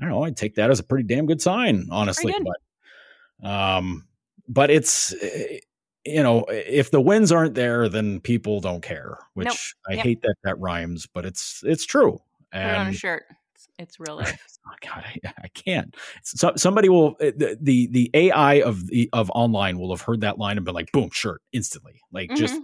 I 0.00 0.04
don't 0.04 0.10
know. 0.10 0.24
I'd 0.24 0.36
take 0.36 0.56
that 0.56 0.70
as 0.70 0.80
a 0.80 0.84
pretty 0.84 1.04
damn 1.06 1.26
good 1.26 1.40
sign, 1.40 1.88
honestly. 1.90 2.34
But 2.42 3.48
um, 3.48 4.06
but 4.48 4.70
it's 4.70 5.14
eh, 5.14 5.58
you 6.04 6.22
know, 6.22 6.44
if 6.48 6.90
the 6.90 7.00
wins 7.00 7.32
aren't 7.32 7.54
there, 7.54 7.88
then 7.88 8.20
people 8.20 8.60
don't 8.60 8.82
care. 8.82 9.18
Which 9.34 9.46
nope. 9.46 9.56
I 9.88 9.94
yep. 9.94 10.04
hate 10.04 10.22
that 10.22 10.36
that 10.44 10.58
rhymes, 10.58 11.06
but 11.06 11.24
it's 11.24 11.62
it's 11.64 11.86
true. 11.86 12.20
And 12.52 12.70
Put 12.70 12.78
on 12.78 12.86
a 12.88 12.92
shirt. 12.92 13.24
It's, 13.54 13.68
it's 13.78 14.00
real 14.00 14.16
life. 14.18 14.58
oh 14.68 14.74
God, 14.82 15.04
I, 15.06 15.32
I 15.42 15.48
can't. 15.48 15.94
So, 16.22 16.52
somebody 16.56 16.88
will 16.88 17.16
eh, 17.20 17.32
the, 17.36 17.58
the, 17.60 17.86
the 17.88 18.10
AI 18.14 18.62
of 18.62 18.86
the 18.86 19.08
of 19.12 19.30
online 19.34 19.78
will 19.78 19.90
have 19.90 20.02
heard 20.02 20.20
that 20.20 20.38
line 20.38 20.56
and 20.56 20.64
been 20.64 20.74
like, 20.74 20.92
boom, 20.92 21.10
shirt 21.12 21.40
instantly. 21.52 22.00
Like 22.12 22.28
mm-hmm. 22.28 22.36
just 22.36 22.60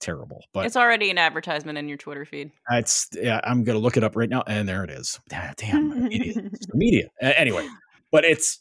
terrible. 0.00 0.44
But 0.52 0.66
it's 0.66 0.76
already 0.76 1.10
an 1.10 1.18
advertisement 1.18 1.78
in 1.78 1.88
your 1.88 1.98
Twitter 1.98 2.24
feed. 2.24 2.52
It's 2.70 3.08
yeah. 3.14 3.40
I'm 3.44 3.64
gonna 3.64 3.78
look 3.78 3.96
it 3.96 4.04
up 4.04 4.16
right 4.16 4.28
now, 4.28 4.42
and 4.46 4.68
there 4.68 4.84
it 4.84 4.90
is. 4.90 5.18
Damn, 5.28 6.08
media. 6.08 6.50
media. 6.74 7.08
Anyway, 7.20 7.66
but 8.10 8.24
it's 8.24 8.60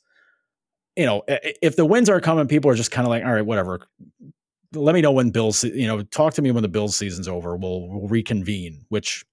you 0.95 1.05
know, 1.05 1.23
if 1.27 1.75
the 1.75 1.85
wins 1.85 2.09
aren't 2.09 2.23
coming, 2.23 2.47
people 2.47 2.69
are 2.69 2.75
just 2.75 2.91
kind 2.91 3.05
of 3.05 3.09
like, 3.09 3.23
all 3.23 3.33
right, 3.33 3.45
whatever. 3.45 3.81
Let 4.73 4.95
me 4.95 5.01
know 5.01 5.11
when 5.11 5.31
Bills, 5.31 5.63
you 5.63 5.87
know, 5.87 6.01
talk 6.03 6.33
to 6.35 6.41
me 6.41 6.51
when 6.51 6.63
the 6.63 6.69
Bills 6.69 6.95
season's 6.95 7.27
over. 7.27 7.55
We'll, 7.55 7.87
we'll 7.87 8.07
reconvene, 8.07 8.85
which 8.89 9.25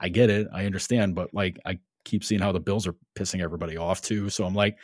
I 0.00 0.08
get 0.08 0.30
it. 0.30 0.48
I 0.52 0.66
understand. 0.66 1.14
But 1.14 1.32
like, 1.34 1.58
I 1.64 1.78
keep 2.04 2.24
seeing 2.24 2.40
how 2.40 2.52
the 2.52 2.60
Bills 2.60 2.86
are 2.86 2.94
pissing 3.14 3.40
everybody 3.40 3.76
off 3.76 4.02
too. 4.02 4.28
So 4.28 4.44
I'm 4.44 4.54
like, 4.54 4.76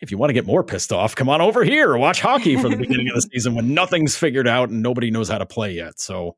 if 0.00 0.10
you 0.10 0.18
want 0.18 0.30
to 0.30 0.34
get 0.34 0.46
more 0.46 0.62
pissed 0.62 0.92
off, 0.92 1.14
come 1.14 1.28
on 1.28 1.40
over 1.40 1.64
here. 1.64 1.96
Watch 1.96 2.20
hockey 2.20 2.56
for 2.56 2.68
the 2.68 2.76
beginning 2.76 3.08
of 3.08 3.14
the 3.14 3.22
season 3.32 3.54
when 3.54 3.72
nothing's 3.72 4.16
figured 4.16 4.46
out 4.46 4.68
and 4.68 4.82
nobody 4.82 5.10
knows 5.10 5.28
how 5.28 5.38
to 5.38 5.46
play 5.46 5.72
yet. 5.72 5.98
So, 5.98 6.36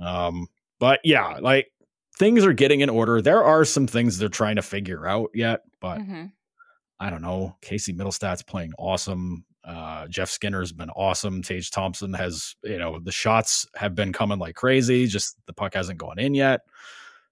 um, 0.00 0.46
but 0.78 1.00
yeah, 1.02 1.38
like 1.40 1.72
things 2.16 2.44
are 2.44 2.52
getting 2.52 2.80
in 2.80 2.88
order. 2.88 3.20
There 3.20 3.42
are 3.42 3.64
some 3.64 3.86
things 3.86 4.18
they're 4.18 4.28
trying 4.28 4.56
to 4.56 4.62
figure 4.62 5.06
out 5.06 5.30
yet, 5.34 5.62
but 5.80 5.98
mm-hmm. 5.98 6.26
I 7.00 7.10
don't 7.10 7.22
know. 7.22 7.56
Casey 7.60 7.92
Mittelstadt's 7.92 8.42
playing 8.42 8.72
awesome. 8.78 9.44
Uh, 9.64 10.06
Jeff 10.08 10.30
Skinner's 10.30 10.72
been 10.72 10.90
awesome. 10.90 11.42
Tage 11.42 11.70
Thompson 11.70 12.12
has, 12.14 12.56
you 12.64 12.78
know, 12.78 12.98
the 12.98 13.12
shots 13.12 13.66
have 13.76 13.94
been 13.94 14.12
coming 14.12 14.38
like 14.38 14.56
crazy. 14.56 15.06
Just 15.06 15.36
the 15.46 15.52
puck 15.52 15.74
hasn't 15.74 15.98
gone 15.98 16.18
in 16.18 16.34
yet. 16.34 16.62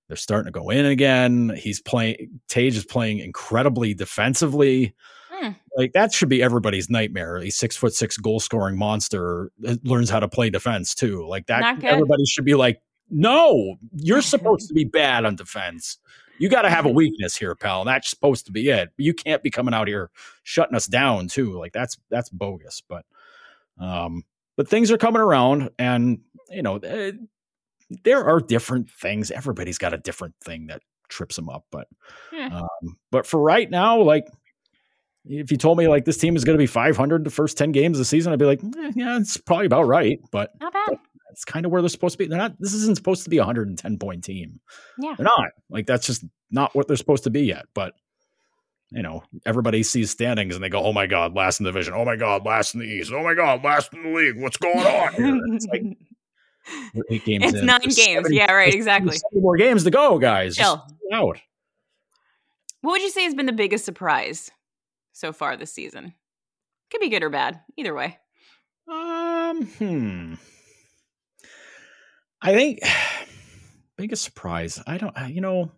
They're 0.09 0.16
starting 0.16 0.53
to 0.53 0.59
go 0.59 0.70
in 0.70 0.87
again. 0.87 1.53
He's 1.57 1.81
playing. 1.81 2.40
Tage 2.49 2.77
is 2.77 2.85
playing 2.85 3.18
incredibly 3.18 3.94
defensively. 3.94 4.94
Hmm. 5.31 5.51
Like 5.77 5.92
that 5.92 6.12
should 6.12 6.29
be 6.29 6.42
everybody's 6.42 6.90
nightmare. 6.90 7.38
A 7.38 7.51
six 7.51 7.77
foot 7.77 7.94
six 7.94 8.16
goal 8.16 8.40
scoring 8.40 8.77
monster 8.77 9.53
learns 9.85 10.11
how 10.11 10.18
to 10.18 10.29
play 10.29 10.51
defense 10.51 10.96
too. 10.96 11.27
Like 11.27 11.46
that, 11.46 11.62
everybody 11.85 12.25
should 12.27 12.44
be 12.44 12.55
like, 12.55 12.81
no, 13.09 13.77
you're 13.94 14.23
supposed 14.23 14.66
to 14.68 14.75
be 14.75 14.85
bad 14.85 15.25
on 15.25 15.37
defense. 15.37 15.99
You 16.40 16.48
got 16.48 16.62
to 16.62 16.70
have 16.70 16.87
a 16.87 16.90
weakness 16.90 17.37
here, 17.37 17.55
pal. 17.55 17.85
That's 17.85 18.09
supposed 18.09 18.46
to 18.46 18.53
be 18.53 18.70
it. 18.70 18.88
You 18.96 19.12
can't 19.12 19.42
be 19.42 19.50
coming 19.50 19.74
out 19.74 19.88
here 19.88 20.11
shutting 20.42 20.74
us 20.74 20.87
down 20.87 21.29
too. 21.29 21.53
Like 21.59 21.74
that's 21.74 21.98
that's 22.09 22.31
bogus. 22.31 22.83
But 22.88 23.05
um, 23.79 24.24
but 24.57 24.66
things 24.66 24.90
are 24.90 24.96
coming 24.96 25.20
around, 25.20 25.68
and 25.79 26.20
you 26.48 26.62
know, 26.62 26.76
uh, 26.76 27.12
there 28.05 28.24
are 28.24 28.40
different 28.40 28.90
things. 28.90 29.31
Everybody's 29.31 29.76
got 29.76 29.92
a 29.92 29.98
different 29.98 30.35
thing 30.42 30.68
that 30.68 30.81
trips 31.11 31.37
them 31.37 31.50
up. 31.50 31.66
But 31.70 31.88
yeah. 32.33 32.48
um, 32.62 32.96
but 33.11 33.26
for 33.26 33.38
right 33.38 33.70
now, 33.70 34.00
like 34.00 34.26
if 35.26 35.50
you 35.50 35.59
told 35.59 35.76
me 35.76 35.88
like 35.88 36.07
this 36.07 36.16
team 36.16 36.37
is 36.37 36.44
going 36.44 36.57
to 36.57 36.62
be 36.62 36.66
500 36.66 37.22
the 37.22 37.31
first 37.31 37.59
10 37.59 37.72
games 37.72 37.98
of 37.98 38.00
the 38.00 38.05
season, 38.07 38.33
I'd 38.33 38.38
be 38.38 38.46
like, 38.46 38.64
eh, 38.64 38.92
yeah, 38.94 39.18
it's 39.18 39.37
probably 39.37 39.66
about 39.66 39.87
right. 39.87 40.18
But 40.31 40.53
not 40.59 40.72
bad. 40.72 40.98
It's 41.31 41.45
kind 41.45 41.64
of 41.66 41.73
where 41.73 41.83
they're 41.83 41.88
supposed 41.88 42.14
to 42.14 42.19
be. 42.19 42.27
They're 42.27 42.38
not. 42.38 42.55
This 42.59 42.75
isn't 42.75 42.97
supposed 42.97 43.25
to 43.25 43.31
be 43.31 43.38
a 43.38 43.40
110 43.43 43.99
point 43.99 44.25
team. 44.25 44.61
Yeah, 44.99 45.14
they're 45.16 45.25
not. 45.25 45.51
Like 45.69 45.87
that's 45.87 46.07
just 46.07 46.25
not 46.51 46.75
what 46.75 46.88
they're 46.88 46.97
supposed 46.97 47.25
to 47.25 47.31
be 47.31 47.43
yet. 47.43 47.66
But 47.75 47.95
you 48.90 49.03
know, 49.03 49.23
everybody 49.47 49.83
sees 49.83 50.11
standings 50.11 50.55
and 50.55 50.64
they 50.64 50.69
go, 50.69 50.83
"Oh 50.83 50.93
my 50.93 51.07
god, 51.07 51.35
last 51.35 51.61
in 51.61 51.64
the 51.64 51.71
division! 51.71 51.95
Oh 51.95 52.05
my 52.05 52.16
god, 52.16 52.45
last 52.45 52.75
in 52.75 52.81
the 52.81 52.87
East! 52.87 53.12
Oh 53.12 53.23
my 53.23 53.35
god, 53.35 53.62
last 53.62 53.93
in 53.95 54.03
the 54.03 54.11
league! 54.11 54.40
What's 54.40 54.57
going 54.57 54.79
on?" 54.79 55.14
Here? 55.14 55.40
It's 55.55 55.66
like 55.66 55.83
eight 57.11 57.25
games. 57.25 57.45
It's 57.45 57.61
in. 57.61 57.66
nine 57.66 57.81
There's 57.83 57.97
games. 57.97 58.25
70, 58.25 58.37
yeah, 58.37 58.51
right. 58.53 58.75
Exactly. 58.75 59.16
more 59.33 59.57
games 59.57 59.85
to 59.85 59.90
go, 59.90 60.19
guys. 60.19 60.57
Chill. 60.57 60.85
out. 61.12 61.38
What 62.83 62.93
would 62.93 63.03
you 63.03 63.11
say 63.11 63.25
has 63.25 63.35
been 63.35 63.47
the 63.47 63.53
biggest 63.53 63.85
surprise 63.85 64.51
so 65.12 65.33
far 65.33 65.57
this 65.57 65.73
season? 65.73 66.14
Could 66.90 67.01
be 67.01 67.11
good 67.11 67.23
or 67.23 67.31
bad. 67.31 67.61
Either 67.77 67.95
way. 67.95 68.19
Um. 68.90 69.66
Hmm. 69.66 70.35
I 72.42 72.55
think 72.55 72.81
biggest 73.96 74.24
surprise. 74.24 74.83
I 74.87 74.98
don't. 74.98 75.16
You 75.29 75.40
know. 75.40 75.72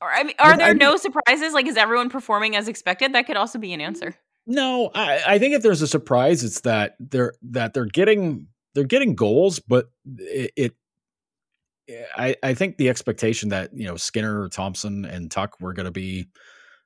Or 0.00 0.12
I 0.12 0.22
mean, 0.22 0.36
are 0.38 0.56
there 0.56 0.68
I, 0.68 0.72
no 0.74 0.96
surprises? 0.96 1.52
Like, 1.52 1.66
is 1.66 1.76
everyone 1.76 2.08
performing 2.08 2.54
as 2.54 2.68
expected? 2.68 3.14
That 3.14 3.26
could 3.26 3.36
also 3.36 3.58
be 3.58 3.72
an 3.72 3.80
answer. 3.80 4.14
No, 4.46 4.90
I, 4.94 5.20
I 5.26 5.38
think 5.38 5.54
if 5.54 5.62
there's 5.62 5.82
a 5.82 5.88
surprise, 5.88 6.44
it's 6.44 6.60
that 6.60 6.94
they're 7.00 7.34
that 7.50 7.74
they're 7.74 7.84
getting 7.84 8.46
they're 8.74 8.84
getting 8.84 9.14
goals, 9.14 9.58
but 9.58 9.90
it, 10.16 10.52
it 10.56 10.74
I, 12.16 12.36
I 12.42 12.54
think 12.54 12.76
the 12.76 12.88
expectation 12.88 13.48
that 13.50 13.74
you 13.74 13.86
know 13.86 13.96
Skinner, 13.96 14.48
Thompson, 14.48 15.04
and 15.04 15.30
Tuch 15.30 15.50
were 15.60 15.72
going 15.72 15.86
to 15.86 15.92
be, 15.92 16.28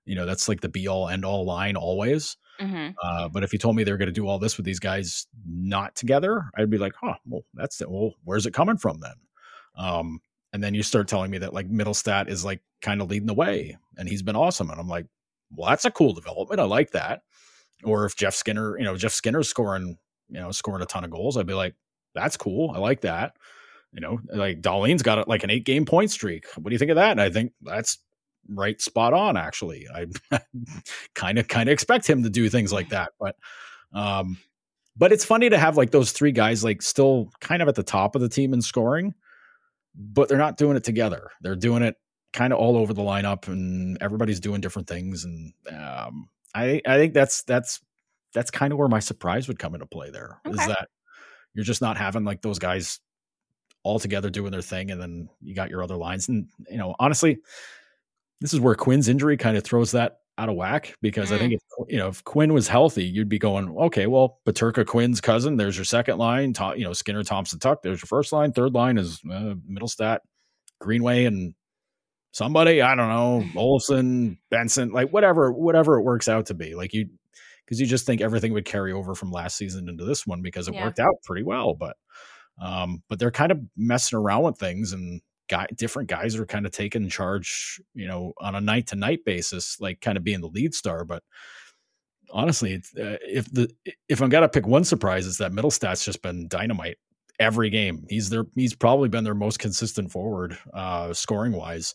you 0.07 0.15
know, 0.15 0.27
that's 0.27 0.49
like 0.49 0.61
the 0.61 0.69
be 0.69 0.89
all 0.89 1.09
end 1.09 1.25
all 1.25 1.45
line 1.45 1.77
always. 1.77 2.37
Mm-hmm. 2.61 2.91
Uh, 3.03 3.29
but 3.29 3.43
if 3.43 3.53
you 3.53 3.59
told 3.59 3.77
me 3.77 3.85
they 3.85 3.93
were 3.93 3.99
going 3.99 4.07
to 4.07 4.13
do 4.13 4.29
all 4.29 4.39
this 4.39 4.57
with 4.57 4.67
these 4.67 4.79
guys 4.79 5.27
not 5.47 5.97
together, 5.97 6.45
I'd 6.57 6.71
be 6.71 6.79
like, 6.79 6.93
huh, 7.01 7.15
well, 7.27 7.43
that's. 7.55 7.81
Well, 7.87 8.15
where's 8.25 8.47
it 8.47 8.55
coming 8.55 8.77
from 8.77 9.01
then? 9.01 9.15
Um, 9.77 10.21
and 10.53 10.63
then 10.63 10.75
you 10.75 10.83
start 10.83 11.09
telling 11.09 11.31
me 11.31 11.39
that 11.39 11.55
like 11.55 11.71
Mittelstadt 11.71 12.29
is 12.29 12.45
like 12.45 12.61
kind 12.83 13.01
of 13.01 13.11
leading 13.11 13.27
the 13.27 13.35
way 13.35 13.79
and 13.97 14.09
he's 14.09 14.23
been 14.23 14.37
awesome. 14.37 14.71
And 14.71 14.79
I'm 14.79 14.89
like, 14.89 15.07
well, 15.51 15.71
that's 15.71 15.85
a 15.85 15.91
cool 15.91 16.13
development. 16.13 16.61
I 16.61 16.65
like 16.65 16.93
that. 16.93 17.23
Or 17.85 18.05
if 18.05 18.17
Jeff 18.17 18.35
Skinner, 18.35 18.79
you 18.79 18.85
know, 18.85 18.97
Jeff 18.97 19.13
Skinner's 19.13 19.49
scoring, 19.49 19.97
you 20.29 20.41
know, 20.41 20.51
scoring 20.53 20.83
a 20.83 20.87
ton 20.87 21.05
of 21.05 21.11
goals, 21.11 21.37
I'd 21.37 21.47
be 21.47 21.55
like, 21.55 21.75
that's 22.15 22.37
cool. 22.37 22.71
I 22.71 22.79
like 22.79 23.01
that. 23.03 23.37
You 23.93 24.01
know, 24.01 24.21
like 24.33 24.61
Dahlin's 24.61 25.03
got 25.03 25.27
like 25.29 25.45
an 25.45 25.51
eight 25.51 25.65
game 25.65 25.85
point 25.85 26.11
streak. 26.11 26.47
What 26.57 26.69
do 26.71 26.75
you 26.75 26.79
think 26.79 26.91
of 26.91 26.97
that? 26.97 27.11
And 27.11 27.21
I 27.21 27.31
think 27.31 27.53
that's 27.63 27.99
right 28.49 28.81
spot 28.81 29.13
on 29.13 29.37
actually 29.37 29.87
i 29.95 30.07
kind 31.15 31.39
of 31.39 31.49
kind 31.49 31.69
of 31.69 31.73
expect 31.73 32.09
him 32.09 32.23
to 32.23 32.31
do 32.31 32.49
things 32.49 32.73
like 32.73 32.89
that 32.89 33.13
but 33.19 33.37
um 33.95 34.37
but 34.97 35.13
it's 35.13 35.25
funny 35.25 35.49
to 35.49 35.59
have 35.59 35.77
like 35.77 35.91
those 35.91 36.13
three 36.13 36.33
guys 36.33 36.63
like 36.63 36.83
still 36.83 37.31
kind 37.41 37.63
of 37.63 37.69
at 37.69 37.75
the 37.75 37.83
top 37.83 38.15
of 38.15 38.21
the 38.21 38.29
team 38.29 38.53
in 38.53 38.61
scoring 38.61 39.15
but 39.95 40.29
they're 40.29 40.39
not 40.39 40.57
doing 40.57 40.77
it 40.77 40.85
together 40.85 41.31
they're 41.41 41.57
doing 41.57 41.83
it 41.83 41.97
kind 42.33 42.53
of 42.53 42.59
all 42.59 42.77
over 42.77 42.95
the 42.95 43.03
lineup 43.03 43.47
and 43.49 43.99
everybody's 44.01 44.41
doing 44.41 44.61
different 44.61 44.89
things 44.89 45.25
and 45.25 45.53
um 45.71 46.29
i 46.55 46.81
i 46.87 46.97
think 46.97 47.15
that's 47.15 47.43
that's 47.45 47.81
that's 48.35 48.51
kind 48.51 48.73
of 48.73 48.79
where 48.79 48.89
my 48.89 49.01
surprise 49.01 49.49
would 49.49 49.59
come 49.59 49.75
into 49.75 49.87
play 49.87 50.11
there 50.11 50.41
okay. 50.47 50.59
is 50.59 50.67
that 50.67 50.89
you're 51.55 51.65
just 51.65 51.83
not 51.83 51.97
having 51.97 52.25
like 52.25 52.41
those 52.41 52.59
guys 52.59 53.01
all 53.83 53.99
together 53.99 54.31
doing 54.31 54.53
their 54.53 54.63
thing 54.63 54.91
and 54.91 55.01
then 55.01 55.29
you 55.41 55.55
got 55.55 55.71
your 55.71 55.83
other 55.83 55.97
lines 55.97 56.29
and 56.29 56.49
you 56.71 56.79
know 56.79 56.95
honestly 56.99 57.39
this 58.43 58.53
is 58.53 58.61
where 58.61 58.75
Quinn's 58.75 59.09
injury 59.09 59.37
kind 59.37 59.57
of 59.57 59.65
throws 59.65 59.93
that 59.93 60.19
out 60.37 60.49
of 60.49 60.57
whack 60.57 60.97
because 61.01 61.31
mm. 61.31 61.37
I 61.37 61.39
think 61.39 61.53
if 61.55 61.61
you 61.89 61.97
know 61.97 62.09
if 62.09 62.25
Quinn 62.25 62.53
was 62.53 62.67
healthy, 62.67 63.05
you'd 63.05 63.29
be 63.29 63.39
going 63.39 63.69
okay. 63.79 64.07
Well, 64.07 64.41
Peterka 64.45 64.85
Quinn's 64.85 65.21
cousin. 65.21 65.57
There's 65.57 65.77
your 65.77 65.85
second 65.85 66.19
line. 66.19 66.53
you 66.77 66.85
know 66.85 66.93
Skinner 66.93 67.23
Thompson 67.23 67.61
Tuch, 67.61 67.79
There's 67.83 68.03
your 68.03 68.09
first 68.09 68.33
line. 68.33 68.53
Third 68.53 68.75
line 68.75 68.99
is 68.99 69.21
uh, 69.31 69.55
Mittelstadt, 69.71 70.19
Greenway, 70.81 71.25
and 71.25 71.55
somebody 72.33 72.83
I 72.83 72.97
don't 72.97 73.09
know 73.09 73.45
Olson 73.57 74.39
Benson, 74.51 74.91
like 74.91 75.11
whatever 75.11 75.53
whatever 75.53 75.99
it 75.99 76.03
works 76.03 76.29
out 76.29 76.47
to 76.47 76.55
be. 76.55 76.75
Like 76.75 76.93
you 76.93 77.09
because 77.65 77.81
you 77.81 77.87
just 77.87 78.07
think 78.07 78.21
everything 78.21 78.53
would 78.55 78.65
carry 78.65 78.93
over 78.93 79.15
from 79.15 79.31
last 79.31 79.57
season 79.57 79.89
into 79.89 80.05
this 80.05 80.27
one 80.27 80.43
because 80.43 80.67
it 80.67 80.75
yeah. 80.75 80.85
worked 80.85 80.99
out 80.99 81.15
pretty 81.25 81.45
well, 81.45 81.75
but 81.75 81.97
um, 82.61 83.03
but 83.09 83.19
they're 83.19 83.31
kind 83.31 83.53
of 83.53 83.61
messing 83.77 84.19
around 84.19 84.43
with 84.43 84.59
things 84.59 84.93
and 84.93 85.21
guy 85.53 85.67
different 85.77 86.09
guys 86.09 86.35
are 86.37 86.47
kind 86.47 86.67
of 86.67 86.73
taking 86.73 87.09
charge 87.09 87.81
you 87.95 88.07
know 88.07 88.33
on 88.41 88.55
a 88.55 88.61
night 88.61 88.87
to 88.87 88.97
night 88.97 89.25
basis 89.25 89.79
like 89.81 90.01
kind 90.01 90.17
of 90.17 90.25
being 90.25 90.41
the 90.41 90.49
lead 90.49 90.75
star 90.75 91.05
but 91.05 91.23
honestly 92.31 92.77
uh, 92.99 93.21
if 93.27 93.51
the 93.53 93.71
if 94.09 94.23
i'm 94.23 94.31
gonna 94.31 94.49
pick 94.49 94.67
one 94.67 94.85
surprise 94.85 95.27
it's 95.27 95.39
that 95.39 95.53
Mittelstadt's 95.53 96.05
just 96.05 96.23
been 96.23 96.49
dynamite 96.49 96.97
every 97.39 97.71
game. 97.71 98.07
He's 98.09 98.31
their 98.31 98.47
he's 98.55 98.75
probably 98.75 99.09
been 99.09 99.25
their 99.25 99.35
most 99.35 99.59
consistent 99.59 100.11
forward 100.11 100.57
uh 100.73 101.13
scoring 101.13 101.53
wise 101.53 101.95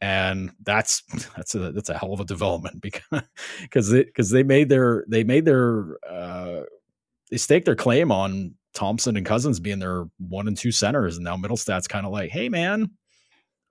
and 0.00 0.50
that's 0.62 1.02
that's 1.36 1.54
a 1.54 1.72
that's 1.72 1.88
a 1.88 1.98
hell 1.98 2.12
of 2.12 2.20
a 2.20 2.24
development 2.24 2.80
because 2.82 3.22
because 3.62 3.90
because 3.90 4.30
they 4.30 4.42
made 4.42 4.68
their 4.68 5.04
they 5.08 5.24
made 5.24 5.44
their 5.44 5.96
uh 6.08 6.62
they 7.30 7.38
staked 7.38 7.66
their 7.66 7.76
claim 7.76 8.12
on 8.12 8.54
Thompson 8.74 9.16
and 9.16 9.26
Cozens 9.26 9.60
being 9.60 9.78
their 9.78 10.04
one 10.18 10.48
and 10.48 10.56
two 10.56 10.72
centers, 10.72 11.16
and 11.16 11.24
now 11.24 11.36
Mittelstadt's 11.36 11.88
kind 11.88 12.06
of 12.06 12.12
like, 12.12 12.30
hey 12.30 12.48
man, 12.48 12.90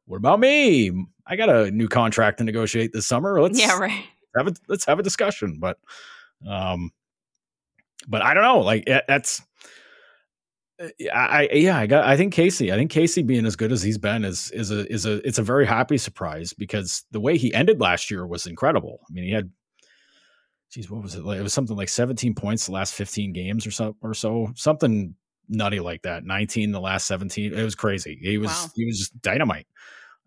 what 0.05 0.17
about 0.17 0.39
me? 0.39 0.91
I 1.25 1.35
got 1.35 1.49
a 1.49 1.71
new 1.71 1.87
contract 1.87 2.39
to 2.39 2.43
negotiate 2.43 2.91
this 2.93 3.07
summer. 3.07 3.41
Let's 3.41 3.59
yeah, 3.59 3.77
right. 3.77 4.03
Have 4.35 4.47
a 4.47 4.53
let's 4.67 4.85
have 4.85 4.99
a 4.99 5.03
discussion. 5.03 5.57
But 5.59 5.77
um, 6.47 6.91
but 8.07 8.21
I 8.21 8.33
don't 8.33 8.43
know. 8.43 8.59
Like 8.59 8.85
that's. 8.85 9.41
I, 11.13 11.47
I 11.49 11.49
yeah 11.53 11.77
I 11.77 11.85
got 11.85 12.05
I 12.05 12.17
think 12.17 12.33
Casey 12.33 12.71
I 12.71 12.75
think 12.75 12.89
Casey 12.89 13.21
being 13.21 13.45
as 13.45 13.55
good 13.55 13.71
as 13.71 13.83
he's 13.83 13.99
been 13.99 14.25
is 14.25 14.49
is 14.49 14.71
a 14.71 14.91
is 14.91 15.05
a 15.05 15.25
it's 15.27 15.37
a 15.37 15.43
very 15.43 15.63
happy 15.67 15.99
surprise 15.99 16.53
because 16.53 17.05
the 17.11 17.19
way 17.19 17.37
he 17.37 17.53
ended 17.53 17.79
last 17.79 18.09
year 18.09 18.25
was 18.25 18.47
incredible. 18.47 18.99
I 19.07 19.13
mean 19.13 19.25
he 19.25 19.31
had 19.31 19.51
geez, 20.71 20.89
what 20.89 21.03
was 21.03 21.15
it 21.15 21.23
like? 21.23 21.37
It 21.37 21.43
was 21.43 21.53
something 21.53 21.75
like 21.75 21.89
17 21.89 22.33
points 22.33 22.65
the 22.65 22.71
last 22.71 22.93
15 22.93 23.33
games 23.33 23.67
or 23.67 23.71
so 23.71 23.95
or 24.01 24.13
so, 24.13 24.51
something 24.55 25.15
nutty 25.49 25.79
like 25.79 26.01
that. 26.03 26.23
19 26.23 26.71
the 26.71 26.79
last 26.79 27.05
17. 27.07 27.53
It 27.53 27.63
was 27.63 27.75
crazy. 27.75 28.17
He 28.21 28.37
was 28.37 28.49
wow. 28.49 28.67
he 28.75 28.85
was 28.85 28.97
just 28.97 29.21
dynamite. 29.21 29.67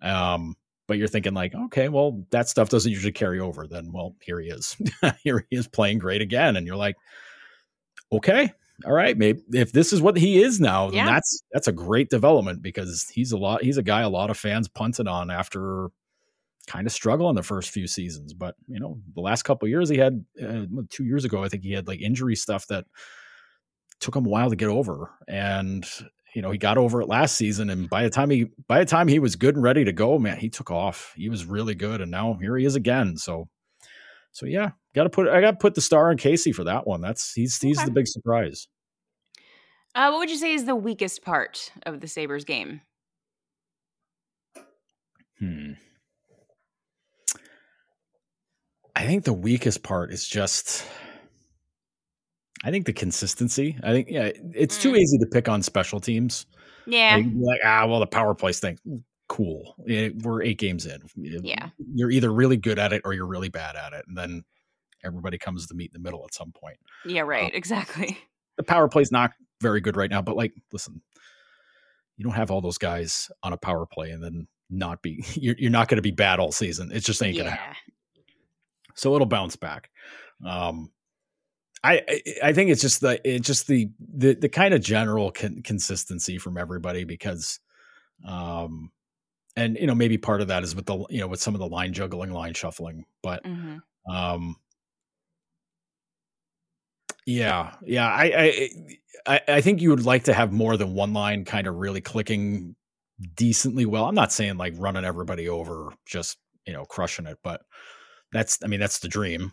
Um, 0.03 0.55
but 0.87 0.99
you're 0.99 1.09
thinking 1.09 1.33
like, 1.33 1.55
okay, 1.55 1.89
well, 1.89 2.25
that 2.31 2.49
stuff 2.49 2.69
doesn't 2.69 2.93
usually 2.93 3.13
carry 3.13 3.41
over. 3.41 3.67
Then, 3.67 3.91
well, 3.91 4.15
here 4.21 4.39
he 4.39 4.49
is. 4.49 4.77
here 5.25 5.47
he 5.49 5.57
is 5.57 5.67
playing 5.67 5.99
great 5.99 6.21
again, 6.21 6.57
and 6.57 6.67
you're 6.67 6.77
like, 6.77 6.97
okay, 8.13 8.53
all 8.85 8.93
right, 8.93 9.17
maybe 9.17 9.43
if 9.53 9.73
this 9.73 9.95
is 9.95 10.03
what 10.03 10.17
he 10.17 10.43
is 10.43 10.61
now, 10.61 10.89
then 10.89 10.97
yeah. 10.97 11.07
that's 11.07 11.43
that's 11.53 11.69
a 11.69 11.73
great 11.73 12.11
development 12.11 12.61
because 12.61 13.09
he's 13.09 13.33
a 13.33 13.39
lot. 13.39 13.63
He's 13.63 13.79
a 13.79 13.83
guy 13.83 14.03
a 14.03 14.11
lot 14.11 14.29
of 14.29 14.37
fans 14.37 14.69
punted 14.69 15.09
on 15.09 15.31
after 15.31 15.89
kind 16.67 16.87
of 16.87 16.93
struggle 16.93 17.29
in 17.31 17.37
the 17.37 17.43
first 17.43 17.71
few 17.71 17.87
seasons. 17.87 18.33
But 18.33 18.55
you 18.69 18.81
know, 18.81 18.99
the 19.15 19.21
last 19.21 19.43
couple 19.43 19.69
years 19.69 19.89
he 19.89 19.99
had 19.99 20.25
uh, 20.43 20.65
two 20.91 21.05
years 21.05 21.25
ago, 21.25 21.45
I 21.45 21.49
think 21.49 21.63
he 21.63 21.73
had 21.73 21.89
like 21.89 22.01
injury 22.01 22.37
stuff 22.37 22.67
that 22.69 22.85
took 24.01 24.17
him 24.17 24.27
a 24.27 24.29
while 24.29 24.51
to 24.51 24.57
get 24.57 24.69
over. 24.69 25.11
And 25.29 25.87
you 26.35 26.43
know, 26.43 26.51
he 26.51 26.59
got 26.59 26.79
over 26.79 27.01
it 27.01 27.09
last 27.09 27.37
season, 27.37 27.71
and 27.71 27.89
by 27.89 28.03
the 28.03 28.11
time 28.11 28.29
he 28.29 28.47
by 28.67 28.81
the 28.81 28.85
time 28.85 29.07
he 29.07 29.21
was 29.21 29.37
good 29.37 29.55
and 29.55 29.63
ready 29.63 29.85
to 29.85 29.93
go, 29.93 30.19
man, 30.19 30.39
he 30.39 30.49
took 30.49 30.71
off. 30.71 31.13
He 31.17 31.29
was 31.29 31.45
really 31.45 31.75
good, 31.75 32.01
and 32.01 32.11
now 32.11 32.37
here 32.41 32.57
he 32.57 32.65
is 32.65 32.75
again. 32.75 33.17
So, 33.17 33.49
so 34.33 34.47
yeah, 34.47 34.71
got 34.95 35.05
to 35.05 35.11
put 35.11 35.29
I 35.29 35.41
got 35.41 35.53
to 35.53 35.57
put 35.57 35.75
the 35.75 35.81
star 35.81 36.11
on 36.11 36.17
Casey 36.17 36.51
for 36.51 36.65
that 36.65 36.87
one. 36.87 37.01
That's 37.01 37.33
he's 37.33 37.61
he's 37.61 37.79
okay. 37.79 37.85
the 37.85 37.93
big 37.93 38.09
surprise. 38.09 38.67
Uh, 39.95 40.09
what 40.11 40.19
would 40.19 40.31
you 40.31 40.37
say 40.37 40.53
is 40.55 40.65
the 40.65 40.75
weakest 40.75 41.23
part 41.23 41.71
of 41.87 42.01
the 42.01 42.09
Sabres 42.09 42.45
game? 42.45 42.81
Hmm. 45.39 45.73
I 48.97 49.07
think 49.07 49.25
the 49.25 49.33
weakest 49.33 49.83
part 49.83 50.13
is 50.13 50.27
just 50.27 50.87
I 52.65 52.71
think 52.71 52.87
the 52.87 52.93
consistency. 52.93 53.77
I 53.83 53.93
think 53.93 54.09
yeah, 54.11 54.31
it's 54.55 54.79
mm. 54.79 54.83
too 54.83 54.97
easy 54.97 55.19
to 55.19 55.27
pick 55.27 55.49
on 55.49 55.63
special 55.63 56.01
teams. 56.01 56.47
Yeah. 56.87 57.17
Like, 57.17 57.27
like, 57.41 57.61
ah, 57.65 57.87
well, 57.87 58.01
the 58.01 58.07
power 58.07 58.35
play 58.35 58.53
thing, 58.53 58.79
cool. 59.29 59.75
we're 59.87 60.43
eight 60.43 60.59
games 60.59 60.87
in. 60.87 61.01
Yeah. 61.17 61.69
You're 61.95 62.11
either 62.11 62.33
really 62.33 62.57
good 62.57 62.79
at 62.79 62.93
it 62.93 63.03
or 63.05 63.13
you're 63.13 63.27
really 63.27 63.51
bad 63.51 63.77
at 63.77 63.93
it, 63.93 64.05
and 64.09 64.17
then 64.17 64.45
everybody 65.05 65.37
comes 65.37 65.67
to 65.67 65.75
meet 65.75 65.93
in 65.95 66.03
the 66.03 66.07
middle 66.07 66.25
at 66.25 66.35
some 66.35 66.53
point. 66.53 66.79
Yeah. 67.05 67.23
Right. 67.23 67.45
Um, 67.45 67.51
exactly. 67.55 68.19
The 68.57 68.65
power 68.65 68.89
play's 68.89 69.13
not 69.13 69.33
very 69.61 69.81
good 69.81 69.97
right 69.97 70.11
now, 70.11 70.23
but 70.23 70.37
like, 70.37 70.55
listen, 70.73 71.03
you 72.17 72.25
don't 72.25 72.35
have 72.35 72.51
all 72.51 72.61
those 72.63 72.79
guys 72.79 73.31
on 73.43 73.53
a 73.53 73.59
power 73.59 73.85
play 73.85 74.11
and 74.11 74.23
then 74.23 74.47
not 74.71 75.03
be. 75.03 75.25
You're, 75.35 75.57
you're 75.59 75.71
not 75.71 75.89
going 75.89 75.97
to 75.97 76.03
be 76.03 76.13
bad 76.13 76.39
all 76.39 76.53
season. 76.53 76.91
It 76.93 77.01
just 77.01 77.23
ain't 77.23 77.35
yeah. 77.35 77.43
going 77.43 77.53
to 77.53 77.61
happen. 77.61 77.77
So 78.95 79.15
it'll 79.15 79.27
bounce 79.27 79.57
back. 79.57 79.91
Um, 80.45 80.91
I 81.85 82.23
I 82.43 82.53
think 82.55 82.71
it's 82.71 82.81
just 82.81 83.03
the 83.03 83.21
it's 83.29 83.47
just 83.47 83.67
the 83.67 83.91
the 83.99 84.35
the 84.35 84.49
kind 84.49 84.73
of 84.73 84.81
general 84.81 85.31
con- 85.31 85.61
consistency 85.63 86.39
from 86.39 86.57
everybody 86.57 87.05
because, 87.05 87.61
um, 88.27 88.91
and 89.55 89.77
you 89.77 89.87
know 89.87 89.95
maybe 89.95 90.17
part 90.17 90.41
of 90.41 90.49
that 90.49 90.63
is 90.63 90.75
with 90.75 90.87
the 90.87 91.05
you 91.11 91.21
know 91.21 91.29
with 91.29 91.43
some 91.43 91.55
of 91.55 91.61
the 91.61 91.69
line 91.69 91.93
juggling, 91.93 92.33
line 92.33 92.55
shuffling, 92.55 93.05
but 93.23 93.45
mm-hmm. 93.45 93.79
um, 94.11 94.57
yeah, 97.27 97.75
yeah, 97.85 98.07
I, 98.07 98.71
I 99.27 99.41
I 99.49 99.61
think 99.61 99.83
you 99.83 99.91
would 99.91 100.07
like 100.07 100.25
to 100.25 100.33
have 100.33 100.53
more 100.53 100.79
than 100.79 100.95
one 100.95 101.13
line 101.13 101.45
kind 101.45 101.67
of 101.67 101.77
really 101.77 102.01
clicking 102.01 102.77
decently 103.35 103.85
well. 103.85 104.07
I'm 104.07 104.15
not 104.15 104.33
saying 104.33 104.57
like 104.57 104.75
running 104.79 105.05
everybody 105.05 105.51
over, 105.51 105.93
just 106.07 106.39
you 106.67 106.73
know 106.73 106.85
crushing 106.87 107.27
it, 107.27 107.39
but 107.43 107.61
that's 108.35 108.59
I 108.63 108.67
mean 108.67 108.81
that's 108.81 108.99
the 108.99 109.09
dream. 109.09 109.53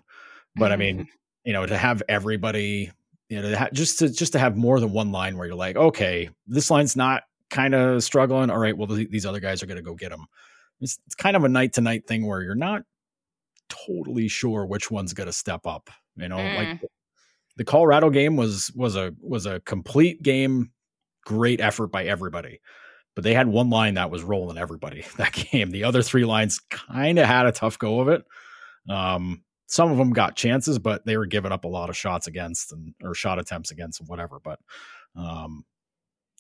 But 0.58 0.74
I 0.74 0.76
mean, 0.76 0.96
mm-hmm 0.98 1.12
you 1.44 1.54
know, 1.54 1.66
to 1.66 1.78
have 1.78 2.04
everybody, 2.08 2.92
you 3.30 3.42
know, 3.42 3.50
to 3.50 3.58
ha- 3.58 3.70
just 3.74 4.00
to 4.00 4.10
just 4.10 4.34
to 4.34 4.40
have 4.40 4.58
more 4.58 4.80
than 4.80 4.92
one 4.92 5.12
line 5.12 5.38
where 5.38 5.48
you're 5.48 5.56
like, 5.56 5.76
okay, 5.76 6.30
this 6.48 6.70
line's 6.70 6.96
not 6.96 7.24
kind 7.50 7.74
of 7.74 8.04
struggling. 8.04 8.50
All 8.50 8.60
right, 8.60 8.78
well, 8.78 8.88
th- 8.88 9.10
these 9.10 9.26
other 9.26 9.40
guys 9.40 9.64
are 9.64 9.66
going 9.66 9.78
to 9.78 9.84
go 9.84 9.96
get 9.96 10.10
them. 10.10 10.26
It's, 10.80 11.00
it's 11.06 11.16
kind 11.16 11.36
of 11.36 11.44
a 11.44 11.50
night 11.50 11.74
to 11.74 11.82
night 11.82 12.08
thing 12.08 12.26
where 12.26 12.42
you're 12.42 12.56
not 12.56 12.84
totally 13.70 14.28
sure 14.28 14.66
which 14.66 14.92
one's 14.92 15.14
going 15.14 15.28
to 15.28 15.34
step 15.34 15.66
up. 15.66 15.90
You 16.16 16.30
know, 16.30 16.38
mm. 16.38 16.56
like 16.56 16.82
the 17.58 17.64
Colorado 17.64 18.10
game 18.10 18.36
was 18.36 18.72
was 18.76 18.96
a 18.96 19.14
was 19.22 19.46
a 19.46 19.62
complete 19.62 20.22
game, 20.22 20.72
great 21.26 21.60
effort 21.60 21.88
by 21.88 22.06
everybody. 22.06 22.60
But 23.14 23.26
they 23.26 23.34
had 23.34 23.48
one 23.48 23.70
line 23.70 23.96
that 23.96 24.10
was 24.10 24.24
rolling 24.24 24.58
everybody 24.58 25.06
that 25.18 25.34
game. 25.34 25.72
The 25.72 25.86
other 25.86 26.04
three 26.04 26.26
lines 26.26 26.60
kind 26.70 27.18
of 27.18 27.26
had 27.26 27.48
a 27.48 27.52
tough 27.52 27.80
go 27.80 28.00
of 28.00 28.10
it. 28.10 28.24
Um, 28.90 29.44
some 29.68 29.92
of 29.92 29.98
them 29.98 30.12
got 30.12 30.36
chances, 30.36 30.80
but 30.80 31.06
they 31.06 31.16
were 31.16 31.26
giving 31.26 31.52
up 31.52 31.64
a 31.64 31.70
lot 31.70 31.90
of 31.90 31.96
shots 31.96 32.28
against 32.28 32.74
and 32.74 32.94
or 33.04 33.14
shot 33.14 33.40
attempts 33.40 33.72
against 33.72 34.00
and 34.00 34.10
whatever. 34.10 34.40
But 34.44 34.60
um, 35.16 35.66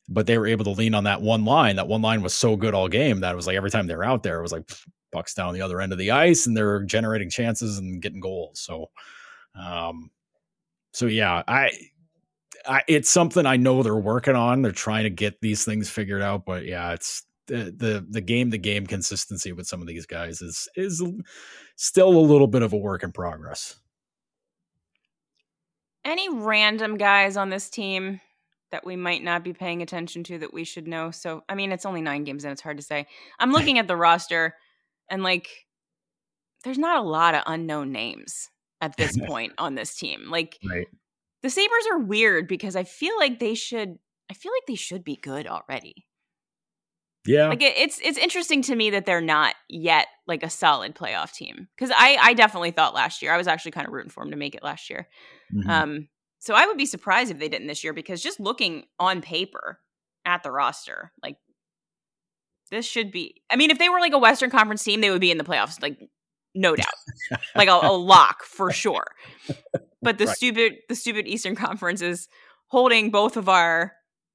but 0.10 0.28
they 0.28 0.38
were 0.38 0.48
able 0.48 0.66
to 0.66 0.72
lean 0.72 0.94
on 0.94 1.06
that 1.06 1.22
one 1.22 1.46
line. 1.46 1.78
That 1.78 1.88
one 1.88 2.02
line 2.02 2.22
was 2.22 2.34
so 2.34 2.56
good 2.56 2.74
all 2.74 2.90
game 2.90 3.22
that 3.22 3.32
it 3.32 3.36
was 3.36 3.48
like 3.48 3.56
every 3.56 3.72
time 3.72 3.88
they 3.88 3.96
were 3.96 4.04
out 4.04 4.24
there, 4.24 4.40
it 4.40 4.42
was 4.42 4.52
like 4.52 4.70
bucks 5.12 5.34
down 5.34 5.54
the 5.54 5.62
other 5.62 5.80
end 5.82 5.92
of 5.94 5.98
the 5.98 6.12
ice, 6.12 6.46
and 6.46 6.56
they're 6.56 6.84
generating 6.84 7.30
chances 7.30 7.78
and 7.78 8.02
getting 8.02 8.20
goals. 8.20 8.60
So, 8.60 8.90
um, 9.56 10.12
so 10.94 11.06
yeah, 11.06 11.44
I, 11.48 11.72
I, 12.66 12.84
it's 12.88 13.10
something 13.10 13.46
I 13.46 13.58
know 13.58 13.82
they're 13.82 13.96
working 13.96 14.36
on. 14.36 14.62
They're 14.62 14.72
trying 14.72 15.04
to 15.04 15.10
get 15.10 15.40
these 15.42 15.64
things 15.64 15.90
figured 15.90 16.22
out, 16.22 16.46
but 16.46 16.66
yeah, 16.66 16.92
it's 16.94 17.24
the 17.48 17.74
the 17.76 18.06
the 18.10 18.22
game 18.22 18.52
to 18.52 18.58
game 18.58 18.88
consistency 18.88 19.52
with 19.52 19.68
some 19.68 19.82
of 19.82 19.88
these 19.88 20.06
guys 20.06 20.42
is 20.42 20.68
is 20.76 21.04
still 21.82 22.16
a 22.16 22.20
little 22.20 22.46
bit 22.46 22.62
of 22.62 22.74
a 22.74 22.78
work 22.78 23.02
in 23.02 23.12
progress. 23.12 23.80
Any 26.06 26.30
random 26.30 26.96
guys 26.96 27.38
on 27.38 27.50
this 27.50 27.72
team 27.72 28.22
that 28.70 28.86
we 28.86 28.96
might 28.96 29.24
not 29.24 29.44
be 29.44 29.52
paying 29.52 29.82
attention 29.82 30.24
to 30.26 30.38
that 30.38 30.54
we 30.54 30.64
should 30.64 30.88
know? 30.88 31.10
So, 31.10 31.44
I 31.50 31.56
mean, 31.56 31.72
it's 31.72 31.86
only 31.86 32.02
nine 32.02 32.24
games 32.24 32.44
and 32.44 32.52
it's 32.52 32.62
hard 32.62 32.78
to 32.78 32.84
say. 32.84 33.08
I'm 33.40 33.52
looking 33.52 33.80
at 33.80 33.88
the 33.88 33.96
roster 33.98 34.54
and 35.10 35.24
like, 35.24 35.50
there's 36.64 36.78
not 36.78 37.04
a 37.04 37.08
lot 37.08 37.34
of 37.34 37.42
unknown 37.48 37.92
names 37.92 38.50
at 38.80 38.96
this 38.96 39.18
point 39.26 39.54
on 39.58 39.74
this 39.74 39.96
team. 39.96 40.30
Like, 40.30 40.60
right. 40.70 40.88
the 41.42 41.50
Sabres 41.50 41.88
are 41.92 42.00
weird 42.00 42.48
because 42.48 42.76
I 42.76 42.84
feel 42.84 43.18
like 43.18 43.40
they 43.40 43.56
should, 43.56 43.98
I 44.30 44.36
feel 44.36 44.52
like 44.52 44.68
they 44.68 44.76
should 44.76 45.04
be 45.04 45.16
good 45.16 45.48
already. 45.48 46.06
Yeah. 47.26 47.50
Like 47.50 47.62
it, 47.62 47.78
it's 47.78 48.00
it's 48.04 48.18
interesting 48.18 48.62
to 48.64 48.76
me 48.76 48.90
that 48.92 49.06
they're 49.06 49.22
not 49.22 49.54
yet 49.70 50.08
like 50.28 50.44
a 50.44 50.50
solid 50.50 50.96
playoff 50.96 51.32
team 51.32 51.68
because 51.76 51.94
I 51.96 52.18
I 52.20 52.34
definitely 52.34 52.72
thought 52.72 52.96
last 52.96 53.22
year 53.22 53.32
I 53.32 53.38
was 53.38 53.48
actually 53.48 53.72
kind 53.72 53.88
of 53.88 53.94
rooting 53.94 54.10
for 54.10 54.24
them 54.24 54.32
to 54.32 54.38
make 54.38 54.56
it 54.56 54.64
last 54.64 54.90
year. 54.90 55.08
Mm-hmm. 55.54 55.70
Um, 55.70 56.08
so 56.40 56.56
I 56.56 56.66
would 56.66 56.78
be 56.78 56.88
surprised 56.88 57.30
if 57.30 57.38
they 57.38 57.50
didn't 57.50 57.68
this 57.68 57.84
year 57.84 57.94
because 57.94 58.24
just 58.24 58.40
looking 58.40 58.86
on 59.00 59.22
paper 59.22 59.80
at 60.26 60.42
the 60.42 60.52
roster, 60.52 61.12
like 61.22 61.38
this 62.72 62.86
should 62.86 63.12
be. 63.12 63.44
I 63.52 63.56
mean, 63.56 63.70
if 63.70 63.78
they 63.78 63.90
were 63.90 64.00
like 64.00 64.14
a 64.14 64.18
Western 64.18 64.50
Conference 64.50 64.84
team, 64.84 65.02
they 65.02 65.12
would 65.12 65.22
be 65.22 65.30
in 65.30 65.38
the 65.38 65.44
playoffs, 65.44 65.82
like 65.82 66.00
no 66.56 66.76
doubt, 66.76 66.88
like 67.56 67.70
a, 67.70 67.80
a, 67.84 67.92
lock 67.92 68.44
for 68.44 68.72
sure. 68.72 69.06
But 70.02 70.18
the 70.18 70.26
right. 70.26 70.36
stupid 70.36 70.78
the 70.90 70.96
stupid 70.96 71.28
Eastern 71.28 71.56
Conference 71.56 72.02
is 72.02 72.28
holding 72.68 73.12
both 73.12 73.38
of 73.38 73.48
our 73.48 73.94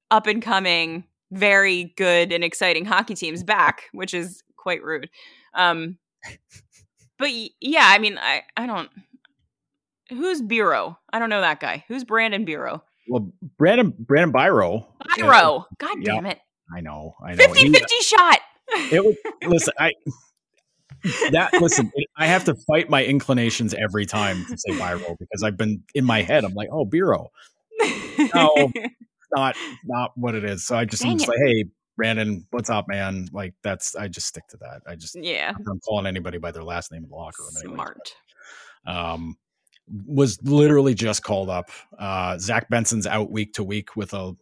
up 0.09 0.27
and 0.27 0.41
coming 0.41 1.03
very 1.31 1.93
good 1.97 2.31
and 2.31 2.43
exciting 2.43 2.85
hockey 2.85 3.15
teams 3.15 3.43
back, 3.43 3.83
which 3.91 4.13
is 4.13 4.43
quite 4.57 4.83
rude. 4.83 5.09
Um, 5.53 5.97
but 7.19 7.29
yeah, 7.61 7.85
I 7.85 7.99
mean, 7.99 8.17
I 8.17 8.43
I 8.55 8.65
don't. 8.67 8.89
Who's 10.09 10.41
Biro? 10.41 10.97
I 11.11 11.19
don't 11.19 11.29
know 11.29 11.41
that 11.41 11.59
guy. 11.59 11.83
Who's 11.87 12.03
Brandon 12.03 12.45
Biro? 12.45 12.81
Well, 13.09 13.31
Brandon 13.57 13.93
Brandon 13.97 14.33
Biro. 14.33 14.85
Biro. 15.17 15.65
God 15.77 15.97
damn 16.03 16.25
it. 16.25 16.39
I 16.75 16.81
know. 16.81 17.15
I 17.23 17.33
know. 17.33 17.45
50 17.47 17.71
50 17.71 17.95
shot. 18.01 18.39
It 18.69 19.03
was 19.03 19.15
listen, 19.45 19.73
I 19.79 19.93
that 21.31 21.53
listen, 21.61 21.91
I 22.17 22.27
have 22.27 22.45
to 22.45 22.55
fight 22.67 22.89
my 22.89 23.03
inclinations 23.05 23.73
every 23.73 24.05
time 24.05 24.45
to 24.49 24.57
say 24.57 24.71
Biro 24.73 25.17
because 25.19 25.43
I've 25.43 25.57
been 25.57 25.83
in 25.93 26.05
my 26.05 26.21
head. 26.21 26.43
I'm 26.43 26.53
like, 26.53 26.69
oh, 26.71 26.85
Biro. 26.85 27.27
No, 28.33 28.71
not 29.35 29.55
not 29.85 30.11
what 30.15 30.35
it 30.35 30.43
is. 30.43 30.65
So 30.65 30.77
I 30.77 30.85
just, 30.85 31.03
just 31.03 31.27
like, 31.27 31.37
hey, 31.45 31.65
Brandon, 31.95 32.45
what's 32.51 32.69
up, 32.69 32.85
man? 32.87 33.27
Like 33.31 33.53
that's 33.63 33.95
I 33.95 34.07
just 34.07 34.27
stick 34.27 34.47
to 34.49 34.57
that. 34.57 34.81
I 34.87 34.95
just 34.95 35.15
yeah. 35.15 35.53
I'm 35.67 35.79
calling 35.79 36.05
anybody 36.05 36.37
by 36.37 36.51
their 36.51 36.63
last 36.63 36.91
name 36.91 37.03
in 37.03 37.09
the 37.09 37.15
locker 37.15 37.43
room. 37.43 37.51
Anyway. 37.59 37.75
Smart. 37.75 38.15
Um, 38.85 39.37
was 40.05 40.37
literally 40.43 40.93
just 40.93 41.23
called 41.23 41.49
up. 41.49 41.69
Uh, 41.97 42.37
Zach 42.37 42.69
Benson's 42.69 43.07
out 43.07 43.31
week 43.31 43.53
to 43.53 43.63
week 43.63 43.95
with 43.95 44.13
a 44.13 44.33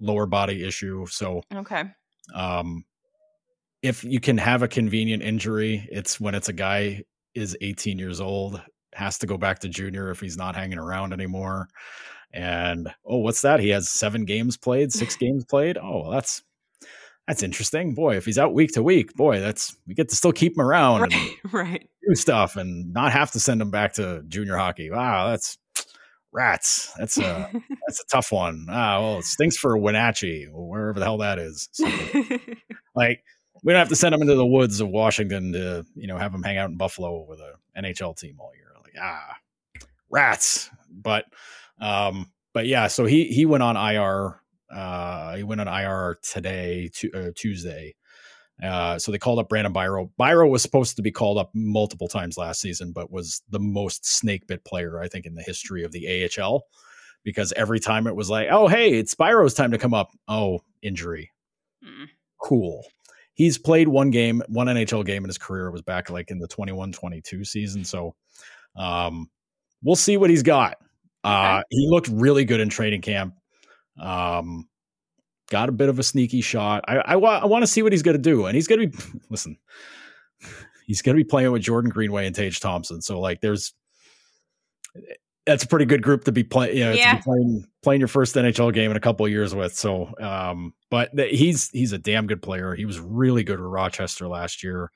lower 0.00 0.26
body 0.26 0.64
issue. 0.64 1.06
So 1.06 1.42
okay. 1.54 1.84
Um, 2.34 2.84
if 3.82 4.04
you 4.04 4.20
can 4.20 4.38
have 4.38 4.62
a 4.62 4.68
convenient 4.68 5.22
injury, 5.22 5.88
it's 5.90 6.20
when 6.20 6.34
it's 6.34 6.48
a 6.48 6.52
guy 6.52 7.02
is 7.34 7.56
18 7.60 7.98
years 7.98 8.20
old, 8.20 8.60
has 8.94 9.18
to 9.18 9.26
go 9.26 9.36
back 9.38 9.60
to 9.60 9.68
junior 9.68 10.10
if 10.10 10.20
he's 10.20 10.36
not 10.36 10.54
hanging 10.54 10.78
around 10.78 11.12
anymore. 11.12 11.68
And 12.32 12.88
oh, 13.04 13.18
what's 13.18 13.42
that? 13.42 13.60
He 13.60 13.70
has 13.70 13.88
seven 13.88 14.24
games 14.24 14.56
played, 14.56 14.92
six 14.92 15.16
games 15.18 15.44
played. 15.44 15.76
Oh, 15.78 16.02
well, 16.02 16.10
that's 16.10 16.42
that's 17.26 17.42
interesting. 17.42 17.94
Boy, 17.94 18.16
if 18.16 18.24
he's 18.24 18.38
out 18.38 18.54
week 18.54 18.72
to 18.72 18.82
week, 18.82 19.14
boy, 19.14 19.40
that's 19.40 19.76
we 19.86 19.94
get 19.94 20.08
to 20.08 20.16
still 20.16 20.32
keep 20.32 20.56
him 20.56 20.62
around 20.62 21.02
right, 21.02 21.12
and 21.12 21.30
right. 21.52 21.88
do 22.08 22.14
stuff 22.14 22.56
and 22.56 22.92
not 22.92 23.12
have 23.12 23.30
to 23.32 23.40
send 23.40 23.60
him 23.60 23.70
back 23.70 23.94
to 23.94 24.22
junior 24.26 24.56
hockey. 24.56 24.90
Wow, 24.90 25.30
that's 25.30 25.58
rats. 26.32 26.92
That's 26.98 27.18
a 27.18 27.50
that's 27.86 28.00
a 28.00 28.06
tough 28.10 28.32
one. 28.32 28.66
Ah, 28.68 29.00
well, 29.00 29.18
it 29.18 29.24
stinks 29.24 29.56
for 29.56 29.76
Wenatchee, 29.76 30.48
or 30.52 30.68
wherever 30.68 30.98
the 30.98 31.04
hell 31.04 31.18
that 31.18 31.38
is. 31.38 31.68
like 32.94 33.22
we 33.62 33.72
don't 33.72 33.78
have 33.78 33.88
to 33.90 33.96
send 33.96 34.14
him 34.14 34.22
into 34.22 34.34
the 34.34 34.46
woods 34.46 34.80
of 34.80 34.88
Washington 34.88 35.52
to 35.52 35.84
you 35.94 36.06
know 36.06 36.16
have 36.16 36.34
him 36.34 36.42
hang 36.42 36.58
out 36.58 36.70
in 36.70 36.76
Buffalo 36.76 37.24
with 37.28 37.40
a 37.40 37.54
NHL 37.78 38.16
team 38.16 38.36
all 38.40 38.52
year. 38.56 38.72
Like 38.82 38.94
ah, 39.00 39.36
rats. 40.10 40.70
But 40.90 41.26
um, 41.80 42.30
but 42.52 42.66
yeah, 42.66 42.88
so 42.88 43.04
he 43.06 43.24
he 43.24 43.46
went 43.46 43.62
on 43.62 43.76
IR. 43.76 44.40
Uh, 44.70 45.36
he 45.36 45.42
went 45.42 45.60
on 45.60 45.68
IR 45.68 46.18
today, 46.22 46.90
to, 46.94 47.12
uh, 47.12 47.30
Tuesday. 47.34 47.94
Uh, 48.62 48.98
so 48.98 49.10
they 49.10 49.18
called 49.18 49.38
up 49.38 49.48
Brandon 49.48 49.72
Biro. 49.72 50.10
Biro 50.20 50.48
was 50.48 50.62
supposed 50.62 50.96
to 50.96 51.02
be 51.02 51.10
called 51.10 51.38
up 51.38 51.50
multiple 51.54 52.08
times 52.08 52.36
last 52.36 52.60
season, 52.60 52.92
but 52.92 53.10
was 53.10 53.42
the 53.48 53.58
most 53.58 54.06
snake 54.06 54.46
bit 54.46 54.64
player 54.64 55.00
I 55.00 55.08
think 55.08 55.26
in 55.26 55.34
the 55.34 55.42
history 55.42 55.82
of 55.82 55.92
the 55.92 56.30
AHL 56.38 56.64
because 57.24 57.52
every 57.54 57.80
time 57.80 58.06
it 58.06 58.14
was 58.14 58.30
like, 58.30 58.48
oh, 58.50 58.68
hey, 58.68 58.90
it's 58.90 59.14
Biro's 59.14 59.54
time 59.54 59.70
to 59.72 59.78
come 59.78 59.94
up. 59.94 60.10
Oh, 60.28 60.60
injury. 60.82 61.30
Mm. 61.84 62.08
Cool. 62.40 62.84
He's 63.34 63.58
played 63.58 63.88
one 63.88 64.10
game, 64.10 64.42
one 64.48 64.66
NHL 64.66 65.04
game 65.04 65.24
in 65.24 65.28
his 65.28 65.38
career. 65.38 65.66
It 65.68 65.72
was 65.72 65.82
back 65.82 66.10
like 66.10 66.30
in 66.30 66.38
the 66.38 66.48
21 66.48 66.92
22 66.92 67.44
season. 67.44 67.84
So 67.84 68.14
um, 68.76 69.30
we'll 69.82 69.96
see 69.96 70.16
what 70.16 70.30
he's 70.30 70.42
got. 70.42 70.76
Uh, 71.24 71.62
he 71.70 71.86
looked 71.90 72.08
really 72.08 72.44
good 72.44 72.60
in 72.60 72.68
training 72.68 73.02
camp. 73.02 73.34
Um, 74.00 74.68
got 75.50 75.68
a 75.68 75.72
bit 75.72 75.88
of 75.88 75.98
a 75.98 76.02
sneaky 76.02 76.40
shot. 76.40 76.84
I, 76.88 76.96
I, 76.98 77.16
wa- 77.16 77.40
I 77.42 77.46
want 77.46 77.62
to 77.62 77.66
see 77.66 77.82
what 77.82 77.92
he's 77.92 78.02
going 78.02 78.16
to 78.16 78.22
do. 78.22 78.46
And 78.46 78.54
he's 78.54 78.66
going 78.68 78.90
to 78.90 78.96
be, 78.96 79.20
listen, 79.30 79.56
he's 80.86 81.02
going 81.02 81.16
to 81.16 81.22
be 81.22 81.28
playing 81.28 81.50
with 81.52 81.62
Jordan 81.62 81.90
Greenway 81.90 82.26
and 82.26 82.34
Tage 82.34 82.60
Thompson. 82.60 83.02
So, 83.02 83.20
like, 83.20 83.40
there's, 83.40 83.74
that's 85.46 85.64
a 85.64 85.66
pretty 85.68 85.84
good 85.86 86.02
group 86.02 86.24
to 86.24 86.32
be 86.32 86.44
playing. 86.44 86.76
You 86.76 86.84
know, 86.84 86.92
Yeah. 86.92 87.16
be 87.16 87.22
playing 87.22 87.64
playing 87.82 88.00
your 88.00 88.08
first 88.08 88.34
NHL 88.36 88.72
game 88.72 88.90
in 88.90 88.96
a 88.96 89.00
couple 89.00 89.24
of 89.26 89.32
years 89.32 89.54
with. 89.54 89.74
So, 89.74 90.12
um, 90.20 90.74
but 90.90 91.14
th- 91.16 91.36
he's 91.36 91.70
he's 91.70 91.92
a 91.92 91.98
damn 91.98 92.26
good 92.26 92.42
player. 92.42 92.74
He 92.74 92.84
was 92.84 92.98
really 93.00 93.42
good 93.42 93.58
with 93.58 93.68
Rochester 93.70 94.28
last 94.28 94.62
year. 94.62 94.90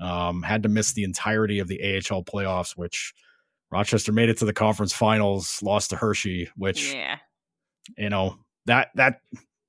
Um, 0.00 0.42
had 0.42 0.62
to 0.62 0.68
miss 0.68 0.92
the 0.94 1.04
entirety 1.04 1.58
of 1.58 1.68
the 1.68 1.80
AHL 1.82 2.22
playoffs, 2.24 2.76
which 2.76 3.12
Rochester 3.72 4.12
made 4.12 4.28
it 4.28 4.38
to 4.38 4.44
the 4.44 4.52
conference 4.52 4.92
finals, 4.92 5.60
lost 5.62 5.90
to 5.90 5.96
Hershey, 5.96 6.48
which 6.56 6.92
Yeah. 6.92 7.18
you 7.96 8.10
know 8.10 8.36
that 8.66 8.88
that 8.96 9.20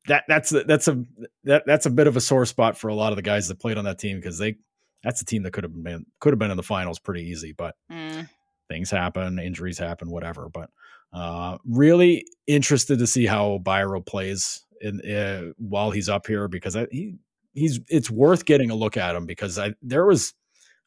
that 0.07 0.23
that's 0.27 0.51
a, 0.51 0.63
that's 0.63 0.87
a 0.87 1.03
that 1.43 1.63
that's 1.65 1.85
a 1.85 1.89
bit 1.91 2.07
of 2.07 2.17
a 2.17 2.21
sore 2.21 2.45
spot 2.45 2.77
for 2.77 2.87
a 2.87 2.95
lot 2.95 3.11
of 3.11 3.15
the 3.15 3.21
guys 3.21 3.47
that 3.47 3.59
played 3.59 3.77
on 3.77 3.85
that 3.85 3.99
team 3.99 4.17
because 4.17 4.37
they 4.37 4.55
that's 5.03 5.21
a 5.21 5.25
team 5.25 5.43
that 5.43 5.51
could 5.53 5.63
have 5.63 5.83
been 5.83 6.05
could 6.19 6.33
have 6.33 6.39
been 6.39 6.51
in 6.51 6.57
the 6.57 6.63
finals 6.63 6.99
pretty 6.99 7.23
easy, 7.23 7.53
but 7.53 7.75
Mm. 7.91 8.27
things 8.69 8.89
happen, 8.91 9.37
injuries 9.39 9.77
happen, 9.77 10.09
whatever. 10.09 10.49
But 10.49 10.69
uh, 11.13 11.57
really 11.65 12.25
interested 12.47 12.97
to 12.99 13.05
see 13.07 13.25
how 13.25 13.59
Biro 13.63 14.05
plays 14.05 14.65
in 14.79 15.01
uh, 15.11 15.51
while 15.57 15.91
he's 15.91 16.09
up 16.09 16.25
here 16.25 16.47
because 16.47 16.75
I, 16.75 16.87
he 16.91 17.15
he's 17.53 17.79
it's 17.89 18.09
worth 18.09 18.45
getting 18.45 18.71
a 18.71 18.75
look 18.75 18.97
at 18.97 19.15
him 19.15 19.25
because 19.25 19.59
I 19.59 19.73
there 19.81 20.05
was 20.05 20.33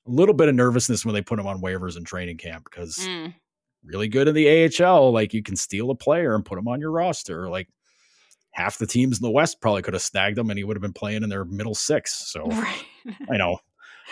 a 0.06 0.10
little 0.10 0.34
bit 0.34 0.48
of 0.48 0.54
nervousness 0.54 1.04
when 1.04 1.14
they 1.14 1.22
put 1.22 1.38
him 1.38 1.46
on 1.46 1.60
waivers 1.60 1.96
in 1.96 2.04
training 2.04 2.36
camp 2.36 2.64
because 2.64 2.96
Mm. 2.98 3.34
really 3.84 4.08
good 4.08 4.28
in 4.28 4.34
the 4.34 4.48
AHL, 4.48 5.12
like 5.12 5.32
you 5.34 5.42
can 5.42 5.56
steal 5.56 5.90
a 5.90 5.94
player 5.94 6.34
and 6.34 6.44
put 6.44 6.58
him 6.58 6.68
on 6.68 6.80
your 6.80 6.90
roster. 6.90 7.48
Like 7.48 7.68
half 8.52 8.78
the 8.78 8.86
teams 8.86 9.18
in 9.18 9.22
the 9.22 9.30
West 9.30 9.60
probably 9.60 9.82
could 9.82 9.94
have 9.94 10.02
snagged 10.02 10.38
him 10.38 10.50
and 10.50 10.58
he 10.58 10.64
would 10.64 10.76
have 10.76 10.82
been 10.82 10.92
playing 10.92 11.22
in 11.22 11.28
their 11.28 11.44
middle 11.44 11.74
six. 11.74 12.14
So 12.30 12.46
Right. 12.46 12.84
I 13.30 13.36
know. 13.36 13.58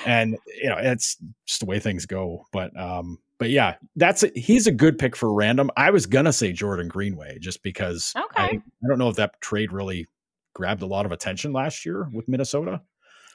And 0.07 0.39
you 0.63 0.69
know, 0.71 0.79
it's 0.79 1.19
just 1.47 1.61
the 1.61 1.67
way 1.67 1.79
things 1.79 2.07
go. 2.07 2.47
But 2.53 2.75
um, 2.79 3.19
but 3.39 3.51
yeah, 3.51 3.75
that's 3.97 4.23
a, 4.23 4.31
he's 4.35 4.67
a 4.67 4.73
good 4.73 4.99
pick 4.99 5.15
for 5.17 5.33
random. 5.33 5.71
I 5.77 5.91
was 5.91 6.07
gonna 6.07 6.33
say 6.33 6.53
Jordan 6.53 6.89
Greenway 6.89 7.39
just 7.41 7.63
because 7.63 8.13
I, 8.43 8.47
I 8.85 8.89
don't 8.89 8.99
know 8.99 9.11
if 9.11 9.17
that 9.17 9.41
trade 9.43 9.71
really 9.73 10.09
grabbed 10.55 10.83
a 10.83 10.87
lot 10.87 11.05
of 11.07 11.13
attention 11.13 11.53
last 11.53 11.85
year 11.85 12.09
with 12.13 12.27
Minnesota. 12.29 12.81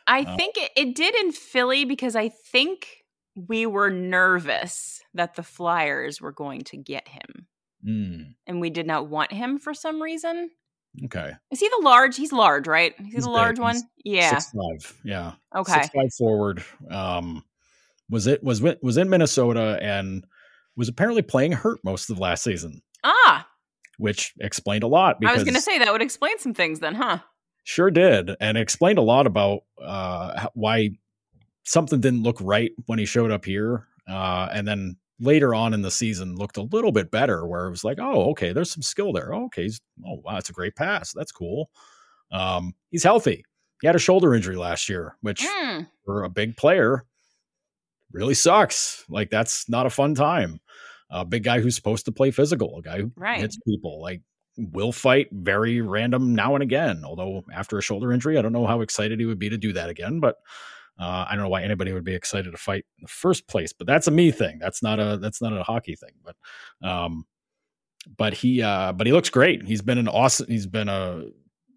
I 0.08 0.22
Uh, 0.22 0.36
think 0.38 0.58
it, 0.58 0.72
it 0.76 0.96
did 0.96 1.16
in 1.16 1.32
Philly 1.32 1.86
because 1.86 2.16
I 2.16 2.30
think 2.30 2.88
we 3.36 3.66
were 3.66 3.90
nervous 3.90 5.02
that 5.14 5.36
the 5.36 5.44
Flyers 5.44 6.20
were 6.22 6.32
going 6.32 6.62
to 6.66 6.78
get 6.78 7.08
him. 7.08 7.48
Mm, 7.86 8.34
And 8.48 8.60
we 8.62 8.70
did 8.70 8.88
not 8.88 9.08
want 9.10 9.32
him 9.32 9.60
for 9.60 9.74
some 9.74 10.02
reason. 10.02 10.50
okay. 11.06 11.34
Is 11.52 11.60
he 11.60 11.70
the 11.70 11.82
large? 11.84 12.16
He's 12.18 12.32
large, 12.32 12.68
right? 12.68 12.96
He's, 12.98 13.14
He's 13.14 13.24
the 13.26 13.30
big. 13.30 13.36
large 13.36 13.60
one. 13.60 13.76
He's 13.76 14.16
Yeah. 14.16 14.30
Six 14.40 14.52
five. 14.52 14.98
Yeah. 15.04 15.34
okay. 15.56 15.74
Six 15.74 15.90
five 15.90 16.14
forward. 16.18 16.64
Um, 16.90 17.44
was 18.10 18.26
it 18.26 18.42
was 18.44 18.62
was 18.82 18.98
in 18.98 19.10
Minnesota 19.10 19.78
and 19.82 20.26
was 20.76 20.88
apparently 20.90 21.22
playing 21.22 21.52
hurt 21.52 21.80
most 21.84 22.10
of 22.10 22.16
the 22.16 22.22
last 22.22 22.44
season, 22.44 22.82
Ah, 23.04 23.48
which 23.98 24.34
explained 24.40 24.84
a 24.84 24.88
lot. 24.88 25.18
I 25.26 25.34
was 25.34 25.44
going 25.44 25.54
to 25.56 25.62
say 25.62 25.78
that 25.80 25.92
would 25.92 26.02
explain 26.02 26.40
some 26.40 26.54
things 26.54 26.80
then, 26.80 26.96
huh? 26.96 27.20
Sure 27.68 27.92
did, 27.92 28.32
and 28.40 28.58
explained 28.58 28.98
a 28.98 29.02
lot 29.02 29.28
about 29.28 29.60
uh, 29.84 30.48
why 30.54 30.92
something 31.66 32.00
didn't 32.00 32.24
look 32.24 32.38
right 32.40 32.72
when 32.86 32.98
he 32.98 33.06
showed 33.06 33.30
up 33.30 33.44
here, 33.44 33.86
uh, 34.10 34.48
and 34.54 34.66
then 34.66 34.96
later 35.20 35.54
on 35.54 35.74
in 35.74 35.82
the 35.82 35.92
season 35.92 36.36
looked 36.38 36.56
a 36.56 36.62
little 36.62 36.94
bit 36.94 37.12
better. 37.12 37.46
Where 37.46 37.68
it 37.68 37.70
was 37.72 37.84
like, 37.84 37.98
oh, 38.00 38.30
okay, 38.32 38.54
there's 38.54 38.72
some 38.72 38.82
skill 38.82 39.12
there. 39.12 39.34
Oh, 39.34 39.48
okay, 39.48 39.64
he's, 39.64 39.82
oh 40.06 40.22
wow, 40.24 40.36
that's 40.36 40.50
a 40.50 40.54
great 40.54 40.78
pass. 40.78 41.12
That's 41.12 41.34
cool. 41.34 41.70
Um, 42.32 42.74
he's 42.90 43.04
healthy. 43.04 43.44
He 43.82 43.88
had 43.88 43.98
a 43.98 44.00
shoulder 44.00 44.34
injury 44.34 44.56
last 44.56 44.88
year, 44.88 45.18
which 45.20 45.42
Mm, 45.42 45.88
for 46.06 46.24
a 46.24 46.30
big 46.30 46.56
player 46.56 47.04
really 48.14 48.34
sucks. 48.34 49.04
Like 49.10 49.30
that's 49.30 49.68
not 49.68 49.86
a 49.86 49.90
fun 49.90 50.16
time. 50.16 50.62
A 51.10 51.26
big 51.26 51.44
guy 51.44 51.60
who's 51.60 51.76
supposed 51.76 52.06
to 52.06 52.14
play 52.14 52.32
physical, 52.32 52.78
a 52.78 52.82
guy 52.82 53.00
who 53.02 53.12
Right. 53.18 53.42
hits 53.42 53.58
people, 53.68 54.02
like 54.02 54.22
will 54.58 54.92
fight 54.92 55.28
very 55.32 55.82
random 55.82 56.36
now 56.36 56.56
and 56.56 56.64
again. 56.64 57.04
Although 57.06 57.44
after 57.54 57.78
a 57.78 57.82
shoulder 57.82 58.12
injury, 58.12 58.38
I 58.38 58.42
don't 58.42 58.54
know 58.54 58.66
how 58.66 58.82
excited 58.82 59.20
he 59.20 59.26
would 59.26 59.40
be 59.40 59.50
to 59.50 59.58
do 59.58 59.74
that 59.74 59.90
again. 59.90 60.20
But 60.20 60.38
uh, 61.00 61.26
I 61.30 61.36
don't 61.36 61.44
know 61.44 61.50
why 61.50 61.64
anybody 61.64 61.94
would 61.94 62.04
be 62.04 62.16
excited 62.16 62.52
to 62.52 62.58
fight 62.58 62.86
in 62.98 63.04
the 63.04 63.08
first 63.08 63.48
place. 63.48 63.72
But 63.72 63.88
that's 63.88 64.08
a 64.08 64.12
me 64.12 64.32
thing. 64.32 64.58
That's 64.60 64.82
not 64.82 65.00
a 65.00 65.18
that's 65.18 65.42
not 65.42 65.54
a 65.54 65.64
hockey 65.64 65.96
thing. 65.96 66.14
But 66.24 66.36
um, 66.88 67.26
but 68.18 68.34
he 68.34 68.62
uh, 68.62 68.94
but 68.94 69.08
he 69.08 69.14
looks 69.14 69.30
great. 69.30 69.66
He's 69.66 69.82
been 69.82 69.98
an 69.98 70.08
awesome. 70.08 70.48
He's 70.48 70.68
been 70.68 70.90
a 70.90 71.26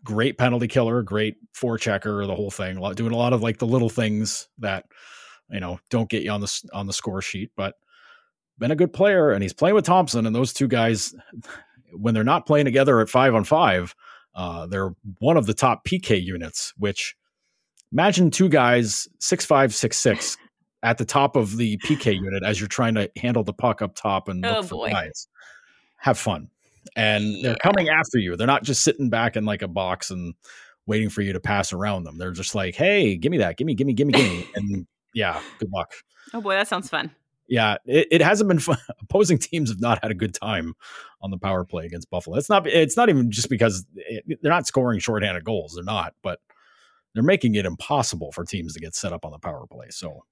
great 0.05 0.39
penalty 0.39 0.69
killer, 0.69 1.03
great 1.03 1.37
forechecker, 1.55 2.27
the 2.27 2.35
whole 2.35 2.51
thing. 2.51 2.81
Doing 2.95 3.13
a 3.13 3.17
lot 3.17 3.33
of 3.33 3.43
like 3.43 3.59
the 3.59 3.67
little 3.67 3.91
things 3.91 4.49
that 4.59 4.87
you 5.51 5.61
know 5.61 5.79
don't 5.91 6.09
get 6.09 6.23
you 6.23 6.31
on 6.31 6.41
the 6.41 6.71
on 6.73 6.87
the 6.87 6.93
score 6.93 7.21
sheet, 7.21 7.51
but 7.57 7.75
been 8.59 8.71
a 8.71 8.77
good 8.77 8.93
player. 8.93 9.31
And 9.33 9.43
he's 9.43 9.53
playing 9.53 9.75
with 9.75 9.85
Thompson, 9.85 10.27
and 10.27 10.35
those 10.35 10.53
two 10.53 10.69
guys, 10.69 11.15
when 11.93 12.15
they're 12.15 12.25
not 12.25 12.47
playing 12.47 12.65
together 12.67 13.01
at 13.01 13.09
five 13.09 13.35
on 13.35 13.45
five, 13.45 13.95
uh, 14.35 14.67
they're 14.67 14.91
one 15.19 15.37
of 15.37 15.47
the 15.47 15.55
top 15.55 15.85
PK 15.87 16.23
units. 16.23 16.73
Which 16.79 17.15
imagine 17.93 18.31
two 18.31 18.49
guys 18.49 19.09
six 19.19 19.45
five 19.45 19.75
six 19.75 19.97
six 19.99 20.37
at 20.83 20.99
the 20.99 21.05
top 21.05 21.37
of 21.37 21.57
the 21.57 21.77
PK 21.79 22.15
unit 22.15 22.43
as 22.43 22.59
you're 22.61 22.69
trying 22.69 22.95
to 22.95 23.11
handle 23.17 23.45
the 23.45 23.53
puck 23.53 23.83
up 23.83 23.95
top 23.95 24.29
and 24.29 24.43
look 24.43 24.57
Oh, 24.59 24.63
for 24.63 24.75
boy. 24.77 24.91
guys. 24.91 25.29
Have 25.97 26.19
fun. 26.19 26.49
And 26.97 27.45
they're 27.45 27.57
coming 27.57 27.89
after 27.91 28.19
you. 28.19 28.37
They're 28.37 28.47
not 28.47 28.65
just 28.65 28.83
sitting 28.83 29.11
back 29.11 29.37
in 29.37 29.45
like 29.45 29.61
a 29.61 29.69
box 29.69 30.11
and 30.11 30.33
waiting 30.87 31.11
for 31.11 31.21
you 31.21 31.35
to 31.35 31.41
pass 31.41 31.73
around 31.75 32.05
them. 32.05 32.17
They're 32.17 32.33
just 32.33 32.55
like, 32.55 32.75
hey, 32.75 33.17
give 33.17 33.31
me 33.31 33.39
that, 33.39 33.59
give 33.59 33.67
me, 33.67 33.75
give 33.75 33.87
me, 33.87 33.93
give 33.93 34.07
me, 34.07 34.15
give 34.15 34.23
me. 34.27 34.47
and 34.55 34.87
yeah, 35.15 35.41
good 35.59 35.71
luck. 35.71 35.93
oh 36.35 36.41
boy, 36.41 36.55
that 36.55 36.67
sounds 36.69 36.89
fun. 36.89 37.11
Yeah, 37.51 37.77
it, 37.85 38.07
it 38.13 38.23
hasn't 38.23 38.49
been 38.49 38.61
fun. 38.61 38.79
Opposing 39.03 39.39
teams 39.39 39.69
have 39.71 39.81
not 39.81 39.99
had 40.03 40.11
a 40.13 40.15
good 40.15 40.33
time 40.33 40.73
on 41.21 41.31
the 41.33 41.37
power 41.37 41.65
play 41.65 41.85
against 41.85 42.09
Buffalo. 42.09 42.37
It's 42.39 42.49
not. 42.49 42.67
It's 42.67 42.97
not 42.97 43.09
even 43.11 43.31
just 43.31 43.51
because 43.51 43.85
it, 43.97 44.39
they're 44.41 44.53
not 44.53 44.67
scoring 44.69 45.01
shorthanded 45.01 45.45
goals. 45.45 45.73
They're 45.75 45.85
not, 45.85 46.15
but 46.23 46.39
they're 47.13 47.25
making 47.25 47.57
it 47.57 47.67
impossible 47.67 48.31
for 48.31 48.45
teams 48.45 48.73
to 48.75 48.81
get 48.81 48.95
set 48.95 49.13
up 49.13 49.25
on 49.25 49.33
the 49.33 49.39
power 49.41 49.67
play. 49.69 49.89
So 49.91 50.25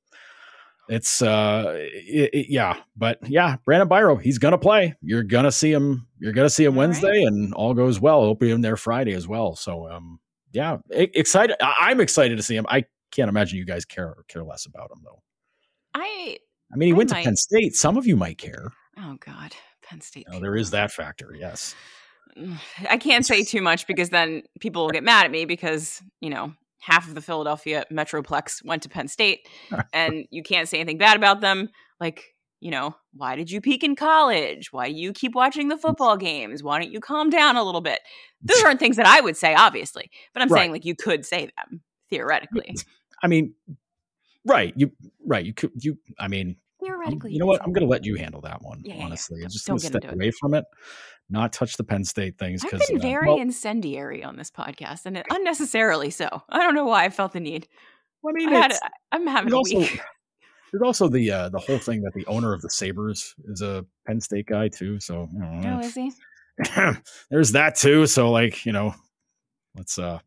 it's 0.88 1.20
uh, 1.20 1.74
it, 1.76 2.31
it- 2.33 2.46
yeah, 2.50 2.78
but 2.96 3.18
yeah, 3.28 3.57
Brandon 3.64 3.88
Biro, 3.88 4.20
he's 4.20 4.38
gonna 4.38 4.57
play. 4.57 4.94
You're 5.02 5.24
gonna 5.24 5.52
see 5.52 5.72
him. 5.72 6.07
You're 6.20 6.33
gonna 6.33 6.48
see 6.48 6.64
him 6.64 6.74
All 6.74 6.83
right. 6.83 6.88
Wednesday, 6.88 7.24
and 7.24 7.52
all 7.54 7.74
goes 7.74 8.00
well. 8.00 8.22
He'll 8.22 8.35
be 8.37 8.50
in 8.52 8.61
there 8.61 8.76
Friday 8.76 9.12
as 9.12 9.26
well. 9.26 9.57
So 9.57 9.90
um, 9.90 10.20
yeah, 10.52 10.78
excited. 10.90 11.57
I'm 11.61 12.00
excited 12.00 12.37
to 12.37 12.42
see 12.44 12.57
him. 12.57 12.64
I 12.68 12.85
can't 13.11 13.28
imagine 13.28 13.59
you 13.59 13.64
guys 13.66 13.85
care 13.85 14.14
care 14.28 14.44
less 14.44 14.66
about 14.66 14.90
him 14.92 15.02
though. 15.04 15.20
I 15.94 16.38
I 16.72 16.76
mean, 16.76 16.88
he 16.88 16.92
I 16.94 16.96
went 16.96 17.11
might. 17.11 17.20
to 17.20 17.24
Penn 17.24 17.37
State. 17.37 17.74
Some 17.74 17.96
of 17.96 18.07
you 18.07 18.16
might 18.16 18.38
care. 18.38 18.72
oh 18.98 19.16
god, 19.24 19.54
Penn 19.83 20.00
State. 20.00 20.26
Know, 20.31 20.40
there 20.40 20.57
is 20.57 20.70
that 20.70 20.90
factor. 20.92 21.35
Yes. 21.38 21.74
Mm, 22.37 22.59
I 22.88 22.98
can't 22.98 23.24
say 23.26 23.42
too 23.42 23.62
much 23.62 23.87
because 23.87 24.11
then 24.11 24.42
people 24.61 24.83
will 24.85 24.90
get 24.90 25.02
mad 25.04 25.24
at 25.24 25.31
me 25.31 25.44
because, 25.44 26.02
you 26.20 26.31
know, 26.31 26.52
half 26.81 27.09
of 27.09 27.14
the 27.14 27.20
Philadelphia 27.20 27.85
Metroplex 27.90 28.64
went 28.64 28.83
to 28.85 28.88
Penn 28.88 29.09
State 29.09 29.48
and 29.92 30.26
you 30.31 30.42
can't 30.42 30.68
say 30.68 30.78
anything 30.78 30.98
bad 30.98 31.16
about 31.16 31.40
them. 31.40 31.68
Like, 32.00 32.35
you 32.61 32.70
know, 32.70 32.94
why 33.14 33.35
did 33.37 33.50
you 33.50 33.61
peak 33.61 33.83
in 33.83 33.96
college? 33.96 34.72
Why 34.72 34.88
do 34.88 34.94
you 34.94 35.12
keep 35.12 35.35
watching 35.35 35.68
the 35.68 35.76
mm. 35.76 35.81
football 35.81 36.16
games? 36.16 36.62
Why 36.62 36.78
don't 36.81 36.92
you 36.92 37.00
calm 37.00 37.31
down 37.31 37.57
a 37.57 37.64
little 37.64 37.81
bit? 37.81 38.00
Those 38.42 38.62
aren't 38.64 38.78
things 38.81 38.96
that 38.96 39.07
I 39.07 39.20
would 39.20 39.37
say, 39.37 39.54
obviously, 39.54 40.11
but 40.35 40.42
I'm 40.42 40.48
Right. 40.48 40.61
saying 40.61 40.72
like 40.72 40.85
you 40.85 40.94
could 40.94 41.24
say 41.24 41.46
them 41.57 41.81
theoretically. 42.11 42.74
I 43.22 43.26
mean, 43.26 43.54
right. 44.49 44.73
You 44.77 44.91
right. 45.25 45.45
You 45.45 45.55
could. 45.55 45.71
You. 45.77 45.99
I 46.19 46.29
mean, 46.29 46.57
Theoretically, 46.81 47.33
you 47.33 47.39
know 47.39 47.47
what? 47.47 47.63
I'm 47.63 47.73
going 47.73 47.87
to 47.87 47.91
let 47.91 48.05
you 48.05 48.15
handle 48.17 48.41
that 48.43 48.63
one. 48.63 48.81
Yeah, 48.85 48.95
yeah, 48.95 48.99
yeah. 49.01 49.07
honestly, 49.07 49.43
I'm 49.43 49.51
just 49.51 49.67
Don't 49.67 49.75
going 49.75 49.81
to 49.81 49.85
get 49.85 50.03
step 50.03 50.03
into 50.13 50.15
it. 50.15 50.25
away 50.27 50.31
from 50.33 50.55
it. 50.55 50.65
Not 51.31 51.53
touch 51.53 51.77
the 51.77 51.85
Penn 51.85 52.05
State 52.05 52.39
things 52.39 52.65
I've 52.65 52.81
been 52.89 53.01
very 53.01 53.37
incendiary 53.37 54.25
on 54.25 54.37
this 54.37 54.51
podcast 54.51 55.05
and 55.05 55.17
it, 55.19 55.27
unnecessarily 55.31 56.11
so. 56.11 56.42
I 56.49 56.63
don't 56.63 56.75
know 56.75 56.87
why 56.87 57.05
I 57.05 57.11
felt 57.11 57.35
the 57.35 57.40
need. 57.40 57.69
I 58.27 58.33
mean, 58.33 58.49
I 58.55 58.71
I'm 59.13 59.27
having 59.27 59.53
a 59.53 59.57
also 59.57 59.79
week. 59.79 60.01
there's 60.73 60.83
also 60.83 61.09
the 61.09 61.31
uh, 61.31 61.49
the 61.51 61.59
whole 61.59 61.79
thing 61.79 62.01
that 62.03 62.15
the 62.15 62.27
owner 62.27 62.55
of 62.55 62.63
the 62.63 62.71
Sabres 62.71 63.35
is 63.46 63.61
a 63.61 63.85
Penn 64.07 64.21
State 64.21 64.46
guy 64.46 64.69
too. 64.69 64.99
So 65.01 65.29
you 65.33 65.38
know, 65.38 65.81
Oh, 65.83 65.87
is 65.87 65.94
he? 65.94 66.13
there's 67.31 67.53
that 67.53 67.77
too. 67.77 68.07
So 68.07 68.31
like 68.31 68.65
you 68.65 68.73
know, 68.73 68.94
let's 69.77 69.99
uh, 69.99 70.21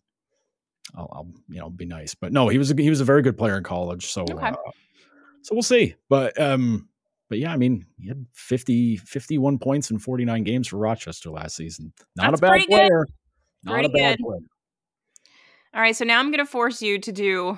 I'll, 0.95 1.09
I'll 1.11 1.33
you 1.49 1.59
know 1.59 1.69
be 1.69 1.85
nice, 1.85 2.13
but 2.15 2.31
no, 2.33 2.47
he 2.49 2.57
was 2.57 2.71
a, 2.71 2.75
he 2.75 2.89
was 2.89 3.01
a 3.01 3.05
very 3.05 3.21
good 3.21 3.37
player 3.37 3.57
in 3.57 3.63
college. 3.63 4.07
So 4.07 4.23
Okay. 4.23 4.47
uh, 4.47 4.55
so 5.41 5.55
we'll 5.55 5.63
see. 5.63 5.95
But 6.09 6.39
um, 6.39 6.89
but 7.29 7.39
yeah, 7.39 7.53
I 7.53 7.57
mean, 7.57 7.85
he 7.97 8.07
had 8.07 8.25
50, 8.33 8.97
51 8.97 9.57
points 9.59 9.89
in 9.91 9.99
49 9.99 10.43
games 10.43 10.67
for 10.67 10.77
Rochester 10.77 11.29
last 11.29 11.55
season. 11.55 11.93
Not 12.15 12.27
That's 12.27 12.39
a 12.39 12.41
bad 12.41 12.49
pretty 12.51 12.67
good. 12.67 12.89
player. 12.89 13.07
Not 13.63 13.73
Pretty 13.73 13.87
a 13.87 13.89
bad 13.89 14.17
good. 14.17 14.25
player. 14.25 14.39
All 15.73 15.81
right, 15.81 15.95
so 15.95 16.03
now 16.03 16.19
I'm 16.19 16.31
going 16.31 16.43
to 16.43 16.45
force 16.45 16.81
you 16.81 16.99
to 16.99 17.11
do 17.13 17.57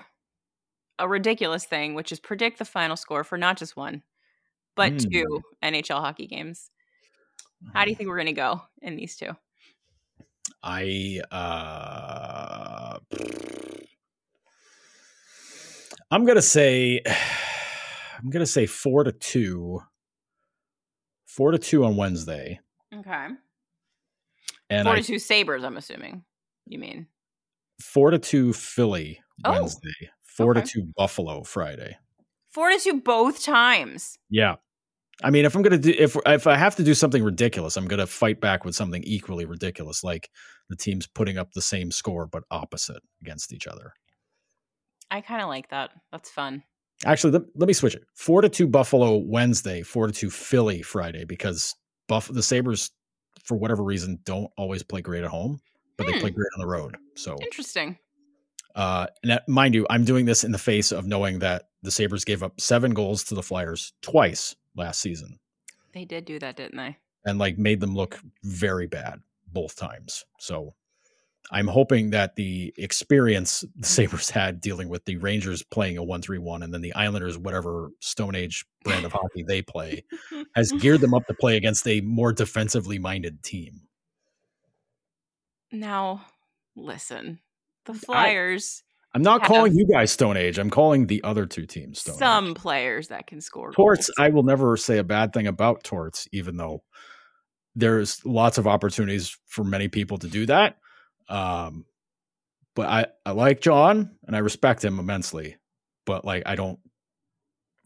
a 0.99 1.07
ridiculous 1.07 1.65
thing, 1.65 1.95
which 1.95 2.11
is 2.11 2.19
predict 2.19 2.59
the 2.59 2.65
final 2.65 2.95
score 2.95 3.23
for 3.23 3.38
not 3.38 3.57
just 3.57 3.75
one, 3.75 4.03
but 4.75 4.99
Hmm. 4.99 5.07
two 5.11 5.41
NHL 5.63 5.99
hockey 6.01 6.27
games. 6.27 6.69
How 7.73 7.84
do 7.84 7.89
you 7.89 7.95
think 7.95 8.09
we're 8.09 8.17
going 8.17 8.27
to 8.27 8.34
go 8.34 8.61
in 8.84 8.95
these 8.95 9.15
two? 9.15 9.31
I 10.61 11.19
uh 11.31 12.82
I'm 16.11 16.25
gonna 16.25 16.41
say 16.41 17.01
I'm 18.19 18.29
gonna 18.29 18.45
say 18.45 18.65
four 18.65 19.03
to 19.03 19.11
two. 19.11 19.81
Four 21.25 21.51
to 21.51 21.57
two 21.57 21.83
on 21.83 21.95
Wednesday. 21.97 22.59
Okay. 22.93 23.27
And 24.69 24.85
Four 24.85 24.93
I 24.93 24.99
to 25.01 25.03
two 25.05 25.19
Sabres, 25.19 25.63
I'm 25.63 25.77
assuming. 25.77 26.23
You 26.67 26.79
mean? 26.79 27.07
four 27.81 28.11
to 28.11 28.19
two 28.19 28.53
Philly 28.53 29.19
Oh, 29.43 29.51
Wednesday. 29.51 30.09
Four 30.23 30.51
okay. 30.51 30.61
to 30.61 30.67
two 30.67 30.87
Buffalo 30.95 31.43
Friday. 31.43 31.97
Four 32.51 32.69
to 32.69 32.79
two 32.79 33.01
both 33.01 33.43
times. 33.43 34.17
Yeah. 34.29 34.55
I 35.22 35.30
mean, 35.30 35.45
if 35.45 35.55
I'm 35.55 35.61
gonna 35.61 35.78
do 35.78 35.93
if 35.97 36.18
if 36.26 36.47
I 36.47 36.55
have 36.55 36.76
to 36.78 36.84
do 36.84 36.93
something 36.93 37.24
ridiculous, 37.24 37.78
I'm 37.78 37.86
gonna 37.88 38.07
fight 38.07 38.41
back 38.41 38.66
with 38.66 38.76
something 38.76 39.03
equally 39.05 39.45
ridiculous, 39.45 40.03
like 40.03 40.30
the 40.70 40.76
teams 40.76 41.05
putting 41.07 41.38
up 41.38 41.51
the 41.53 41.61
same 41.61 41.91
score 41.91 42.26
but 42.26 42.43
opposite 42.49 43.01
against 43.22 43.53
each 43.53 43.68
other. 43.68 43.93
I 45.11 45.22
kind 45.22 45.41
of 45.41 45.49
like 45.49 45.70
that. 45.70 45.91
That's 46.11 46.30
fun. 46.30 46.64
Actually, 47.05 47.34
let, 47.34 47.41
let 47.55 47.68
me 47.68 47.74
switch 47.74 47.95
it. 47.95 48.03
Four 48.16 48.41
to 48.41 48.49
two 48.49 48.68
Buffalo 48.68 49.18
Wednesday, 49.18 49.82
four 49.84 50.07
to 50.07 50.14
two 50.14 50.30
Philly 50.30 50.82
Friday, 50.82 51.26
because 51.26 51.76
Buff 52.07 52.30
the 52.30 52.41
Sabres, 52.41 52.89
for 53.43 53.55
whatever 53.57 53.84
reason, 53.84 54.20
don't 54.24 54.49
always 54.57 54.82
play 54.84 55.01
great 55.01 55.24
at 55.24 55.30
home, 55.30 55.59
but 55.97 56.07
they 56.07 56.14
Hmm. 56.14 56.20
play 56.22 56.30
great 56.32 56.47
on 56.55 56.61
the 56.61 56.68
road. 56.68 56.97
So, 57.16 57.36
Interesting. 57.41 57.97
Uh, 58.76 59.07
and 59.24 59.39
mind 59.47 59.76
you, 59.76 59.86
I'm 59.89 60.05
doing 60.05 60.26
this 60.26 60.43
in 60.43 60.51
the 60.51 60.57
face 60.57 60.91
of 60.91 61.05
knowing 61.05 61.39
that 61.39 61.69
the 61.82 61.91
Sabres 61.91 62.26
gave 62.26 62.43
up 62.43 62.59
seven 62.59 62.93
goals 62.93 63.24
to 63.26 63.36
the 63.36 63.43
Flyers 63.43 63.93
twice 64.01 64.55
last 64.76 64.99
season, 65.01 65.39
They 65.93 66.05
did 66.05 66.26
do 66.26 66.39
that, 66.39 66.55
didn't 66.55 66.78
they? 66.78 66.97
and 67.26 67.39
like 67.39 67.57
made 67.57 67.80
them 67.80 67.95
look 67.95 68.19
very 68.43 68.88
bad 68.88 69.21
both 69.47 69.76
times. 69.76 70.26
So. 70.39 70.74
I'm 71.51 71.67
hoping 71.67 72.11
that 72.11 72.38
the 72.38 72.74
experience 72.78 73.65
the 73.76 73.86
Sabres 73.86 74.30
had 74.30 74.61
dealing 74.61 74.88
with 74.88 75.03
the 75.03 75.17
Rangers 75.17 75.61
playing 75.61 75.97
a 75.97 76.03
1 76.03 76.21
3 76.21 76.38
1 76.38 76.63
and 76.63 76.74
then 76.74 76.80
the 76.80 76.95
Islanders, 76.95 77.38
whatever 77.38 77.91
Stone 77.99 78.36
Age 78.36 78.65
brand 78.86 79.05
of 79.05 79.11
hockey 79.11 79.43
they 79.43 79.61
play, 79.61 80.05
has 80.55 80.71
geared 80.80 81.01
them 81.01 81.13
up 81.13 81.28
to 81.28 81.34
play 81.34 81.57
against 81.57 81.86
a 81.86 81.99
more 81.99 82.32
defensively 82.32 82.97
minded 82.97 83.43
team. 83.43 83.82
Now, 85.69 86.26
listen. 86.78 87.39
The 87.86 87.93
Flyers, 87.93 88.84
I'm 89.13 89.21
not 89.21 89.43
calling 89.43 89.73
you 89.75 89.86
guys 89.86 90.11
Stone 90.11 90.38
Age. 90.38 90.57
I'm 90.57 90.69
calling 90.69 91.07
the 91.07 91.23
other 91.23 91.45
two 91.45 91.65
teams 91.65 91.99
Stone 91.99 92.17
some 92.17 92.49
Age. 92.49 92.55
players 92.55 93.07
that 93.09 93.27
can 93.27 93.41
score. 93.41 93.71
Torts, 93.71 94.07
goals. 94.07 94.15
I 94.17 94.29
will 94.29 94.43
never 94.43 94.75
say 94.77 94.97
a 94.97 95.03
bad 95.03 95.34
thing 95.34 95.47
about 95.47 95.84
Torts, 95.84 96.27
even 96.31 96.57
though 96.57 96.84
there's 97.75 98.25
lots 98.25 98.57
of 98.57 98.67
opportunities 98.67 99.38
for 99.47 99.63
many 99.63 99.88
people 99.88 100.17
to 100.19 100.27
do 100.27 100.45
that. 100.47 100.77
Um, 101.29 101.86
but 102.75 102.88
I, 102.89 103.05
I 103.25 103.31
like 103.31 103.61
John 103.61 104.17
and 104.25 104.36
I 104.36 104.39
respect 104.39 104.84
him 104.84 104.99
immensely, 104.99 105.57
but 106.05 106.25
like 106.25 106.43
I 106.45 106.55
don't 106.55 106.79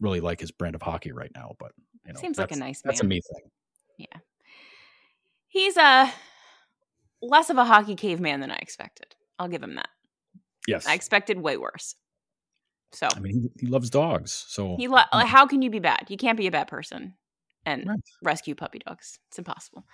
really 0.00 0.20
like 0.20 0.40
his 0.40 0.50
brand 0.50 0.74
of 0.74 0.82
hockey 0.82 1.12
right 1.12 1.30
now. 1.34 1.56
But 1.58 1.72
you 2.06 2.12
know, 2.14 2.20
Seems 2.20 2.38
like 2.38 2.52
a 2.52 2.56
nice 2.56 2.80
That's 2.82 3.00
a 3.00 3.04
me 3.04 3.20
thing. 3.20 3.50
Yeah, 3.98 4.20
he's 5.48 5.76
a 5.76 6.10
less 7.20 7.50
of 7.50 7.58
a 7.58 7.64
hockey 7.64 7.96
caveman 7.96 8.40
than 8.40 8.50
I 8.50 8.56
expected. 8.56 9.14
I'll 9.38 9.48
give 9.48 9.62
him 9.62 9.76
that. 9.76 9.88
Yes, 10.66 10.86
I 10.86 10.94
expected 10.94 11.40
way 11.40 11.56
worse. 11.56 11.94
So 12.92 13.08
I 13.14 13.20
mean 13.20 13.50
he, 13.56 13.66
he 13.66 13.66
loves 13.66 13.90
dogs, 13.90 14.32
so 14.48 14.76
he 14.76 14.88
lo- 14.88 15.02
how 15.12 15.46
can 15.46 15.62
you 15.62 15.70
be 15.70 15.78
bad? 15.78 16.06
You 16.08 16.16
can't 16.16 16.38
be 16.38 16.46
a 16.46 16.50
bad 16.50 16.68
person 16.68 17.14
and 17.66 17.86
Right. 17.86 18.00
rescue 18.22 18.54
puppy 18.54 18.78
dogs. 18.80 19.18
It's 19.28 19.38
impossible. 19.38 19.84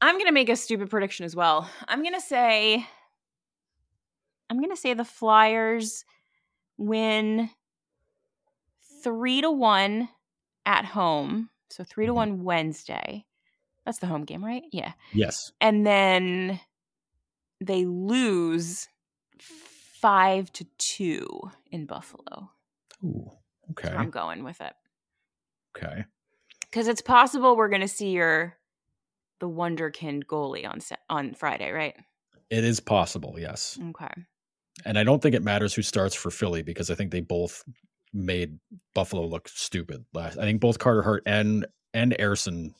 I'm 0.00 0.18
gonna 0.18 0.32
make 0.32 0.48
a 0.48 0.56
stupid 0.56 0.90
prediction 0.90 1.24
as 1.26 1.36
well. 1.36 1.70
I'm 1.86 2.02
gonna 2.02 2.20
say 2.20 2.86
I'm 4.48 4.60
gonna 4.60 4.76
say 4.76 4.94
the 4.94 5.04
Flyers 5.04 6.04
win 6.76 7.50
three 9.02 9.40
to 9.40 9.50
one 9.50 10.08
at 10.66 10.84
home. 10.84 11.50
So 11.70 11.84
3 11.84 12.06
to 12.06 12.12
Mhm. 12.12 12.16
one 12.16 12.42
Wednesday. 12.42 13.24
That's 13.86 13.98
the 13.98 14.06
home 14.08 14.24
game, 14.24 14.44
right? 14.44 14.64
Yeah. 14.72 14.92
yes, 15.12 15.52
and 15.60 15.86
then 15.86 16.60
they 17.60 17.84
lose 17.84 18.88
five 19.38 20.52
to 20.54 20.64
two 20.78 21.26
in 21.70 21.86
Buffalo. 21.86 22.50
Ooh, 23.04 23.30
okay, 23.70 23.94
I'm 23.94 24.10
going 24.10 24.44
with 24.44 24.60
it 24.60 24.74
okay. 25.76 26.04
because 26.62 26.88
it's 26.88 27.02
possible 27.02 27.56
we're 27.56 27.68
going 27.68 27.80
to 27.80 27.88
see 27.88 28.10
your 28.10 28.56
the 29.40 29.48
Wonderkind 29.48 30.24
goalie 30.24 30.68
on 30.68 30.80
on 31.08 31.34
Friday, 31.34 31.70
right? 31.70 31.96
It 32.50 32.64
is 32.64 32.80
possible, 32.80 33.36
yes. 33.38 33.78
Okay. 33.90 34.22
And 34.84 34.98
I 34.98 35.04
don't 35.04 35.22
think 35.22 35.34
it 35.34 35.42
matters 35.42 35.74
who 35.74 35.82
starts 35.82 36.14
for 36.14 36.30
Philly 36.30 36.62
because 36.62 36.90
I 36.90 36.94
think 36.94 37.10
they 37.10 37.20
both 37.20 37.64
made 38.12 38.58
Buffalo 38.94 39.24
look 39.26 39.48
stupid 39.48 40.04
last. 40.12 40.38
I 40.38 40.42
think 40.42 40.60
both 40.60 40.78
Carter 40.78 41.02
Hart 41.02 41.22
and 41.26 41.66
and 41.94 42.12
Ersson 42.18 42.74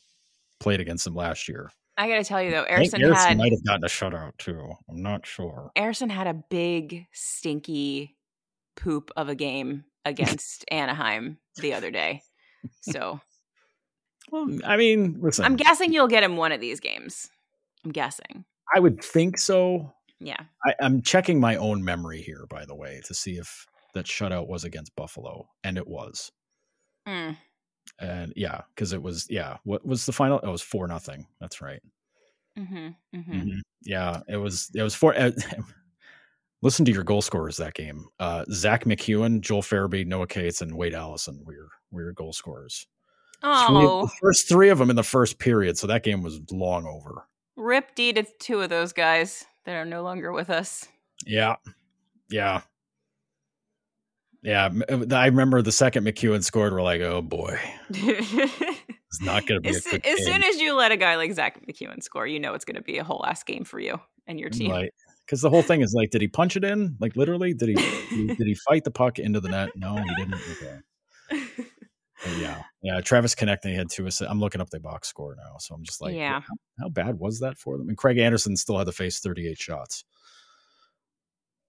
played 0.59 0.79
against 0.79 1.03
them 1.03 1.15
last 1.15 1.47
year. 1.47 1.71
I 2.01 2.07
got 2.07 2.15
to 2.15 2.23
tell 2.23 2.41
you 2.41 2.49
though, 2.49 2.65
Ersson, 2.65 3.13
had 3.13 3.37
might 3.37 3.51
have 3.51 3.63
gotten 3.63 3.83
a 3.83 3.87
shutout 3.87 4.37
too. 4.39 4.71
I'm 4.89 5.03
not 5.03 5.23
sure. 5.25 5.71
Ersson 5.77 6.09
had 6.09 6.25
a 6.25 6.33
big 6.33 7.05
stinky 7.13 8.17
poop 8.75 9.11
of 9.15 9.29
a 9.29 9.35
game 9.35 9.83
against 10.03 10.65
Anaheim 10.71 11.37
the 11.57 11.75
other 11.75 11.91
day. 11.91 12.23
So 12.81 13.21
Well, 14.31 14.47
I 14.65 14.77
mean, 14.77 15.19
listen, 15.21 15.45
I'm 15.45 15.57
guessing 15.57 15.93
you'll 15.93 16.07
get 16.07 16.23
him 16.23 16.37
one 16.37 16.51
of 16.51 16.59
these 16.59 16.79
games. 16.79 17.29
I'm 17.85 17.91
guessing. 17.91 18.45
I 18.73 18.79
would 18.79 19.03
think 19.03 19.37
so. 19.37 19.93
Yeah. 20.19 20.41
I, 20.65 20.73
I'm 20.81 21.03
checking 21.03 21.39
my 21.39 21.57
own 21.57 21.83
memory 21.83 22.21
here, 22.21 22.45
by 22.49 22.65
the 22.65 22.75
way, 22.75 23.01
to 23.05 23.13
see 23.13 23.37
if 23.37 23.67
that 23.93 24.05
shutout 24.05 24.47
was 24.47 24.63
against 24.63 24.95
Buffalo, 24.95 25.49
and 25.63 25.77
it 25.77 25.87
was. 25.87 26.31
Mm. 27.07 27.37
And 27.99 28.33
yeah, 28.35 28.61
because 28.73 28.93
it 28.93 29.01
was. 29.01 29.27
Yeah, 29.29 29.57
what 29.63 29.85
was 29.85 30.05
the 30.05 30.11
final? 30.11 30.39
Oh, 30.43 30.49
it 30.49 30.51
was 30.51 30.61
four 30.61 30.87
nothing. 30.87 31.27
That's 31.39 31.61
right. 31.61 31.81
hmm 32.57 32.89
hmm 33.13 33.21
Mhm. 33.31 33.59
Yeah, 33.83 34.21
it 34.27 34.37
was. 34.37 34.69
It 34.73 34.83
was 34.83 34.95
four. 34.95 35.15
Uh, 35.17 35.31
listen 36.61 36.85
to 36.85 36.91
your 36.91 37.03
goal 37.03 37.21
scorers 37.21 37.57
that 37.57 37.73
game. 37.73 38.07
Uh, 38.19 38.45
Zack 38.51 38.85
MacEwen, 38.85 39.41
Joel 39.41 39.61
Farabee, 39.61 40.05
Noah 40.05 40.27
Cates, 40.27 40.61
and 40.61 40.75
Wade 40.75 40.93
Allison 40.93 41.41
were 41.45 41.53
your 41.53 41.69
were 41.91 42.03
your 42.03 42.13
goal 42.13 42.33
scorers. 42.33 42.87
Oh, 43.43 44.09
first 44.21 44.47
three 44.47 44.69
of 44.69 44.77
them 44.77 44.89
in 44.91 44.95
the 44.95 45.03
first 45.03 45.39
period, 45.39 45.77
so 45.77 45.87
that 45.87 46.03
game 46.03 46.21
was 46.21 46.39
long 46.51 46.85
over. 46.85 47.27
rip 47.55 47.95
D 47.95 48.13
to 48.13 48.23
two 48.39 48.61
of 48.61 48.69
those 48.69 48.93
guys 48.93 49.45
that 49.65 49.73
are 49.75 49.85
no 49.85 50.03
longer 50.03 50.31
with 50.31 50.49
us. 50.49 50.87
Yeah, 51.25 51.55
yeah, 52.29 52.61
yeah. 54.43 54.69
I 55.11 55.25
remember 55.27 55.61
the 55.61 55.71
second 55.71 56.05
MacEwen 56.05 56.43
scored. 56.43 56.73
We're 56.73 56.81
like, 56.81 57.01
oh 57.01 57.21
boy, 57.21 57.59
as 57.89 57.97
it's 57.99 59.21
not 59.21 59.45
going 59.45 59.61
to 59.61 59.69
be 59.69 59.75
as 59.75 59.83
game. 59.85 60.01
soon 60.17 60.43
as 60.43 60.59
you 60.59 60.75
let 60.75 60.91
a 60.91 60.97
guy 60.97 61.15
like 61.15 61.33
Zack 61.33 61.65
MacEwen 61.67 62.01
score, 62.03 62.25
you 62.27 62.39
know 62.39 62.53
it's 62.53 62.65
going 62.65 62.75
to 62.75 62.81
be 62.81 62.97
a 62.97 63.03
whole 63.03 63.25
ass 63.25 63.43
game 63.43 63.63
for 63.65 63.79
you 63.79 63.99
and 64.27 64.39
your 64.39 64.49
team. 64.49 64.71
Right. 64.71 64.91
Because 65.25 65.41
the 65.41 65.49
whole 65.49 65.61
thing 65.61 65.81
is 65.81 65.93
like, 65.93 66.09
did 66.09 66.21
he 66.21 66.27
punch 66.27 66.57
it 66.57 66.63
in? 66.63 66.97
Like 66.99 67.15
literally, 67.15 67.53
did 67.53 67.69
he? 67.69 67.75
did 68.35 68.47
he 68.47 68.55
fight 68.67 68.83
the 68.83 68.91
puck 68.91 69.17
into 69.19 69.39
the 69.39 69.49
net? 69.49 69.69
No, 69.75 69.95
he 69.97 70.15
didn't. 70.15 70.35
Okay. 70.51 71.49
But 72.23 72.37
yeah, 72.37 72.61
yeah. 72.83 73.01
Travis 73.01 73.33
Konecny 73.33 73.75
had 73.75 73.89
two 73.89 74.05
assists. 74.05 74.29
I'm 74.31 74.39
looking 74.39 74.61
up 74.61 74.69
the 74.69 74.79
box 74.79 75.07
score 75.07 75.35
now, 75.35 75.57
so 75.57 75.73
I'm 75.73 75.83
just 75.83 76.01
like, 76.03 76.13
Yeah. 76.13 76.41
how, 76.41 76.55
how 76.83 76.89
bad 76.89 77.17
was 77.17 77.39
that 77.39 77.57
for 77.57 77.79
them? 77.79 77.89
And 77.89 77.97
Craig 77.97 78.19
Anderson 78.19 78.55
still 78.57 78.77
had 78.77 78.85
to 78.85 78.91
face 78.91 79.19
38 79.21 79.57
shots. 79.57 80.03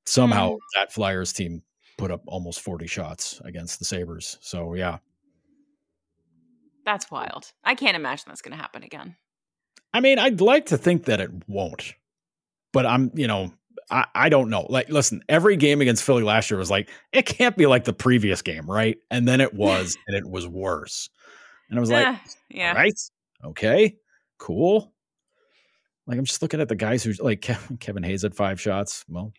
Somehow 0.05 0.51
Hmm. 0.51 0.57
that 0.75 0.93
Flyers 0.93 1.33
team 1.33 1.63
put 1.99 2.11
up 2.11 2.23
almost 2.27 2.61
40 2.61 2.87
shots 2.87 3.41
against 3.45 3.79
the 3.79 3.85
Sabres. 3.85 4.39
So 4.41 4.75
yeah, 4.75 4.99
That's 6.85 7.11
wild. 7.11 7.53
I 7.65 7.75
can't 7.75 7.97
imagine 7.97 8.25
that's 8.29 8.43
going 8.43 8.57
to 8.57 8.61
happen 8.63 8.83
again. 8.83 9.17
I 9.95 10.01
mean, 10.01 10.19
I'd 10.19 10.41
like 10.41 10.67
to 10.67 10.79
think 10.79 11.05
that 11.05 11.21
it 11.21 11.31
won't, 11.47 11.95
but 12.73 12.87
I'm, 12.87 13.11
you 13.15 13.27
know, 13.27 13.53
I, 13.91 14.07
I 14.15 14.29
don't 14.31 14.49
know. 14.49 14.67
Like, 14.69 14.89
listen, 14.89 15.23
every 15.29 15.57
game 15.57 15.81
against 15.81 16.03
Philly 16.03 16.23
last 16.23 16.51
year 16.51 16.59
was 16.59 16.71
like, 16.71 16.89
it 17.13 17.27
can't 17.27 17.57
be 17.57 17.67
like 17.67 17.85
the 17.85 17.93
previous 17.93 18.41
game, 18.43 18.69
right? 18.71 18.97
And 19.11 19.29
then 19.29 19.41
it 19.41 19.53
was, 19.65 19.97
and 20.07 20.17
it 20.17 20.29
was 20.29 20.49
worse. 20.49 21.11
And 21.69 21.79
I 21.79 21.81
was 21.81 21.91
like, 21.91 22.07
Eh, 22.07 22.17
yeah. 22.51 22.73
right? 22.73 22.95
okay, 23.45 23.97
cool. 24.39 24.93
Like, 26.07 26.19
I'm 26.19 26.25
just 26.25 26.43
looking 26.43 26.61
at 26.61 26.69
the 26.69 26.75
guys 26.75 27.05
who, 27.05 27.13
like, 27.23 27.41
Kevin, 27.43 27.77
Kevin 27.77 28.03
Hayes 28.03 28.23
had 28.23 28.35
five 28.35 28.61
shots. 28.61 29.05
Well, 29.09 29.33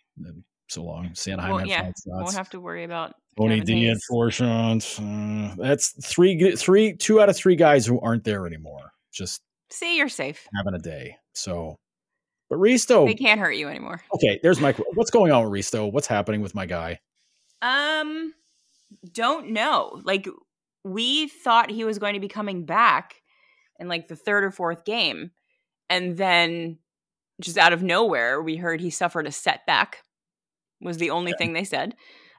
so 0.70 0.84
long. 0.84 1.09
Sanheim 1.09 1.53
Well, 1.55 1.66
yeah, 1.68 1.91
shots. 2.07 2.36
have 2.36 2.49
to 2.51 2.59
worry 2.59 2.84
about 2.84 3.14
Tony 3.38 3.59
D 3.59 3.86
Hayes. 3.86 4.03
four 4.09 4.32
shots. 4.32 4.99
Uh, 4.99 5.53
that's 5.57 5.89
three, 6.05 6.55
three, 6.55 6.93
two 6.95 7.22
out 7.22 7.30
of 7.30 7.36
three 7.36 7.55
guys 7.55 7.86
who 7.86 7.99
aren't 7.99 8.24
there 8.24 8.45
anymore. 8.47 8.91
Just 9.11 9.41
See, 9.70 9.97
you're 9.97 10.09
safe. 10.09 10.47
having 10.55 10.74
a 10.74 10.80
day. 10.80 11.18
So, 11.34 11.76
but 12.49 12.59
Risto, 12.59 13.05
They 13.07 13.14
can't 13.16 13.39
hurt 13.39 13.53
you 13.55 13.68
anymore. 13.70 14.01
okay. 14.16 14.39
There's 14.43 14.59
my. 14.59 14.74
What's 14.93 15.11
going 15.11 15.32
on 15.32 15.43
with 15.43 15.51
Risto? 15.51 15.91
What's 15.91 16.07
happening 16.07 16.41
with 16.41 16.53
my 16.55 16.66
guy? 16.66 16.99
Um, 17.61 18.34
don't 19.14 19.49
know. 19.51 19.99
Like 20.03 20.28
we 20.84 21.28
thought 21.28 21.72
he 21.72 21.84
was 21.86 21.97
going 21.99 22.14
to 22.14 22.20
be 22.20 22.28
coming 22.28 22.66
back 22.66 23.16
in 23.80 23.88
like 23.88 24.07
the 24.07 24.16
third 24.16 24.43
or 24.43 24.51
fourth 24.51 24.86
game, 24.86 25.32
and 25.89 26.18
then 26.18 26.78
just 27.41 27.57
out 27.57 27.74
of 27.74 27.82
nowhere, 27.82 28.41
we 28.41 28.55
heard 28.57 28.80
he 28.80 28.89
suffered 28.91 29.26
a 29.26 29.32
setback. 29.32 30.02
Was 30.84 30.97
the 30.97 31.09
only 31.11 31.34
thing 31.38 31.53
they 31.53 31.63
said. 31.63 31.95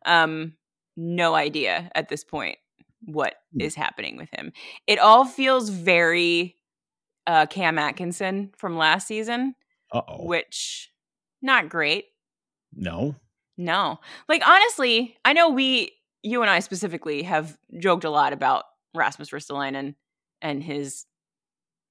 Um, 0.07 0.55
no 0.97 1.35
idea 1.35 1.91
at 1.95 2.09
this 2.09 2.23
point 2.25 2.59
what 3.07 3.35
Hmm. 3.53 3.61
is 3.63 3.75
happening 3.75 4.17
with 4.17 4.29
him. 4.33 4.53
It 4.87 4.99
all 4.99 5.25
feels 5.25 5.69
very 5.71 6.57
uh 7.27 7.47
Cam 7.47 7.79
Atkinson 7.79 8.53
from 8.57 8.77
last 8.77 9.07
season, 9.09 9.55
Uh 9.93 10.03
oh. 10.07 10.25
which 10.27 10.91
not 11.43 11.69
great. 11.69 12.07
No. 12.75 13.17
No. 13.57 13.99
Like 14.29 14.47
honestly, 14.47 15.17
I 15.25 15.33
know 15.33 15.49
we 15.51 15.93
you 16.23 16.41
and 16.43 16.51
I 16.51 16.61
specifically 16.61 17.23
have 17.25 17.57
joked 17.79 18.05
a 18.05 18.11
lot 18.11 18.33
about 18.33 18.65
Rasmus 18.95 19.31
Ristolainen 19.31 19.95
and 20.43 20.63
his 20.63 21.05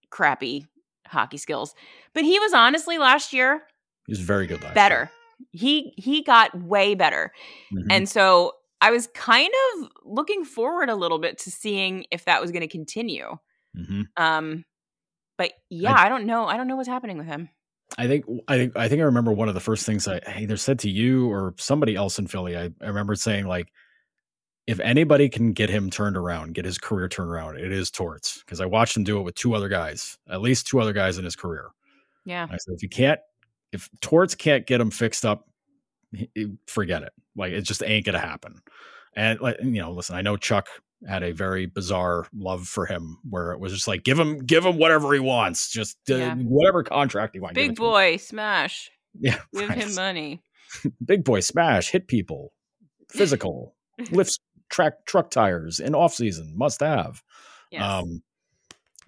crappy 0.09 0.65
hockey 1.07 1.37
skills. 1.37 1.75
But 2.13 2.23
he 2.23 2.39
was 2.39 2.53
honestly 2.53 2.97
last 2.97 3.33
year 3.33 3.63
He 4.07 4.11
was 4.11 4.19
very 4.19 4.47
good 4.47 4.61
last 4.63 4.73
better. 4.75 5.11
He 5.51 5.93
he 5.97 6.23
got 6.23 6.55
way 6.57 6.95
better. 6.95 7.31
Mhm. 7.73 7.87
And 7.89 8.09
so 8.09 8.53
I 8.81 8.91
was 8.91 9.07
kind 9.07 9.49
of 9.49 9.89
looking 10.03 10.43
forward 10.43 10.89
a 10.89 10.95
little 10.95 11.19
bit 11.19 11.37
to 11.39 11.51
seeing 11.51 12.05
if 12.11 12.25
that 12.25 12.41
was 12.41 12.51
going 12.51 12.61
to 12.61 12.67
continue. 12.67 13.37
Mhm. 13.77 14.05
Um 14.17 14.65
but 15.37 15.53
yeah, 15.69 15.95
I, 15.97 16.09
don't 16.09 16.25
know. 16.25 16.45
I 16.45 16.57
don't 16.57 16.67
know 16.67 16.75
what's 16.75 16.87
happening 16.87 17.17
with 17.17 17.25
him. 17.25 17.49
I 17.97 18.07
think 18.07 18.25
I 18.47 18.57
think 18.57 18.77
I 18.77 18.87
think 18.87 19.01
I 19.01 19.05
remember 19.05 19.31
one 19.31 19.49
of 19.49 19.53
the 19.53 19.59
first 19.59 19.85
things 19.85 20.07
I 20.07 20.21
either 20.37 20.57
said 20.57 20.79
to 20.79 20.89
you 20.89 21.29
or 21.31 21.53
somebody 21.57 21.95
else 21.95 22.19
in 22.19 22.27
Philly. 22.27 22.57
I, 22.57 22.69
I 22.81 22.87
remember 22.87 23.15
saying 23.15 23.45
like, 23.47 23.67
if 24.67 24.79
anybody 24.79 25.29
can 25.29 25.53
get 25.53 25.69
him 25.69 25.89
turned 25.89 26.15
around, 26.17 26.53
get 26.53 26.65
his 26.65 26.77
career 26.77 27.07
turned 27.07 27.29
around, 27.29 27.57
it 27.57 27.71
is 27.71 27.91
Torts 27.91 28.39
because 28.39 28.61
I 28.61 28.65
watched 28.65 28.95
him 28.95 29.03
do 29.03 29.19
it 29.19 29.23
with 29.23 29.35
two 29.35 29.53
other 29.53 29.69
guys, 29.69 30.17
at 30.29 30.41
least 30.41 30.67
two 30.67 30.79
other 30.79 30.93
guys 30.93 31.17
in 31.17 31.25
his 31.25 31.35
career. 31.35 31.69
Yeah. 32.25 32.47
I 32.49 32.57
said, 32.57 32.75
if 32.75 32.81
you 32.81 32.89
can't, 32.89 33.19
if 33.73 33.89
Torts 33.99 34.35
can't 34.35 34.65
get 34.65 34.79
him 34.79 34.91
fixed 34.91 35.25
up, 35.25 35.47
forget 36.67 37.03
it. 37.03 37.11
Like 37.35 37.51
it 37.51 37.61
just 37.61 37.83
ain't 37.83 38.05
gonna 38.05 38.19
happen. 38.19 38.61
And 39.15 39.39
like 39.41 39.57
you 39.61 39.81
know, 39.81 39.91
listen, 39.91 40.15
I 40.15 40.21
know 40.21 40.37
Chuck 40.37 40.67
had 41.07 41.23
a 41.23 41.33
very 41.33 41.65
bizarre 41.65 42.27
love 42.33 42.65
for 42.67 42.85
him, 42.85 43.17
where 43.29 43.51
it 43.51 43.59
was 43.59 43.73
just 43.73 43.87
like 43.87 44.03
give 44.03 44.17
him, 44.17 44.39
give 44.39 44.65
him 44.65 44.77
whatever 44.77 45.11
he 45.13 45.19
wants, 45.19 45.69
just 45.71 45.97
uh, 46.09 46.15
Yeah. 46.15 46.35
whatever 46.35 46.83
contract 46.83 47.33
he 47.33 47.39
wants. 47.41 47.55
Big 47.55 47.75
boy, 47.75 48.17
smash. 48.17 48.89
yeah, 49.19 49.39
Give 49.53 49.67
right. 49.69 49.77
him 49.77 49.93
money. 49.95 50.41
big 51.03 51.23
boy 51.23 51.39
smash, 51.41 51.89
hit 51.89 52.07
people, 52.07 52.53
physical, 53.11 53.75
lifts 54.11 54.39
track 54.69 55.05
truck 55.05 55.29
tires 55.29 55.79
in 55.79 55.93
off 55.93 56.13
season, 56.13 56.53
must 56.55 56.79
have. 56.79 57.21
Yes. 57.71 57.83
Um, 57.83 58.23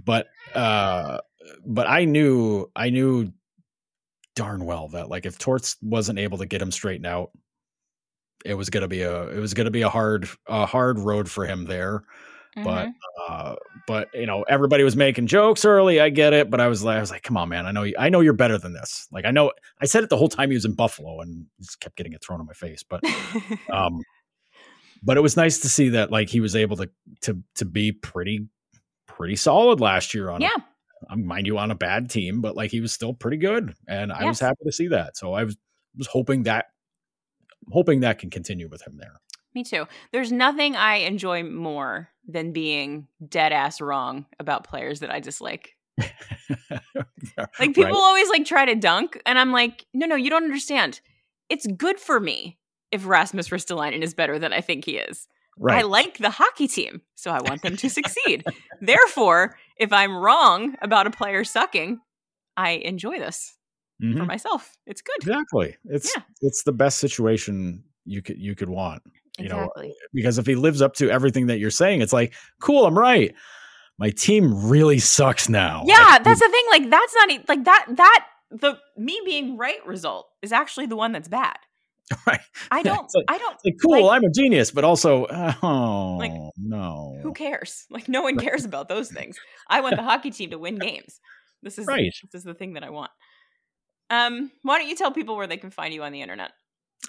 but 0.04 0.28
uh, 0.54 1.20
but 1.66 1.88
I 1.88 2.06
knew 2.06 2.70
I 2.76 2.90
knew 2.90 3.32
darn 4.36 4.66
well 4.66 4.90
that 4.90 5.10
like 5.10 5.26
if 5.26 5.38
Torts 5.38 5.78
wasn't 5.82 6.20
able 6.20 6.38
to 6.40 6.46
get 6.46 6.62
him 6.62 6.72
straightened 6.72 7.06
out, 7.06 7.32
it 8.44 8.54
was 8.56 8.70
gonna 8.70 8.88
be 8.88 9.02
a 9.02 9.24
it 9.30 9.40
was 9.40 9.54
gonna 9.54 9.72
be 9.72 9.82
a 9.82 9.90
hard 9.90 10.28
a 10.48 10.66
hard 10.66 11.00
road 11.00 11.30
for 11.30 11.46
him 11.46 11.66
there. 11.66 12.04
But 12.64 12.88
Mhm. 12.88 12.92
uh, 13.28 13.56
but 13.86 14.08
you 14.14 14.26
know 14.26 14.44
everybody 14.44 14.84
was 14.86 14.96
making 14.96 15.28
jokes 15.28 15.66
early. 15.66 16.00
I 16.00 16.10
get 16.10 16.32
it, 16.32 16.50
but 16.50 16.62
I 16.62 16.68
was 16.68 16.84
like 16.84 16.98
I 16.98 17.02
was 17.02 17.12
like, 17.12 17.24
come 17.24 17.36
on, 17.38 17.50
man, 17.50 17.66
I 17.66 17.72
know 17.72 17.84
you, 17.84 17.96
I 18.00 18.08
know 18.10 18.22
you're 18.22 18.32
better 18.34 18.58
than 18.58 18.72
this. 18.74 19.08
Like 19.12 19.26
I 19.26 19.32
know 19.32 19.52
I 19.82 19.86
said 19.86 20.04
it 20.04 20.10
the 20.10 20.16
whole 20.18 20.30
time 20.30 20.52
he 20.52 20.56
was 20.56 20.64
in 20.66 20.74
Buffalo 20.74 21.20
and 21.20 21.48
just 21.60 21.80
kept 21.82 21.98
getting 21.98 22.14
it 22.14 22.24
thrown 22.24 22.40
in 22.40 22.46
my 22.46 22.54
face, 22.54 22.82
but 22.84 23.02
um 23.74 24.02
but 25.04 25.18
it 25.18 25.22
was 25.22 25.36
nice 25.36 25.60
to 25.60 25.70
see 25.70 25.90
that 25.90 26.12
like 26.12 26.30
he 26.30 26.40
was 26.40 26.56
able 26.56 26.78
to 26.78 26.90
to 27.22 27.42
to 27.56 27.66
be 27.66 27.92
pretty 27.92 28.48
pretty 29.08 29.36
solid 29.36 29.80
last 29.82 30.14
year 30.14 30.30
on 30.30 30.42
a- 30.42 30.46
yeah. 30.46 30.52
um, 30.56 30.64
mind 31.14 31.46
you 31.48 31.58
on 31.58 31.72
a 31.72 31.76
bad 31.76 32.10
team 32.10 32.42
but 32.42 32.56
like 32.56 32.72
he 32.72 32.82
was 32.82 32.92
still 32.94 33.14
pretty 33.14 33.38
good 33.38 33.74
and 33.88 34.12
i 34.12 34.26
was 34.26 34.40
happy 34.40 34.64
to 34.66 34.72
see 34.72 34.88
that 34.88 35.16
so 35.18 35.34
i 35.34 35.44
was 35.44 35.58
was 35.98 36.08
hoping 36.08 36.44
that 36.44 36.66
hoping 37.72 38.00
that 38.02 38.20
can 38.20 38.30
continue 38.30 38.68
with 38.70 38.86
him 38.86 38.98
there 38.98 39.20
Me 39.56 39.64
too. 39.64 39.88
There's 40.12 40.34
nothing 40.34 40.76
I 40.76 40.96
enjoy 40.98 41.44
more 41.44 42.10
than 42.28 42.52
being 42.52 43.08
dead 43.30 43.54
ass 43.54 43.80
wrong 43.80 44.26
about 44.38 44.66
players 44.68 45.00
that 45.00 45.10
I 45.12 45.22
dislike. 45.22 45.78
Like 47.38 47.74
people 47.74 47.84
Right? 47.86 47.94
always 47.94 48.30
like 48.30 48.46
try 48.46 48.66
to 48.66 48.76
dunk, 48.76 49.20
and 49.26 49.40
I'm 49.40 49.52
like, 49.52 49.86
no, 49.94 50.06
no, 50.08 50.16
you 50.16 50.30
don't 50.30 50.44
understand. 50.44 51.00
It's 51.50 51.66
good 51.68 52.00
for 52.00 52.20
me 52.20 52.58
if 52.92 53.06
Rasmus 53.06 53.50
Ristolainen 53.50 54.02
is 54.02 54.14
better 54.14 54.38
than 54.40 54.54
I 54.54 54.62
think 54.62 54.86
he 54.86 54.98
is. 54.98 55.28
Right. 55.58 55.80
I 55.80 55.82
like 55.84 56.18
the 56.18 56.30
hockey 56.30 56.68
team, 56.68 57.02
so 57.16 57.32
I 57.32 57.40
want 57.42 57.62
them 57.62 57.78
to 57.78 57.90
succeed. 58.00 58.44
Therefore, 58.82 59.58
if 59.78 59.92
I'm 59.94 60.16
wrong 60.16 60.76
about 60.82 61.08
a 61.08 61.12
player 61.12 61.44
sucking, 61.44 62.00
I 62.58 62.72
enjoy 62.72 63.20
this 63.20 63.54
Mhm. 64.02 64.18
for 64.18 64.26
myself. 64.26 64.76
It's 64.86 65.02
good. 65.02 65.16
exactly 65.22 65.78
it's 65.86 66.12
Yeah. 66.16 66.24
it's 66.42 66.64
the 66.64 66.72
best 66.74 66.98
situation 67.00 67.84
you 68.06 68.22
could 68.22 68.38
you 68.38 68.56
could 68.56 68.70
want 68.70 69.02
you 69.40 69.50
know 69.50 69.70
because 70.14 70.38
if 70.38 70.46
he 70.46 70.56
lives 70.56 70.82
up 70.82 70.94
to 70.96 71.10
everything 71.10 71.48
that 71.48 71.58
you're 71.60 71.72
saying 71.72 72.02
it's 72.02 72.14
like 72.14 72.34
cool 72.62 72.86
i'm 72.86 72.98
right 72.98 73.34
my 73.98 74.10
team 74.12 74.68
really 74.70 75.00
sucks 75.00 75.48
now 75.50 75.84
Yeah, 75.88 75.96
Like, 75.98 76.24
that's 76.24 76.40
the 76.42 76.50
thing. 76.50 76.66
Like 76.70 76.90
that's 76.90 77.16
not 77.16 77.48
like 77.50 77.64
that. 77.64 77.86
That 77.96 78.26
the 78.52 78.78
me 78.98 79.20
being 79.26 79.58
right 79.58 79.84
result 79.88 80.28
is 80.42 80.52
actually 80.52 80.86
the 80.88 80.96
one 80.98 81.12
that's 81.14 81.28
bad. 81.30 81.56
right 82.28 82.40
I 82.72 82.84
don't. 82.84 83.10
Like- 83.16 83.26
I 83.28 83.38
don't. 83.38 83.58
Like 83.66 83.76
cool 83.82 84.06
Like- 84.06 84.18
i'm 84.18 84.24
a 84.24 84.32
genius 84.32 84.72
but 84.72 84.84
also 84.84 85.26
oh 85.64 86.18
Like, 86.20 86.32
no 86.58 87.20
Who 87.24 87.34
cares? 87.34 87.86
Like 87.90 88.08
no 88.08 88.22
one 88.22 88.38
cares 88.38 88.64
about 88.66 88.90
those 88.90 89.12
things. 89.12 89.38
I 89.70 89.82
want 89.82 89.96
the 89.96 90.04
hockey 90.04 90.30
team 90.32 90.52
to 90.52 90.60
win 90.60 90.78
games. 90.78 91.20
This 91.64 91.80
is 91.80 91.88
Right. 91.88 92.12
this 92.32 92.40
is 92.40 92.44
the 92.44 92.54
thing 92.54 92.74
that 92.74 92.84
I 92.84 92.90
want. 92.92 93.12
Um, 94.12 94.52
why 94.62 94.78
don't 94.80 94.88
you 94.88 94.96
tell 94.96 95.12
people 95.12 95.36
where 95.36 95.48
they 95.48 95.58
can 95.58 95.72
find 95.72 95.94
you 95.94 96.04
on 96.04 96.12
the 96.12 96.22
internet? 96.22 96.52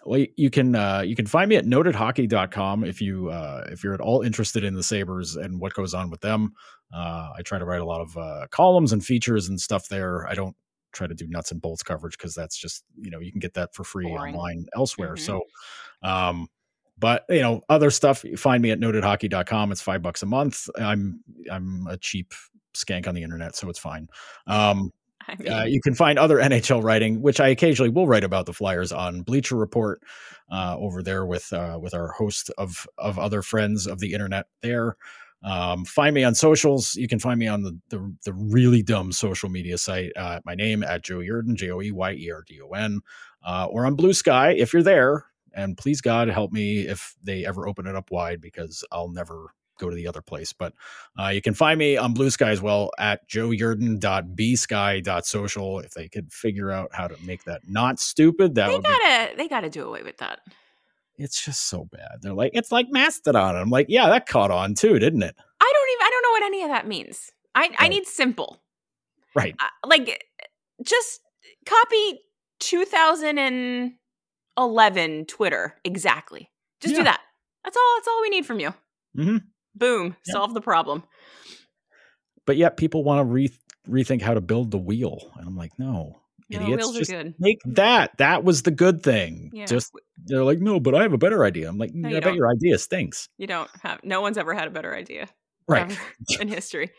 Well, 0.05 0.25
you- 0.37 0.51
can 0.51 0.75
uh, 0.75 1.01
you 1.05 1.15
can 1.17 1.27
find 1.27 1.49
me 1.49 1.57
at 1.57 1.65
notedhockey.com 1.67 2.85
if 2.85 3.01
you 3.03 3.29
uh, 3.31 3.65
if 3.71 3.85
you're 3.85 3.95
at 3.95 4.01
all 4.01 4.23
interested 4.23 4.65
in 4.65 4.75
the 4.75 4.83
Sabres 4.83 5.37
and 5.37 5.61
what 5.61 5.75
goes 5.75 5.93
on 5.95 6.11
with 6.11 6.21
them. 6.21 6.53
Uh, 6.95 7.31
I 7.37 7.43
try 7.43 7.59
to 7.59 7.65
write 7.65 7.81
a 7.81 7.85
lot 7.85 8.01
of 8.01 8.17
uh, 8.17 8.47
columns 8.51 8.93
and 8.93 9.05
features 9.05 9.49
and 9.49 9.61
stuff 9.61 9.89
there. 9.89 10.27
I 10.27 10.35
don't 10.35 10.55
try 10.97 11.07
to 11.07 11.15
do 11.15 11.27
nuts 11.29 11.53
and 11.53 11.61
bolts 11.61 11.83
coverage 11.83 12.17
because 12.17 12.35
that's 12.35 12.57
just 12.57 12.85
you 13.01 13.11
know 13.11 13.21
you 13.21 13.31
can 13.31 13.41
get 13.41 13.55
that 13.55 13.75
for 13.75 13.85
free 13.85 14.07
Boring. 14.07 14.35
online 14.35 14.67
elsewhere. 14.75 15.15
Mhm. 15.15 15.21
So, 15.21 15.43
um, 16.03 16.49
but 16.99 17.25
you 17.29 17.43
know 17.43 17.61
other 17.69 17.91
stuff 17.91 18.25
you 18.25 18.37
find 18.37 18.63
me 18.63 18.71
at 18.71 18.81
notedhockey.com. 18.81 19.73
It's 19.73 19.83
five 19.83 20.03
bucks 20.03 20.23
a 20.23 20.27
month. 20.27 20.69
I'm 20.79 21.21
I'm 21.51 21.87
a 21.87 21.97
cheap 21.97 22.33
skank 22.75 23.07
on 23.07 23.15
the 23.15 23.23
internet, 23.23 23.57
so 23.57 23.69
it's 23.69 23.79
fine. 23.79 24.09
Um, 24.47 24.93
I 25.29 25.35
mean, 25.37 25.53
uh, 25.53 25.65
you 25.65 25.81
can 25.81 25.95
find 25.95 26.19
other 26.19 26.37
NHL 26.37 26.83
writing, 26.83 27.21
which 27.21 27.41
I 27.41 27.49
occasionally 27.49 27.91
will 27.91 28.07
write 28.07 28.25
about 28.25 28.47
the 28.47 28.53
Flyers 28.53 28.93
on 28.93 29.23
Bleacher 29.23 29.57
Report 29.57 30.01
uh, 30.51 30.77
over 30.79 31.03
there 31.03 31.27
with 31.27 31.53
uh, 31.53 31.79
with 31.81 31.95
our 31.95 32.09
host 32.09 32.51
of 32.59 32.87
of 32.99 33.19
other 33.19 33.43
friends 33.43 33.87
of 33.87 33.99
the 33.99 34.13
internet. 34.13 34.47
There, 34.63 34.97
um, 35.47 35.85
find 35.85 36.15
me 36.15 36.25
on 36.25 36.35
socials. 36.35 36.97
You 36.97 37.07
can 37.07 37.21
find 37.21 37.39
me 37.39 37.47
on 37.47 37.63
the 37.63 37.79
the, 37.89 38.15
the 38.25 38.33
really 38.35 38.83
dumb 38.83 39.13
social 39.13 39.49
media 39.49 39.79
site. 39.79 40.11
Uh, 40.17 40.41
my 40.45 40.57
name 40.57 40.83
at 40.83 41.05
Joe 41.05 41.19
Yerdon, 41.19 41.55
J 41.55 41.71
O 41.71 41.81
E 41.81 41.93
Y 41.93 42.13
E 42.13 42.33
R 42.33 42.43
D 42.47 42.61
O 42.61 42.71
N, 42.71 43.01
uh, 43.47 43.69
or 43.71 43.87
on 43.87 43.95
Blue 43.95 44.13
Sky 44.13 44.51
if 44.51 44.73
you're 44.73 44.83
there. 44.83 45.27
And 45.55 45.79
please 45.79 46.01
God 46.03 46.29
help 46.29 46.53
me 46.53 46.81
if 46.81 47.15
they 47.23 47.47
ever 47.47 47.67
open 47.67 47.87
it 47.87 47.97
up 47.97 48.11
wide 48.11 48.43
because 48.43 48.85
I'll 48.93 49.09
never 49.09 49.55
go 49.79 49.89
to 49.89 49.95
the 49.95 50.09
other 50.09 50.21
place. 50.21 50.53
But 50.53 50.75
uh, 51.19 51.29
you 51.29 51.41
can 51.41 51.55
find 51.55 51.79
me 51.79 51.97
on 51.97 52.13
Blue 52.13 52.29
Sky 52.31 52.51
as 52.51 52.61
well 52.61 52.91
at 52.99 53.27
joeyerdon.bsky.social. 53.29 55.81
If 55.81 55.93
they 55.93 56.09
could 56.09 56.33
figure 56.33 56.73
out 56.73 56.91
how 56.93 57.07
to 57.07 57.17
make 57.25 57.45
that 57.45 57.63
not 57.69 58.01
stupid, 58.01 58.57
that 58.57 58.67
they 58.67 58.75
would 58.75 58.83
be. 58.83 58.89
gotta 58.89 59.37
they 59.37 59.49
gotta 59.49 59.71
do 59.71 59.87
away 59.87 60.03
with 60.03 60.17
that. 60.19 60.41
It's 61.19 61.45
just 61.45 61.69
so 61.69 61.87
bad. 61.91 62.19
They're 62.23 62.35
like, 62.35 62.53
it's 62.55 62.71
like 62.71 62.87
Mastodon. 62.91 63.57
I'm 63.57 63.71
like, 63.71 63.87
yeah, 63.89 64.09
that 64.09 64.27
caught 64.27 64.51
on 64.51 64.75
too, 64.75 64.99
didn't 64.99 65.23
it? 65.23 65.35
I 65.61 65.73
don't 65.75 65.89
even 65.93 66.07
I 66.07 66.11
don't 66.11 66.23
know 66.23 66.31
what 66.31 66.43
any 66.45 66.63
of 66.63 66.69
that 66.71 66.87
means. 66.87 67.31
I 67.55 67.71
I 67.79 67.89
need 67.89 68.07
simple. 68.07 68.63
Right. 69.35 69.55
Uh, 69.59 69.67
like 69.87 70.25
just 70.85 71.21
copy 71.67 72.21
2011 72.61 75.27
Twitter 75.27 75.75
exactly. 75.85 76.51
Just 76.81 76.93
Yeah. 76.95 77.01
do 77.01 77.05
that. 77.05 77.21
That's 77.65 77.77
all. 77.77 77.95
That's 77.97 78.09
all 78.09 78.23
we 78.23 78.29
need 78.29 78.47
from 78.47 78.61
you. 78.61 78.73
Mhm. 79.17 79.43
Boom. 79.75 80.17
Yeah. 80.27 80.33
Solve 80.33 80.55
the 80.55 80.61
problem. 80.61 81.03
But 82.47 82.57
yet 82.57 82.77
people 82.77 83.03
want 83.05 83.19
to 83.21 83.25
re- 83.25 83.59
rethink 83.89 84.23
how 84.23 84.35
to 84.35 84.41
build 84.41 84.71
the 84.71 84.79
wheel. 84.79 85.33
And 85.37 85.47
I'm 85.49 85.57
like, 85.57 85.73
no, 85.79 86.21
No, 86.49 86.61
Idiots 86.61 86.93
just 86.93 87.13
make 87.39 87.59
that. 87.65 88.17
That 88.19 88.45
was 88.45 88.63
the 88.63 88.71
good 88.71 89.03
thing. 89.03 89.51
Yeah. 89.53 89.67
Just 89.67 89.93
they're 90.27 90.45
like, 90.45 90.61
no, 90.61 90.79
but 90.79 90.95
I 90.95 91.03
have 91.03 91.13
a 91.13 91.19
better 91.19 91.45
idea. 91.45 91.69
I'm 91.69 91.79
like, 91.79 91.93
no, 91.93 92.09
I 92.09 92.13
bet 92.13 92.23
don't. 92.23 92.37
your 92.37 92.49
idea 92.49 92.79
stinks. 92.79 93.29
You 93.37 93.49
don't 93.49 93.69
have. 93.83 94.01
No 94.05 94.21
one's 94.21 94.39
ever 94.39 94.55
had 94.55 94.69
a 94.69 94.71
better 94.71 94.95
idea, 94.95 95.29
right? 95.67 95.91
Um, 95.91 95.97
in 96.41 96.49
history. 96.49 96.93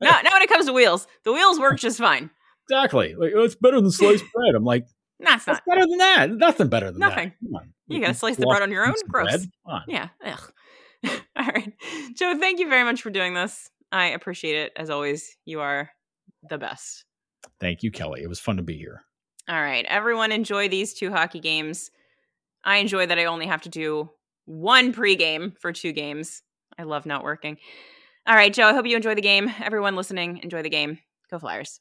not, 0.00 0.24
not 0.24 0.32
when 0.32 0.42
it 0.42 0.48
comes 0.48 0.66
to 0.66 0.72
wheels. 0.72 1.06
The 1.24 1.32
wheels 1.32 1.60
work 1.60 1.78
just 1.78 1.98
fine. 1.98 2.30
Exactly. 2.70 3.14
Like 3.14 3.32
oh, 3.36 3.42
it's 3.44 3.54
better 3.54 3.80
than 3.80 3.90
sliced 3.90 4.24
bread. 4.32 4.54
I'm 4.54 4.64
like, 4.64 4.86
that's 5.20 5.46
not 5.46 5.62
better 5.66 5.86
than 5.86 5.98
that. 5.98 6.30
Nothing 6.30 6.68
better 6.68 6.90
than 6.90 7.00
Nothing. 7.00 7.32
that. 7.52 7.62
You, 7.88 8.00
gotta 8.00 8.14
slice 8.14 8.36
the 8.36 8.46
bread 8.46 8.62
on 8.62 8.70
your 8.70 8.86
own. 8.86 8.94
Gross. 9.08 9.46
Yeah. 9.88 10.08
Ugh. 10.24 10.52
All 11.36 11.46
right, 11.46 11.72
Joe. 12.14 12.36
Thank 12.38 12.60
you 12.60 12.68
very 12.68 12.84
much 12.84 13.02
for 13.02 13.10
doing 13.10 13.34
this. 13.34 13.68
I 13.92 14.06
appreciate 14.08 14.56
it 14.56 14.72
as 14.76 14.88
always. 14.88 15.36
You 15.44 15.60
are 15.60 15.90
the 16.48 16.58
best. 16.58 17.04
Thank 17.60 17.82
you, 17.82 17.90
Kelly. 17.90 18.22
It 18.22 18.28
was 18.28 18.40
fun 18.40 18.56
to 18.56 18.62
be 18.62 18.76
here. 18.76 19.02
All 19.48 19.60
right. 19.60 19.84
Everyone 19.86 20.32
enjoy 20.32 20.68
these 20.68 20.94
two 20.94 21.10
hockey 21.10 21.40
games. 21.40 21.90
I 22.64 22.76
enjoy 22.76 23.06
that 23.06 23.18
I 23.18 23.26
only 23.26 23.46
have 23.46 23.62
to 23.62 23.68
do 23.68 24.10
one 24.46 24.92
pregame 24.92 25.56
for 25.58 25.72
two 25.72 25.92
games. 25.92 26.42
I 26.78 26.84
love 26.84 27.06
not 27.06 27.24
working. 27.24 27.58
All 28.26 28.34
right, 28.34 28.52
Joe, 28.52 28.68
I 28.68 28.74
hope 28.74 28.86
you 28.86 28.96
enjoy 28.96 29.14
the 29.14 29.22
game. 29.22 29.50
Everyone 29.60 29.96
listening, 29.96 30.40
enjoy 30.42 30.62
the 30.62 30.70
game. 30.70 30.98
Go 31.30 31.38
Flyers. 31.38 31.80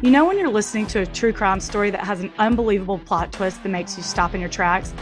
You 0.00 0.10
know, 0.10 0.26
when 0.26 0.38
you're 0.38 0.48
listening 0.48 0.86
to 0.88 1.00
a 1.00 1.06
true 1.06 1.32
crime 1.32 1.60
story 1.60 1.90
that 1.90 2.04
has 2.04 2.20
an 2.20 2.32
unbelievable 2.38 2.98
plot 2.98 3.32
twist 3.32 3.62
that 3.62 3.68
makes 3.68 3.96
you 3.96 4.02
stop 4.02 4.34
in 4.34 4.40
your 4.40 4.50
tracks? 4.50 4.92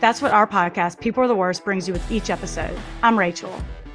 That's 0.00 0.20
what 0.20 0.32
our 0.32 0.46
podcast, 0.46 1.00
People 1.00 1.22
Are 1.22 1.28
the 1.28 1.34
Worst, 1.34 1.64
brings 1.64 1.86
you 1.86 1.94
with 1.94 2.10
each 2.10 2.28
episode. 2.28 2.76
I'm 3.02 3.18
Rachel. 3.18 3.54